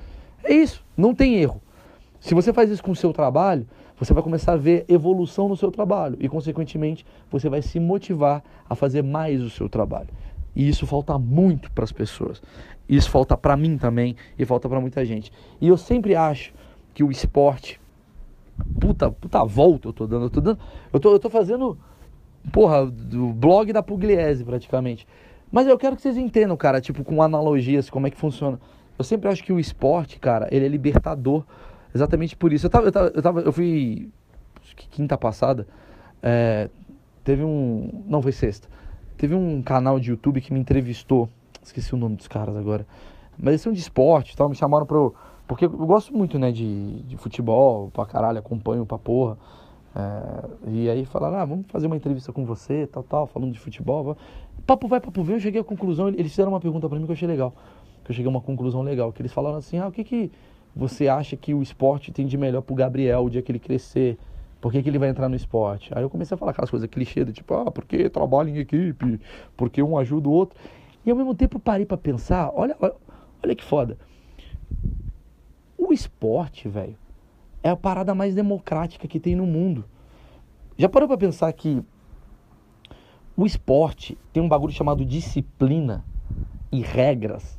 É 0.45 0.53
isso, 0.53 0.83
não 0.95 1.13
tem 1.13 1.35
erro. 1.35 1.61
Se 2.19 2.33
você 2.33 2.53
faz 2.53 2.69
isso 2.69 2.83
com 2.83 2.91
o 2.91 2.95
seu 2.95 3.11
trabalho, 3.11 3.67
você 3.97 4.13
vai 4.13 4.23
começar 4.23 4.53
a 4.53 4.57
ver 4.57 4.85
evolução 4.87 5.47
no 5.47 5.55
seu 5.55 5.71
trabalho 5.71 6.17
e, 6.19 6.27
consequentemente, 6.27 7.05
você 7.31 7.49
vai 7.49 7.61
se 7.61 7.79
motivar 7.79 8.43
a 8.69 8.75
fazer 8.75 9.01
mais 9.01 9.41
o 9.41 9.49
seu 9.49 9.69
trabalho. 9.69 10.09
E 10.55 10.67
isso 10.67 10.87
falta 10.87 11.17
muito 11.17 11.71
para 11.71 11.83
as 11.83 11.91
pessoas. 11.91 12.41
Isso 12.87 13.09
falta 13.09 13.35
para 13.35 13.57
mim 13.57 13.77
também 13.77 14.15
e 14.37 14.45
falta 14.45 14.69
para 14.69 14.79
muita 14.79 15.03
gente. 15.03 15.31
E 15.59 15.67
eu 15.67 15.77
sempre 15.77 16.15
acho 16.15 16.53
que 16.93 17.03
o 17.03 17.11
esporte 17.11 17.79
puta, 18.79 19.11
puta 19.11 19.43
volta 19.43 19.89
eu 19.89 19.93
tô 19.93 20.07
dando, 20.07 20.25
eu 20.25 20.29
tô 20.29 20.41
dando, 20.41 20.59
eu 20.93 20.99
tô, 20.99 21.11
eu 21.11 21.19
tô 21.19 21.29
fazendo 21.29 21.77
porra, 22.51 22.85
do 22.85 23.27
blog 23.33 23.71
da 23.73 23.83
Pugliese 23.83 24.43
praticamente. 24.43 25.07
Mas 25.51 25.67
eu 25.67 25.77
quero 25.77 25.95
que 25.95 26.01
vocês 26.01 26.17
entendam, 26.17 26.55
cara, 26.57 26.81
tipo 26.81 27.03
com 27.03 27.21
analogias, 27.21 27.89
como 27.89 28.07
é 28.07 28.09
que 28.09 28.17
funciona. 28.17 28.59
Eu 28.97 29.03
sempre 29.03 29.29
acho 29.29 29.43
que 29.43 29.51
o 29.51 29.59
esporte, 29.59 30.19
cara, 30.19 30.47
ele 30.51 30.65
é 30.65 30.69
libertador. 30.69 31.43
Exatamente 31.93 32.35
por 32.35 32.51
isso. 32.51 32.65
Eu 32.65 32.69
tava, 32.69 32.87
eu, 32.87 32.91
tava, 32.91 33.11
eu, 33.15 33.21
tava, 33.21 33.39
eu 33.41 33.53
fui 33.53 34.09
quinta 34.91 35.17
passada, 35.17 35.67
é, 36.21 36.69
teve 37.23 37.43
um, 37.43 38.03
não 38.07 38.21
foi 38.21 38.31
sexta 38.31 38.67
Teve 39.17 39.33
um 39.33 39.61
canal 39.61 39.99
de 39.99 40.09
YouTube 40.09 40.41
que 40.41 40.51
me 40.51 40.59
entrevistou, 40.59 41.29
esqueci 41.63 41.93
o 41.93 41.97
nome 41.97 42.17
dos 42.17 42.27
caras 42.27 42.57
agora, 42.57 42.85
mas 43.37 43.49
eles 43.49 43.61
são 43.61 43.71
de 43.71 43.79
esporte 43.79 44.35
tal, 44.35 44.49
me 44.49 44.55
chamaram 44.55 44.85
pra. 44.85 44.97
Porque 45.47 45.65
eu 45.65 45.69
gosto 45.69 46.13
muito, 46.15 46.37
né, 46.37 46.51
de, 46.51 47.01
de 47.03 47.15
futebol, 47.15 47.89
pra 47.91 48.05
caralho, 48.05 48.39
acompanho 48.39 48.85
pra 48.85 48.97
porra. 48.97 49.37
É, 49.95 50.69
e 50.69 50.89
aí 50.89 51.05
falaram, 51.05 51.37
ah, 51.37 51.45
vamos 51.45 51.67
fazer 51.69 51.87
uma 51.87 51.95
entrevista 51.95 52.33
com 52.33 52.43
você, 52.43 52.87
tal, 52.87 53.03
tal, 53.03 53.27
falando 53.27 53.53
de 53.53 53.59
futebol. 53.59 54.17
Papo 54.67 54.87
vai, 54.87 54.99
papo 54.99 55.23
vem, 55.23 55.35
eu 55.35 55.39
cheguei 55.39 55.61
à 55.61 55.63
conclusão, 55.63 56.09
eles 56.09 56.31
fizeram 56.31 56.51
uma 56.51 56.59
pergunta 56.59 56.89
para 56.89 56.99
mim 56.99 57.05
que 57.05 57.11
eu 57.11 57.15
achei 57.15 57.27
legal. 57.27 57.53
Que 58.05 58.11
eu 58.11 58.15
cheguei 58.15 58.27
a 58.27 58.29
uma 58.29 58.39
conclusão 58.39 58.83
legal, 58.83 59.11
que 59.11 59.19
eles 59.19 59.33
falaram 59.33 59.57
assim, 59.57 59.79
ah, 59.79 59.87
o 59.87 59.91
que 59.91 60.03
que 60.03 60.31
você 60.75 61.07
acha 61.07 61.35
que 61.35 61.55
o 61.55 61.63
esporte 61.63 62.11
tem 62.11 62.27
de 62.27 62.37
melhor 62.37 62.61
pro 62.61 62.75
Gabriel 62.75 63.25
o 63.25 63.29
dia 63.31 63.41
que 63.41 63.51
ele 63.51 63.57
crescer? 63.57 64.17
Por 64.61 64.71
que, 64.71 64.83
que 64.83 64.87
ele 64.87 64.99
vai 64.99 65.09
entrar 65.09 65.27
no 65.27 65.35
esporte? 65.35 65.91
Aí 65.95 66.03
eu 66.03 66.09
comecei 66.09 66.35
a 66.35 66.37
falar 66.37 66.51
aquelas 66.51 66.69
coisas 66.69 66.87
clichê, 66.87 67.25
do 67.25 67.33
tipo, 67.33 67.51
ah, 67.55 67.71
porque 67.71 68.07
trabalha 68.07 68.51
em 68.51 68.57
equipe, 68.57 69.19
porque 69.57 69.81
um 69.81 69.97
ajuda 69.97 70.29
o 70.29 70.31
outro. 70.31 70.59
E 71.03 71.09
ao 71.09 71.17
mesmo 71.17 71.33
tempo 71.33 71.59
parei 71.59 71.85
para 71.85 71.97
pensar, 71.97 72.51
olha, 72.53 72.77
olha, 72.79 72.93
olha 73.43 73.55
que 73.55 73.63
foda. 73.63 73.97
O 75.75 75.91
esporte, 75.91 76.67
velho, 76.67 76.95
é 77.63 77.69
a 77.69 77.75
parada 77.75 78.13
mais 78.13 78.35
democrática 78.35 79.07
que 79.07 79.19
tem 79.19 79.35
no 79.35 79.47
mundo. 79.47 79.83
Já 80.77 80.87
parou 80.87 81.07
para 81.07 81.17
pensar 81.17 81.51
que 81.53 81.83
o 83.35 83.47
esporte 83.47 84.15
tem 84.31 84.43
um 84.43 84.47
bagulho 84.47 84.73
chamado 84.73 85.03
disciplina 85.03 86.05
e 86.71 86.81
regras 86.81 87.57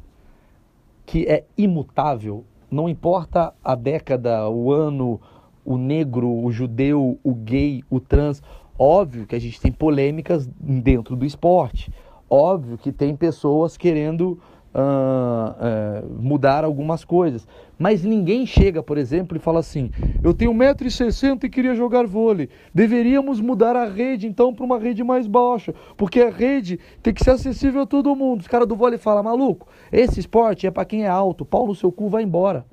que 1.07 1.25
é 1.27 1.45
imutável, 1.57 2.45
não 2.71 2.89
importa 2.89 3.55
a 3.63 3.75
década, 3.77 4.51
o 4.51 4.73
ano, 4.73 5.21
o 5.65 5.79
negro, 5.79 6.29
o 6.29 6.51
judeu, 6.51 7.19
o 7.23 7.35
gay, 7.35 7.83
o 7.89 8.01
trans. 8.01 8.43
Óbvio 8.79 9.27
que 9.27 9.35
a 9.35 9.39
gente 9.39 9.61
tem 9.61 9.73
polêmicas 9.73 10.47
dentro 10.61 11.17
do 11.17 11.25
esporte. 11.25 11.93
Óbvio 12.29 12.77
que 12.77 12.91
tem 12.91 13.15
pessoas 13.15 13.77
querendo 13.77 14.39
uh, 14.77 16.05
uh, 16.05 16.23
mudar 16.23 16.65
algumas 16.65 17.05
coisas. 17.05 17.49
Mas 17.79 18.05
ninguém 18.05 18.47
chega, 18.47 18.83
por 18.83 18.99
exemplo, 18.99 19.37
e 19.37 19.41
fala 19.41 19.61
assim: 19.61 19.91
eu 20.23 20.35
tenho 20.35 20.53
1,60m 20.53 21.45
e 21.45 21.49
queria 21.49 21.75
jogar 21.75 22.07
vôlei. 22.07 22.49
Deveríamos 22.75 23.41
mudar 23.41 23.75
a 23.75 23.87
rede 23.87 24.27
então 24.27 24.55
para 24.55 24.65
uma 24.65 24.79
rede 24.79 25.03
mais 25.03 25.27
baixa. 25.27 25.75
Porque 25.97 26.21
a 26.21 26.31
rede 26.31 26.79
tem 27.03 27.15
que 27.15 27.25
ser 27.25 27.31
acessível 27.31 27.83
a 27.83 27.87
todo 27.87 28.15
mundo. 28.15 28.43
Os 28.43 28.49
caras 28.49 28.69
do 28.69 28.77
vôlei 28.77 28.99
falam: 28.99 29.23
maluco, 29.23 29.67
esse 29.91 30.21
esporte 30.21 30.67
é 30.67 30.71
para 30.71 30.85
quem 30.85 31.05
é 31.05 31.09
alto. 31.09 31.45
Pau 31.45 31.67
no 31.67 31.75
seu 31.75 31.91
cu, 31.91 32.09
vai 32.09 32.23
embora. 32.23 32.65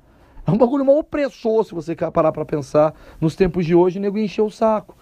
É 0.46 0.50
um 0.50 0.58
bagulho 0.58 0.84
mal 0.84 0.98
opressor 0.98 1.64
se 1.64 1.74
você 1.74 1.96
parar 1.96 2.30
pra 2.30 2.44
pensar. 2.44 2.94
Nos 3.18 3.34
tempos 3.34 3.64
de 3.64 3.74
hoje, 3.74 3.98
o 3.98 4.02
nego 4.02 4.18
encheu 4.18 4.44
o 4.44 4.50
saco. 4.50 4.94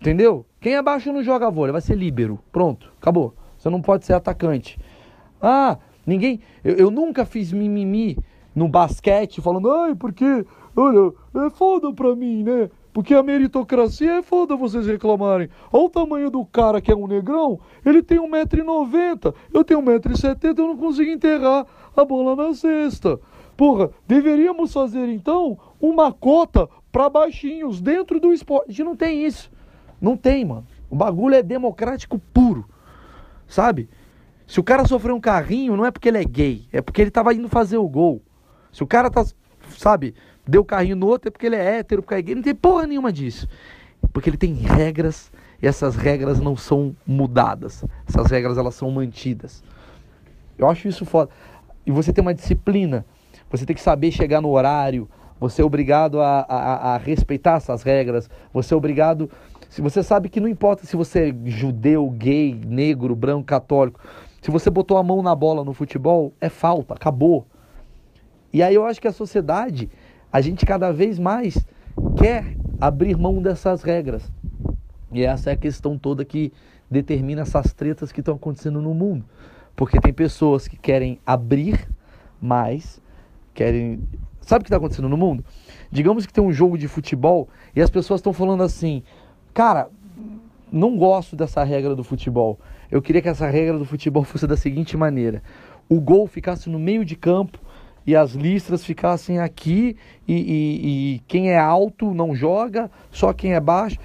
Entendeu? 0.00 0.46
Quem 0.60 0.74
é 0.74 0.82
baixo 0.82 1.12
não 1.12 1.22
joga 1.22 1.50
vôlei, 1.50 1.72
vai 1.72 1.80
ser 1.80 1.94
líbero. 1.94 2.40
Pronto, 2.50 2.92
acabou. 3.00 3.34
Você 3.56 3.70
não 3.70 3.80
pode 3.80 4.04
ser 4.04 4.14
atacante. 4.14 4.78
Ah, 5.40 5.78
ninguém. 6.06 6.40
Eu, 6.64 6.74
eu 6.74 6.90
nunca 6.90 7.24
fiz 7.24 7.52
mimimi 7.52 8.16
no 8.54 8.68
basquete 8.68 9.40
falando, 9.40 9.70
ai, 9.70 9.94
porque. 9.94 10.44
Olha, 10.74 11.12
é 11.46 11.50
foda 11.50 11.92
pra 11.92 12.16
mim, 12.16 12.42
né? 12.42 12.70
Porque 12.92 13.14
a 13.14 13.22
meritocracia 13.22 14.18
é 14.18 14.22
foda 14.22 14.56
vocês 14.56 14.86
reclamarem. 14.86 15.48
Olha 15.72 15.84
o 15.84 15.90
tamanho 15.90 16.30
do 16.30 16.44
cara 16.44 16.80
que 16.80 16.92
é 16.92 16.96
um 16.96 17.06
negrão. 17.06 17.58
Ele 17.84 18.02
tem 18.02 18.18
1,90m. 18.18 19.34
Eu 19.52 19.64
tenho 19.64 19.82
1,70m, 19.82 20.58
eu 20.58 20.66
não 20.68 20.76
consigo 20.76 21.10
enterrar 21.10 21.66
a 21.96 22.04
bola 22.04 22.36
na 22.36 22.54
cesta. 22.54 23.18
Porra, 23.56 23.90
deveríamos 24.06 24.72
fazer 24.72 25.08
então 25.08 25.58
uma 25.80 26.12
cota 26.12 26.68
para 26.90 27.08
baixinhos 27.08 27.80
dentro 27.80 28.20
do 28.20 28.32
esporte. 28.32 28.68
A 28.68 28.72
gente 28.72 28.84
não 28.84 28.96
tem 28.96 29.24
isso. 29.24 29.50
Não 30.00 30.16
tem, 30.16 30.44
mano. 30.44 30.66
O 30.90 30.96
bagulho 30.96 31.34
é 31.34 31.42
democrático 31.42 32.18
puro. 32.32 32.66
Sabe? 33.46 33.88
Se 34.52 34.60
o 34.60 34.62
cara 34.62 34.84
sofreu 34.84 35.14
um 35.14 35.20
carrinho, 35.20 35.76
não 35.76 35.86
é 35.86 35.90
porque 35.90 36.08
ele 36.08 36.18
é 36.18 36.24
gay, 36.24 36.68
é 36.70 36.82
porque 36.82 37.00
ele 37.00 37.10
tava 37.10 37.32
indo 37.32 37.48
fazer 37.48 37.78
o 37.78 37.88
gol. 37.88 38.20
Se 38.70 38.82
o 38.82 38.86
cara 38.86 39.10
tá, 39.10 39.24
sabe, 39.78 40.14
deu 40.46 40.62
carrinho 40.62 40.96
no 40.96 41.06
outro, 41.06 41.28
é 41.28 41.30
porque 41.30 41.46
ele 41.46 41.56
é 41.56 41.78
hétero, 41.78 42.02
porque 42.02 42.16
é 42.16 42.20
gay. 42.20 42.34
Não 42.34 42.42
tem 42.42 42.54
porra 42.54 42.86
nenhuma 42.86 43.10
disso. 43.10 43.48
Porque 44.12 44.28
ele 44.28 44.36
tem 44.36 44.52
regras 44.52 45.32
e 45.62 45.66
essas 45.66 45.96
regras 45.96 46.38
não 46.38 46.54
são 46.54 46.94
mudadas. 47.06 47.82
Essas 48.06 48.30
regras 48.30 48.58
elas 48.58 48.74
são 48.74 48.90
mantidas. 48.90 49.64
Eu 50.58 50.68
acho 50.68 50.86
isso 50.86 51.06
foda. 51.06 51.30
E 51.86 51.90
você 51.90 52.12
tem 52.12 52.20
uma 52.20 52.34
disciplina 52.34 53.06
você 53.52 53.66
tem 53.66 53.76
que 53.76 53.82
saber 53.82 54.10
chegar 54.10 54.40
no 54.40 54.48
horário, 54.48 55.06
você 55.38 55.60
é 55.60 55.64
obrigado 55.64 56.22
a, 56.22 56.40
a, 56.48 56.94
a 56.94 56.96
respeitar 56.96 57.56
essas 57.56 57.82
regras, 57.82 58.30
você 58.50 58.72
é 58.72 58.76
obrigado. 58.76 59.30
Se 59.68 59.82
você 59.82 60.02
sabe 60.02 60.30
que 60.30 60.40
não 60.40 60.48
importa 60.48 60.86
se 60.86 60.96
você 60.96 61.28
é 61.28 61.50
judeu, 61.50 62.08
gay, 62.08 62.58
negro, 62.66 63.14
branco, 63.14 63.44
católico, 63.44 64.00
se 64.42 64.50
você 64.50 64.68
botou 64.68 64.98
a 64.98 65.02
mão 65.02 65.22
na 65.22 65.34
bola 65.34 65.64
no 65.64 65.72
futebol, 65.72 66.34
é 66.40 66.50
falta, 66.50 66.92
acabou. 66.92 67.46
E 68.52 68.62
aí 68.62 68.74
eu 68.74 68.84
acho 68.84 69.00
que 69.00 69.08
a 69.08 69.12
sociedade, 69.12 69.88
a 70.30 70.40
gente 70.42 70.66
cada 70.66 70.92
vez 70.92 71.18
mais 71.18 71.56
quer 72.16 72.56
abrir 72.78 73.16
mão 73.16 73.40
dessas 73.40 73.82
regras. 73.82 74.30
E 75.10 75.22
essa 75.22 75.50
é 75.50 75.52
a 75.54 75.56
questão 75.56 75.96
toda 75.96 76.24
que 76.24 76.52
determina 76.90 77.42
essas 77.42 77.72
tretas 77.72 78.12
que 78.12 78.20
estão 78.20 78.34
acontecendo 78.34 78.82
no 78.82 78.92
mundo. 78.92 79.24
Porque 79.74 79.98
tem 79.98 80.12
pessoas 80.12 80.68
que 80.68 80.76
querem 80.76 81.18
abrir 81.24 81.88
mais 82.40 83.00
querem 83.54 84.00
Sabe 84.40 84.62
o 84.62 84.64
que 84.64 84.68
está 84.68 84.76
acontecendo 84.76 85.08
no 85.08 85.16
mundo? 85.16 85.44
Digamos 85.90 86.26
que 86.26 86.32
tem 86.32 86.42
um 86.42 86.52
jogo 86.52 86.76
de 86.76 86.88
futebol 86.88 87.48
e 87.76 87.80
as 87.80 87.88
pessoas 87.88 88.18
estão 88.18 88.32
falando 88.32 88.62
assim, 88.62 89.02
cara, 89.54 89.88
não 90.70 90.96
gosto 90.96 91.36
dessa 91.36 91.62
regra 91.62 91.94
do 91.94 92.02
futebol. 92.02 92.58
Eu 92.92 93.00
queria 93.00 93.22
que 93.22 93.28
essa 93.30 93.48
regra 93.48 93.78
do 93.78 93.86
futebol 93.86 94.22
fosse 94.22 94.46
da 94.46 94.54
seguinte 94.54 94.98
maneira: 94.98 95.42
o 95.88 95.98
gol 95.98 96.26
ficasse 96.26 96.68
no 96.68 96.78
meio 96.78 97.06
de 97.06 97.16
campo 97.16 97.58
e 98.06 98.14
as 98.14 98.32
listras 98.32 98.84
ficassem 98.84 99.38
aqui 99.40 99.96
e, 100.28 100.34
e, 100.34 101.14
e 101.14 101.18
quem 101.20 101.50
é 101.50 101.58
alto 101.58 102.12
não 102.12 102.34
joga, 102.34 102.90
só 103.10 103.32
quem 103.32 103.54
é 103.54 103.60
baixo. 103.60 103.96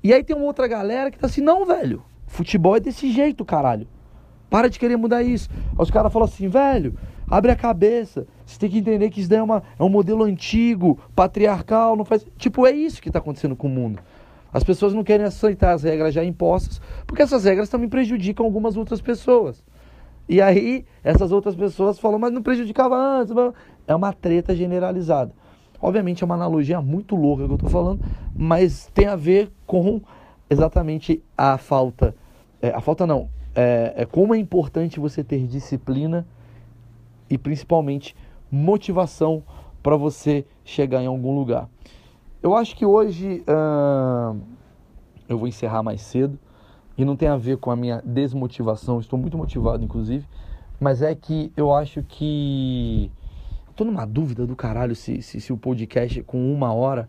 E 0.00 0.14
aí 0.14 0.22
tem 0.22 0.36
uma 0.36 0.44
outra 0.44 0.68
galera 0.68 1.10
que 1.10 1.18
tá 1.18 1.26
assim, 1.26 1.40
não, 1.40 1.66
velho, 1.66 2.04
futebol 2.28 2.76
é 2.76 2.80
desse 2.80 3.10
jeito, 3.10 3.44
caralho. 3.44 3.88
Para 4.48 4.70
de 4.70 4.78
querer 4.78 4.96
mudar 4.96 5.24
isso. 5.24 5.50
Aí 5.52 5.82
os 5.82 5.90
caras 5.90 6.12
falam 6.12 6.28
assim, 6.28 6.46
velho, 6.46 6.96
abre 7.28 7.50
a 7.50 7.56
cabeça. 7.56 8.28
Você 8.44 8.60
tem 8.60 8.70
que 8.70 8.78
entender 8.78 9.10
que 9.10 9.18
isso 9.18 9.28
daí 9.28 9.40
é, 9.40 9.42
uma, 9.42 9.64
é 9.76 9.82
um 9.82 9.88
modelo 9.88 10.22
antigo, 10.22 11.00
patriarcal, 11.16 11.96
não 11.96 12.04
faz. 12.04 12.24
Tipo, 12.38 12.64
é 12.64 12.70
isso 12.70 13.02
que 13.02 13.08
está 13.08 13.18
acontecendo 13.18 13.56
com 13.56 13.66
o 13.66 13.70
mundo. 13.70 13.98
As 14.56 14.64
pessoas 14.64 14.94
não 14.94 15.04
querem 15.04 15.26
aceitar 15.26 15.74
as 15.74 15.82
regras 15.82 16.14
já 16.14 16.24
impostas, 16.24 16.80
porque 17.06 17.20
essas 17.20 17.44
regras 17.44 17.68
também 17.68 17.90
prejudicam 17.90 18.46
algumas 18.46 18.74
outras 18.74 19.02
pessoas. 19.02 19.62
E 20.26 20.40
aí, 20.40 20.86
essas 21.04 21.30
outras 21.30 21.54
pessoas 21.54 21.98
falam, 21.98 22.18
mas 22.18 22.32
não 22.32 22.40
prejudicava 22.40 22.96
antes. 22.96 23.34
É 23.86 23.94
uma 23.94 24.14
treta 24.14 24.56
generalizada. 24.56 25.30
Obviamente 25.78 26.22
é 26.22 26.24
uma 26.24 26.36
analogia 26.36 26.80
muito 26.80 27.14
louca 27.14 27.44
que 27.44 27.50
eu 27.50 27.56
estou 27.56 27.68
falando, 27.68 28.00
mas 28.34 28.90
tem 28.94 29.06
a 29.06 29.14
ver 29.14 29.52
com 29.66 30.00
exatamente 30.48 31.22
a 31.36 31.58
falta. 31.58 32.14
É, 32.62 32.70
a 32.70 32.80
falta 32.80 33.06
não. 33.06 33.28
É, 33.54 33.92
é 33.94 34.06
como 34.06 34.34
é 34.34 34.38
importante 34.38 34.98
você 34.98 35.22
ter 35.22 35.46
disciplina 35.46 36.26
e 37.28 37.36
principalmente 37.36 38.16
motivação 38.50 39.42
para 39.82 39.96
você 39.96 40.46
chegar 40.64 41.02
em 41.02 41.06
algum 41.06 41.34
lugar. 41.36 41.68
Eu 42.46 42.54
acho 42.54 42.76
que 42.76 42.86
hoje 42.86 43.42
uh, 43.48 44.40
eu 45.28 45.36
vou 45.36 45.48
encerrar 45.48 45.82
mais 45.82 46.00
cedo 46.00 46.38
e 46.96 47.04
não 47.04 47.16
tem 47.16 47.28
a 47.28 47.36
ver 47.36 47.56
com 47.56 47.72
a 47.72 47.76
minha 47.76 48.00
desmotivação, 48.04 49.00
estou 49.00 49.18
muito 49.18 49.36
motivado 49.36 49.82
inclusive, 49.82 50.24
mas 50.78 51.02
é 51.02 51.12
que 51.12 51.52
eu 51.56 51.74
acho 51.74 52.04
que 52.04 53.10
estou 53.68 53.84
numa 53.84 54.06
dúvida 54.06 54.46
do 54.46 54.54
caralho 54.54 54.94
se, 54.94 55.20
se, 55.22 55.40
se, 55.40 55.52
o 55.52 55.56
podcast 55.56 56.22
com 56.22 56.54
uma 56.54 56.72
hora 56.72 57.08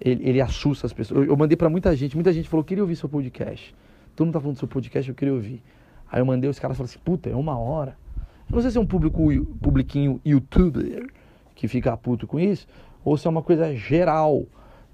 ele, 0.00 0.26
ele 0.26 0.40
assusta 0.40 0.86
as 0.86 0.92
pessoas. 0.94 1.20
Eu, 1.20 1.32
eu 1.32 1.36
mandei 1.36 1.54
para 1.54 1.68
muita 1.68 1.94
gente, 1.94 2.16
muita 2.16 2.32
gente 2.32 2.48
falou 2.48 2.64
queria 2.64 2.82
ouvir 2.82 2.96
seu 2.96 3.10
podcast. 3.10 3.76
Todo 4.16 4.28
mundo 4.28 4.32
tá 4.32 4.40
falando 4.40 4.56
do 4.56 4.58
seu 4.58 4.68
podcast, 4.68 5.06
eu 5.06 5.14
queria 5.14 5.34
ouvir. 5.34 5.62
Aí 6.10 6.22
eu 6.22 6.24
mandei 6.24 6.48
os 6.48 6.58
caras 6.58 6.78
falaram 6.78 6.90
assim, 6.90 7.00
puta, 7.04 7.28
é 7.28 7.36
uma 7.36 7.58
hora. 7.58 7.94
Eu 8.48 8.54
não 8.54 8.62
sei 8.62 8.70
se 8.70 8.78
é 8.78 8.80
um 8.80 8.86
público 8.86 9.22
publiquinho 9.60 10.18
youtuber 10.24 11.12
que 11.54 11.68
fica 11.68 11.94
puto 11.94 12.26
com 12.26 12.40
isso, 12.40 12.66
ou 13.04 13.18
se 13.18 13.26
é 13.26 13.30
uma 13.30 13.42
coisa 13.42 13.76
geral 13.76 14.46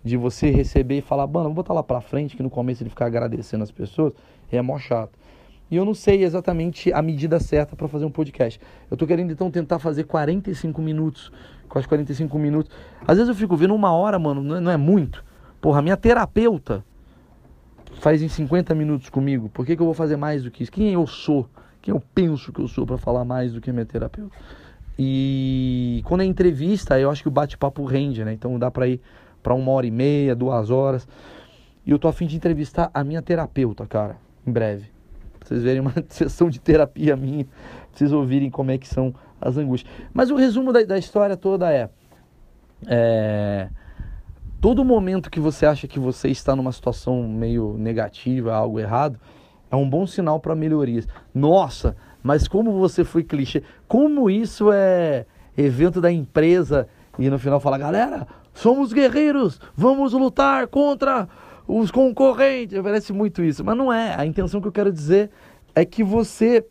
de 0.04 0.16
você 0.16 0.50
receber 0.50 0.98
e 0.98 1.00
falar, 1.00 1.26
mano, 1.26 1.46
vou 1.46 1.54
botar 1.54 1.72
lá 1.72 1.82
pra 1.82 2.00
frente, 2.00 2.36
que 2.36 2.42
no 2.42 2.50
começo 2.50 2.82
ele 2.82 2.90
ficar 2.90 3.06
agradecendo 3.06 3.64
as 3.64 3.70
pessoas, 3.70 4.12
é 4.52 4.60
mó 4.60 4.78
chato. 4.78 5.18
E 5.70 5.76
eu 5.76 5.84
não 5.84 5.94
sei 5.94 6.22
exatamente 6.22 6.92
a 6.92 7.00
medida 7.00 7.40
certa 7.40 7.74
para 7.74 7.88
fazer 7.88 8.04
um 8.04 8.10
podcast. 8.10 8.60
Eu 8.90 8.96
tô 8.96 9.06
querendo 9.06 9.32
então 9.32 9.50
tentar 9.50 9.78
fazer 9.78 10.04
45 10.04 10.80
minutos, 10.82 11.32
quase 11.68 11.88
45 11.88 12.38
minutos. 12.38 12.70
Às 13.06 13.16
vezes 13.16 13.28
eu 13.28 13.34
fico 13.34 13.56
vendo 13.56 13.74
uma 13.74 13.92
hora, 13.92 14.18
mano, 14.18 14.42
não 14.42 14.70
é, 14.70 14.74
é 14.74 14.76
muito. 14.76 15.24
Porra, 15.60 15.80
minha 15.80 15.96
terapeuta 15.96 16.84
faz 17.94 18.22
em 18.22 18.28
50 18.28 18.74
minutos 18.74 19.08
comigo. 19.08 19.48
Por 19.48 19.64
que, 19.64 19.74
que 19.74 19.80
eu 19.80 19.86
vou 19.86 19.94
fazer 19.94 20.16
mais 20.16 20.42
do 20.42 20.50
que 20.50 20.62
isso? 20.62 20.70
Quem 20.70 20.92
eu 20.92 21.06
sou? 21.06 21.48
Quem 21.80 21.94
eu 21.94 22.02
penso 22.14 22.52
que 22.52 22.60
eu 22.60 22.68
sou 22.68 22.86
para 22.86 22.98
falar 22.98 23.24
mais 23.24 23.52
do 23.52 23.60
que 23.60 23.72
minha 23.72 23.86
terapeuta? 23.86 24.36
E 24.98 26.02
quando 26.04 26.20
é 26.20 26.24
entrevista, 26.24 27.00
eu 27.00 27.10
acho 27.10 27.22
que 27.22 27.28
o 27.28 27.32
bate-papo 27.32 27.84
rende, 27.84 28.24
né? 28.24 28.32
Então 28.32 28.58
dá 28.58 28.70
para 28.70 28.86
ir 28.86 29.00
para 29.44 29.54
uma 29.54 29.70
hora 29.70 29.86
e 29.86 29.90
meia, 29.90 30.34
duas 30.34 30.70
horas. 30.70 31.06
E 31.86 31.90
eu 31.90 31.98
tô 31.98 32.08
afim 32.08 32.26
de 32.26 32.34
entrevistar 32.34 32.90
a 32.94 33.04
minha 33.04 33.20
terapeuta, 33.20 33.86
cara, 33.86 34.16
em 34.44 34.50
breve. 34.50 34.86
Pra 35.38 35.48
vocês 35.48 35.62
verem 35.62 35.82
uma 35.82 35.92
sessão 36.08 36.48
de 36.48 36.58
terapia 36.58 37.14
minha, 37.14 37.44
pra 37.44 37.52
vocês 37.92 38.10
ouvirem 38.10 38.50
como 38.50 38.70
é 38.70 38.78
que 38.78 38.88
são 38.88 39.14
as 39.38 39.58
angústias. 39.58 39.92
Mas 40.14 40.30
o 40.30 40.36
resumo 40.36 40.72
da, 40.72 40.82
da 40.82 40.98
história 40.98 41.36
toda 41.36 41.70
é, 41.70 41.90
é. 42.86 43.68
Todo 44.62 44.82
momento 44.82 45.30
que 45.30 45.38
você 45.38 45.66
acha 45.66 45.86
que 45.86 45.98
você 45.98 46.28
está 46.28 46.56
numa 46.56 46.72
situação 46.72 47.28
meio 47.28 47.76
negativa, 47.76 48.54
algo 48.54 48.80
errado, 48.80 49.20
é 49.70 49.76
um 49.76 49.88
bom 49.88 50.06
sinal 50.06 50.40
para 50.40 50.54
melhorias. 50.54 51.06
Nossa, 51.34 51.94
mas 52.22 52.48
como 52.48 52.72
você 52.72 53.04
foi 53.04 53.22
clichê. 53.22 53.62
Como 53.86 54.30
isso 54.30 54.72
é 54.72 55.26
evento 55.54 56.00
da 56.00 56.10
empresa 56.10 56.88
e 57.18 57.28
no 57.28 57.38
final 57.38 57.60
fala, 57.60 57.76
galera, 57.76 58.26
somos 58.54 58.92
guerreiros, 58.92 59.60
vamos 59.76 60.12
lutar 60.12 60.68
contra 60.68 61.28
os 61.66 61.90
concorrentes. 61.90 62.80
Parece 62.80 63.12
muito 63.12 63.42
isso, 63.42 63.64
mas 63.64 63.76
não 63.76 63.92
é. 63.92 64.14
A 64.14 64.24
intenção 64.24 64.60
que 64.60 64.68
eu 64.68 64.72
quero 64.72 64.92
dizer 64.92 65.30
é 65.74 65.84
que 65.84 66.02
você 66.02 66.64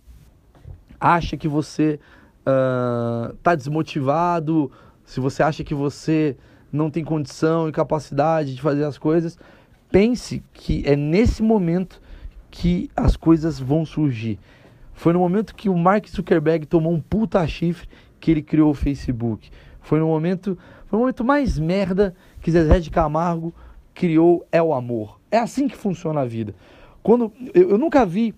acha 1.00 1.36
que 1.36 1.48
você 1.48 2.00
está 2.40 3.54
uh, 3.54 3.58
desmotivado, 3.58 4.72
se 5.06 5.20
você 5.20 5.44
acha 5.44 5.64
que 5.64 5.76
você 5.76 6.36
não 6.72 6.90
tem 6.90 7.04
condição 7.04 7.70
e 7.70 7.72
capacidade 7.72 8.56
de 8.56 8.62
fazer 8.62 8.86
as 8.86 8.98
coisas, 8.98 9.38
pense 9.92 10.42
que 10.54 10.82
é 10.86 10.96
nesse 10.96 11.44
momento 11.44 12.02
que 12.50 12.90
as 12.96 13.16
coisas 13.16 13.60
vão 13.60 13.86
surgir. 13.86 14.40
Foi 14.94 15.12
no 15.12 15.20
momento 15.20 15.56
que 15.56 15.70
o 15.70 15.78
Mark 15.78 16.08
Zuckerberg 16.08 16.66
tomou 16.66 16.94
um 16.94 17.02
puta 17.02 17.46
chifre 17.48 17.88
que 18.20 18.32
ele 18.32 18.42
criou 18.42 18.72
o 18.72 18.76
Facebook. 18.76 19.50
Foi 19.82 20.00
no 20.00 20.08
momento 20.08 20.58
foi 20.94 21.00
o 21.00 21.02
momento 21.02 21.26
mais 21.26 21.58
merda 21.58 22.14
que 22.40 22.52
Zezé 22.52 22.80
de 22.80 22.92
Camargo 22.92 23.52
criou 23.96 24.46
é 24.52 24.62
o 24.62 24.76
amor. 24.76 25.20
É 25.32 25.40
assim 25.40 25.68
que 25.68 25.76
funciona 25.76 26.22
a 26.22 26.26
vida. 26.26 26.54
Quando 27.02 27.34
eu, 27.52 27.72
eu 27.72 27.78
nunca 27.80 28.06
vi, 28.06 28.36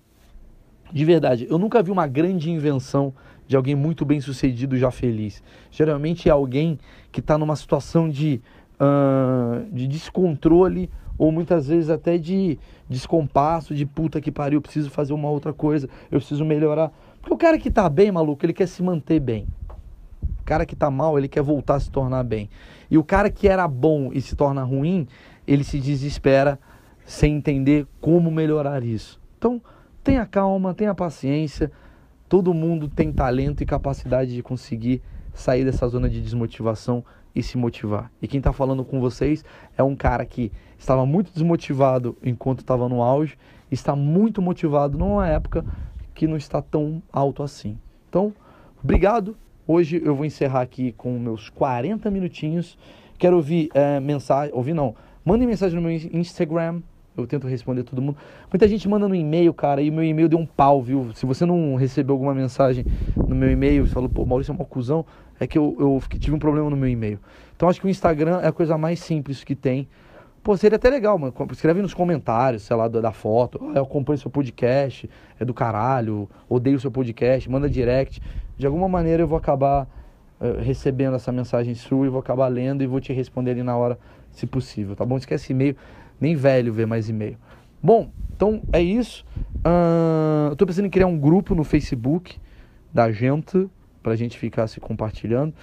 de 0.90 1.04
verdade, 1.04 1.48
eu 1.50 1.58
nunca 1.58 1.84
vi 1.84 1.92
uma 1.92 2.08
grande 2.08 2.50
invenção 2.50 3.14
de 3.46 3.58
alguém 3.58 3.76
muito 3.76 4.06
bem 4.06 4.22
sucedido 4.22 4.78
já 4.78 4.90
feliz. 4.90 5.44
Geralmente 5.70 6.30
é 6.30 6.32
alguém 6.32 6.80
que 7.12 7.20
está 7.20 7.38
numa 7.38 7.58
situação 7.58 8.10
de, 8.10 8.42
uh, 8.80 9.70
de 9.74 9.86
descontrole 9.86 10.90
ou 11.18 11.34
muitas 11.34 11.68
vezes 11.68 11.90
até 11.90 12.18
de 12.18 12.58
descompasso, 12.90 13.76
de 13.76 13.86
puta 13.86 14.22
que 14.22 14.32
pariu, 14.32 14.60
eu 14.60 14.62
preciso 14.62 14.90
fazer 14.90 15.12
uma 15.12 15.30
outra 15.30 15.52
coisa, 15.52 15.90
eu 16.10 16.20
preciso 16.20 16.46
melhorar. 16.46 16.90
Porque 17.20 17.34
o 17.34 17.38
cara 17.38 17.58
que 17.58 17.68
está 17.68 17.90
bem, 17.90 18.14
maluco, 18.14 18.46
ele 18.46 18.54
quer 18.54 18.70
se 18.70 18.82
manter 18.82 19.20
bem 19.20 19.46
cara 20.46 20.66
que 20.66 20.76
está 20.76 20.90
mal, 20.90 21.18
ele 21.18 21.28
quer 21.28 21.42
voltar 21.42 21.76
a 21.76 21.80
se 21.80 21.90
tornar 21.90 22.24
bem. 22.24 22.50
E 22.90 22.98
o 22.98 23.04
cara 23.04 23.30
que 23.30 23.48
era 23.48 23.68
bom 23.68 24.12
e 24.14 24.22
se 24.22 24.36
torna 24.36 24.64
ruim, 24.64 25.08
ele 25.48 25.64
se 25.64 25.80
desespera 25.80 26.60
sem 27.06 27.36
entender 27.36 27.88
como 28.00 28.32
melhorar 28.32 28.84
isso. 28.84 29.20
Então, 29.38 29.62
tenha 30.04 30.26
calma, 30.26 30.74
tenha 30.74 30.94
paciência. 30.94 31.72
Todo 32.30 32.54
mundo 32.54 32.88
tem 32.88 33.12
talento 33.12 33.62
e 33.62 33.66
capacidade 33.66 34.34
de 34.34 34.42
conseguir 34.42 35.02
sair 35.34 35.66
dessa 35.66 35.88
zona 35.88 36.10
de 36.10 36.22
desmotivação 36.22 37.04
e 37.36 37.44
se 37.44 37.58
motivar. 37.58 38.12
E 38.22 38.28
quem 38.28 38.38
está 38.38 38.54
falando 38.54 38.84
com 38.86 39.00
vocês 39.00 39.44
é 39.78 39.84
um 39.84 39.96
cara 39.96 40.26
que 40.26 40.52
estava 40.78 41.06
muito 41.06 41.32
desmotivado 41.34 42.18
enquanto 42.24 42.60
estava 42.60 42.88
no 42.88 43.02
auge, 43.02 43.38
está 43.70 43.96
muito 43.96 44.42
motivado 44.42 44.98
numa 44.98 45.28
época 45.28 45.66
que 46.14 46.26
não 46.28 46.38
está 46.38 46.62
tão 46.62 47.04
alto 47.12 47.44
assim. 47.44 47.78
Então, 48.10 48.34
obrigado 48.82 49.36
Hoje 49.68 50.00
eu 50.06 50.14
vou 50.14 50.26
encerrar 50.26 50.62
aqui 50.62 50.92
com 50.92 51.18
meus 51.18 51.50
40 51.50 52.12
minutinhos. 52.12 52.78
Quero 53.18 53.38
ouvir 53.38 53.70
é, 53.74 54.00
mensagem, 54.00 54.54
ouvir 54.54 54.76
não, 54.76 54.94
mandem 55.24 55.48
mensagem 55.48 55.76
no 55.76 55.82
meu 55.82 55.92
Instagram, 55.92 56.82
eu 57.18 57.26
tento 57.26 57.48
responder 57.48 57.82
todo 57.82 58.00
mundo. 58.00 58.16
Muita 58.52 58.68
gente 58.68 58.88
manda 58.88 59.08
no 59.08 59.16
e-mail, 59.16 59.52
cara, 59.56 59.82
e 59.82 59.90
o 59.90 59.94
meu 59.94 60.04
e-mail 60.04 60.30
deu 60.30 60.38
um 60.38 60.46
pau, 60.46 60.84
viu? 60.84 61.12
Se 61.16 61.26
você 61.26 61.48
não 61.48 61.74
recebeu 61.74 62.14
alguma 62.14 62.36
mensagem 62.36 62.86
no 63.16 63.34
meu 63.34 63.50
e-mail, 63.50 63.88
você 63.88 63.94
falou, 63.94 64.08
pô, 64.08 64.24
Maurício 64.24 64.52
é 64.52 64.56
uma 64.56 64.66
cuzão, 64.66 65.04
é 65.40 65.48
que 65.48 65.58
eu, 65.58 65.76
eu 65.80 66.00
tive 66.20 66.36
um 66.36 66.40
problema 66.40 66.70
no 66.70 66.78
meu 66.78 66.88
e-mail. 66.90 67.20
Então 67.56 67.68
acho 67.68 67.82
que 67.82 67.88
o 67.88 67.90
Instagram 67.90 68.42
é 68.42 68.48
a 68.48 68.52
coisa 68.52 68.78
mais 68.78 69.00
simples 69.00 69.44
que 69.44 69.56
tem. 69.56 69.88
Pô, 70.44 70.56
seria 70.56 70.76
até 70.76 70.92
legal, 70.92 71.18
mano. 71.18 71.34
Escreve 71.52 71.82
nos 71.82 71.96
comentários, 71.96 72.62
sei 72.62 72.76
lá, 72.76 72.88
da 72.88 73.12
foto. 73.12 73.60
Oh, 73.60 73.72
eu 73.72 73.82
acompanho 73.82 74.20
seu 74.20 74.30
podcast, 74.30 75.10
é 75.40 75.44
do 75.44 75.56
caralho, 75.56 76.30
odeio 76.48 76.80
seu 76.80 76.92
podcast, 76.92 77.50
manda 77.50 77.68
direct. 77.68 78.22
De 78.58 78.66
alguma 78.66 78.88
maneira 78.88 79.24
eu 79.24 79.28
vou 79.28 79.38
acabar 79.38 79.88
uh, 80.40 80.62
recebendo 80.62 81.16
essa 81.16 81.32
mensagem 81.32 81.76
sua 81.76 82.06
e 82.06 82.10
vou 82.10 82.20
acabar 82.20 82.48
lendo 82.48 82.84
e 82.84 82.88
vou 82.88 83.00
te 83.00 83.12
responder 83.14 83.52
ali 83.52 83.64
na 83.64 83.76
hora, 83.76 83.98
se 84.32 84.46
possível, 84.46 84.96
tá 84.96 85.06
bom? 85.06 85.18
Esquece 85.18 85.54
e-mail, 85.54 85.76
nem 86.20 86.36
velho 86.36 86.74
vê 86.74 86.86
mais 86.86 87.10
e-mail. 87.10 87.38
Bom, 87.82 88.10
então 88.36 88.62
é 88.72 88.82
isso. 88.82 89.26
Uh, 89.58 90.50
eu 90.50 90.56
tô 90.56 90.66
pensando 90.66 90.86
em 90.86 90.90
criar 90.90 91.08
um 91.08 91.18
grupo 91.18 91.54
no 91.54 91.64
Facebook 91.64 92.38
da 92.94 93.12
gente, 93.12 93.70
pra 94.02 94.16
gente 94.16 94.38
ficar 94.38 94.68
se 94.68 94.80
compartilhando. 94.80 95.54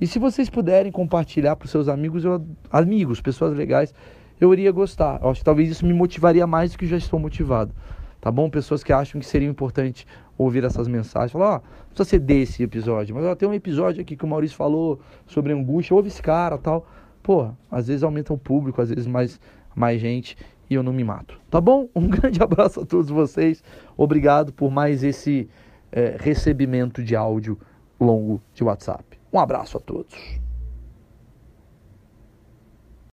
E 0.00 0.06
se 0.06 0.18
vocês 0.18 0.48
puderem 0.48 0.92
compartilhar 0.92 1.56
para 1.56 1.66
seus 1.66 1.88
amigos, 1.88 2.24
eu, 2.24 2.46
amigos, 2.70 3.20
pessoas 3.20 3.56
legais, 3.56 3.92
eu 4.40 4.52
iria 4.52 4.70
gostar. 4.70 5.20
Eu 5.22 5.30
acho 5.30 5.40
que 5.40 5.44
talvez 5.44 5.68
isso 5.70 5.84
me 5.84 5.92
motivaria 5.92 6.46
mais 6.46 6.72
do 6.72 6.78
que 6.78 6.86
já 6.86 6.96
estou 6.96 7.18
motivado. 7.18 7.72
Tá 8.20 8.30
bom? 8.30 8.48
Pessoas 8.50 8.82
que 8.82 8.92
acham 8.92 9.20
que 9.20 9.26
seria 9.26 9.48
importante 9.48 10.06
ouvir 10.36 10.64
essas 10.64 10.86
mensagens. 10.88 11.32
Falar, 11.32 11.48
ó, 11.48 11.52
não 11.54 11.88
precisa 11.88 12.04
ser 12.04 12.18
desse 12.20 12.62
episódio, 12.62 13.14
mas 13.14 13.24
ó, 13.24 13.34
tem 13.34 13.48
um 13.48 13.54
episódio 13.54 14.00
aqui 14.02 14.16
que 14.16 14.24
o 14.24 14.28
Maurício 14.28 14.56
falou 14.56 15.00
sobre 15.26 15.52
angústia, 15.52 15.94
ouve 15.94 16.08
esse 16.08 16.22
cara 16.22 16.56
tal. 16.58 16.86
Pô, 17.22 17.50
às 17.70 17.88
vezes 17.88 18.02
aumenta 18.02 18.32
o 18.32 18.38
público, 18.38 18.80
às 18.80 18.88
vezes 18.90 19.06
mais, 19.06 19.40
mais 19.74 20.00
gente 20.00 20.36
e 20.70 20.74
eu 20.74 20.82
não 20.82 20.92
me 20.92 21.04
mato. 21.04 21.38
Tá 21.50 21.60
bom? 21.60 21.88
Um 21.94 22.08
grande 22.08 22.42
abraço 22.42 22.80
a 22.80 22.86
todos 22.86 23.10
vocês. 23.10 23.62
Obrigado 23.96 24.52
por 24.52 24.70
mais 24.70 25.02
esse 25.02 25.48
é, 25.90 26.16
recebimento 26.18 27.02
de 27.02 27.16
áudio 27.16 27.58
longo 28.00 28.40
de 28.54 28.62
WhatsApp. 28.62 29.18
Um 29.32 29.38
abraço 29.38 29.76
a 29.76 29.80
todos. 29.80 30.47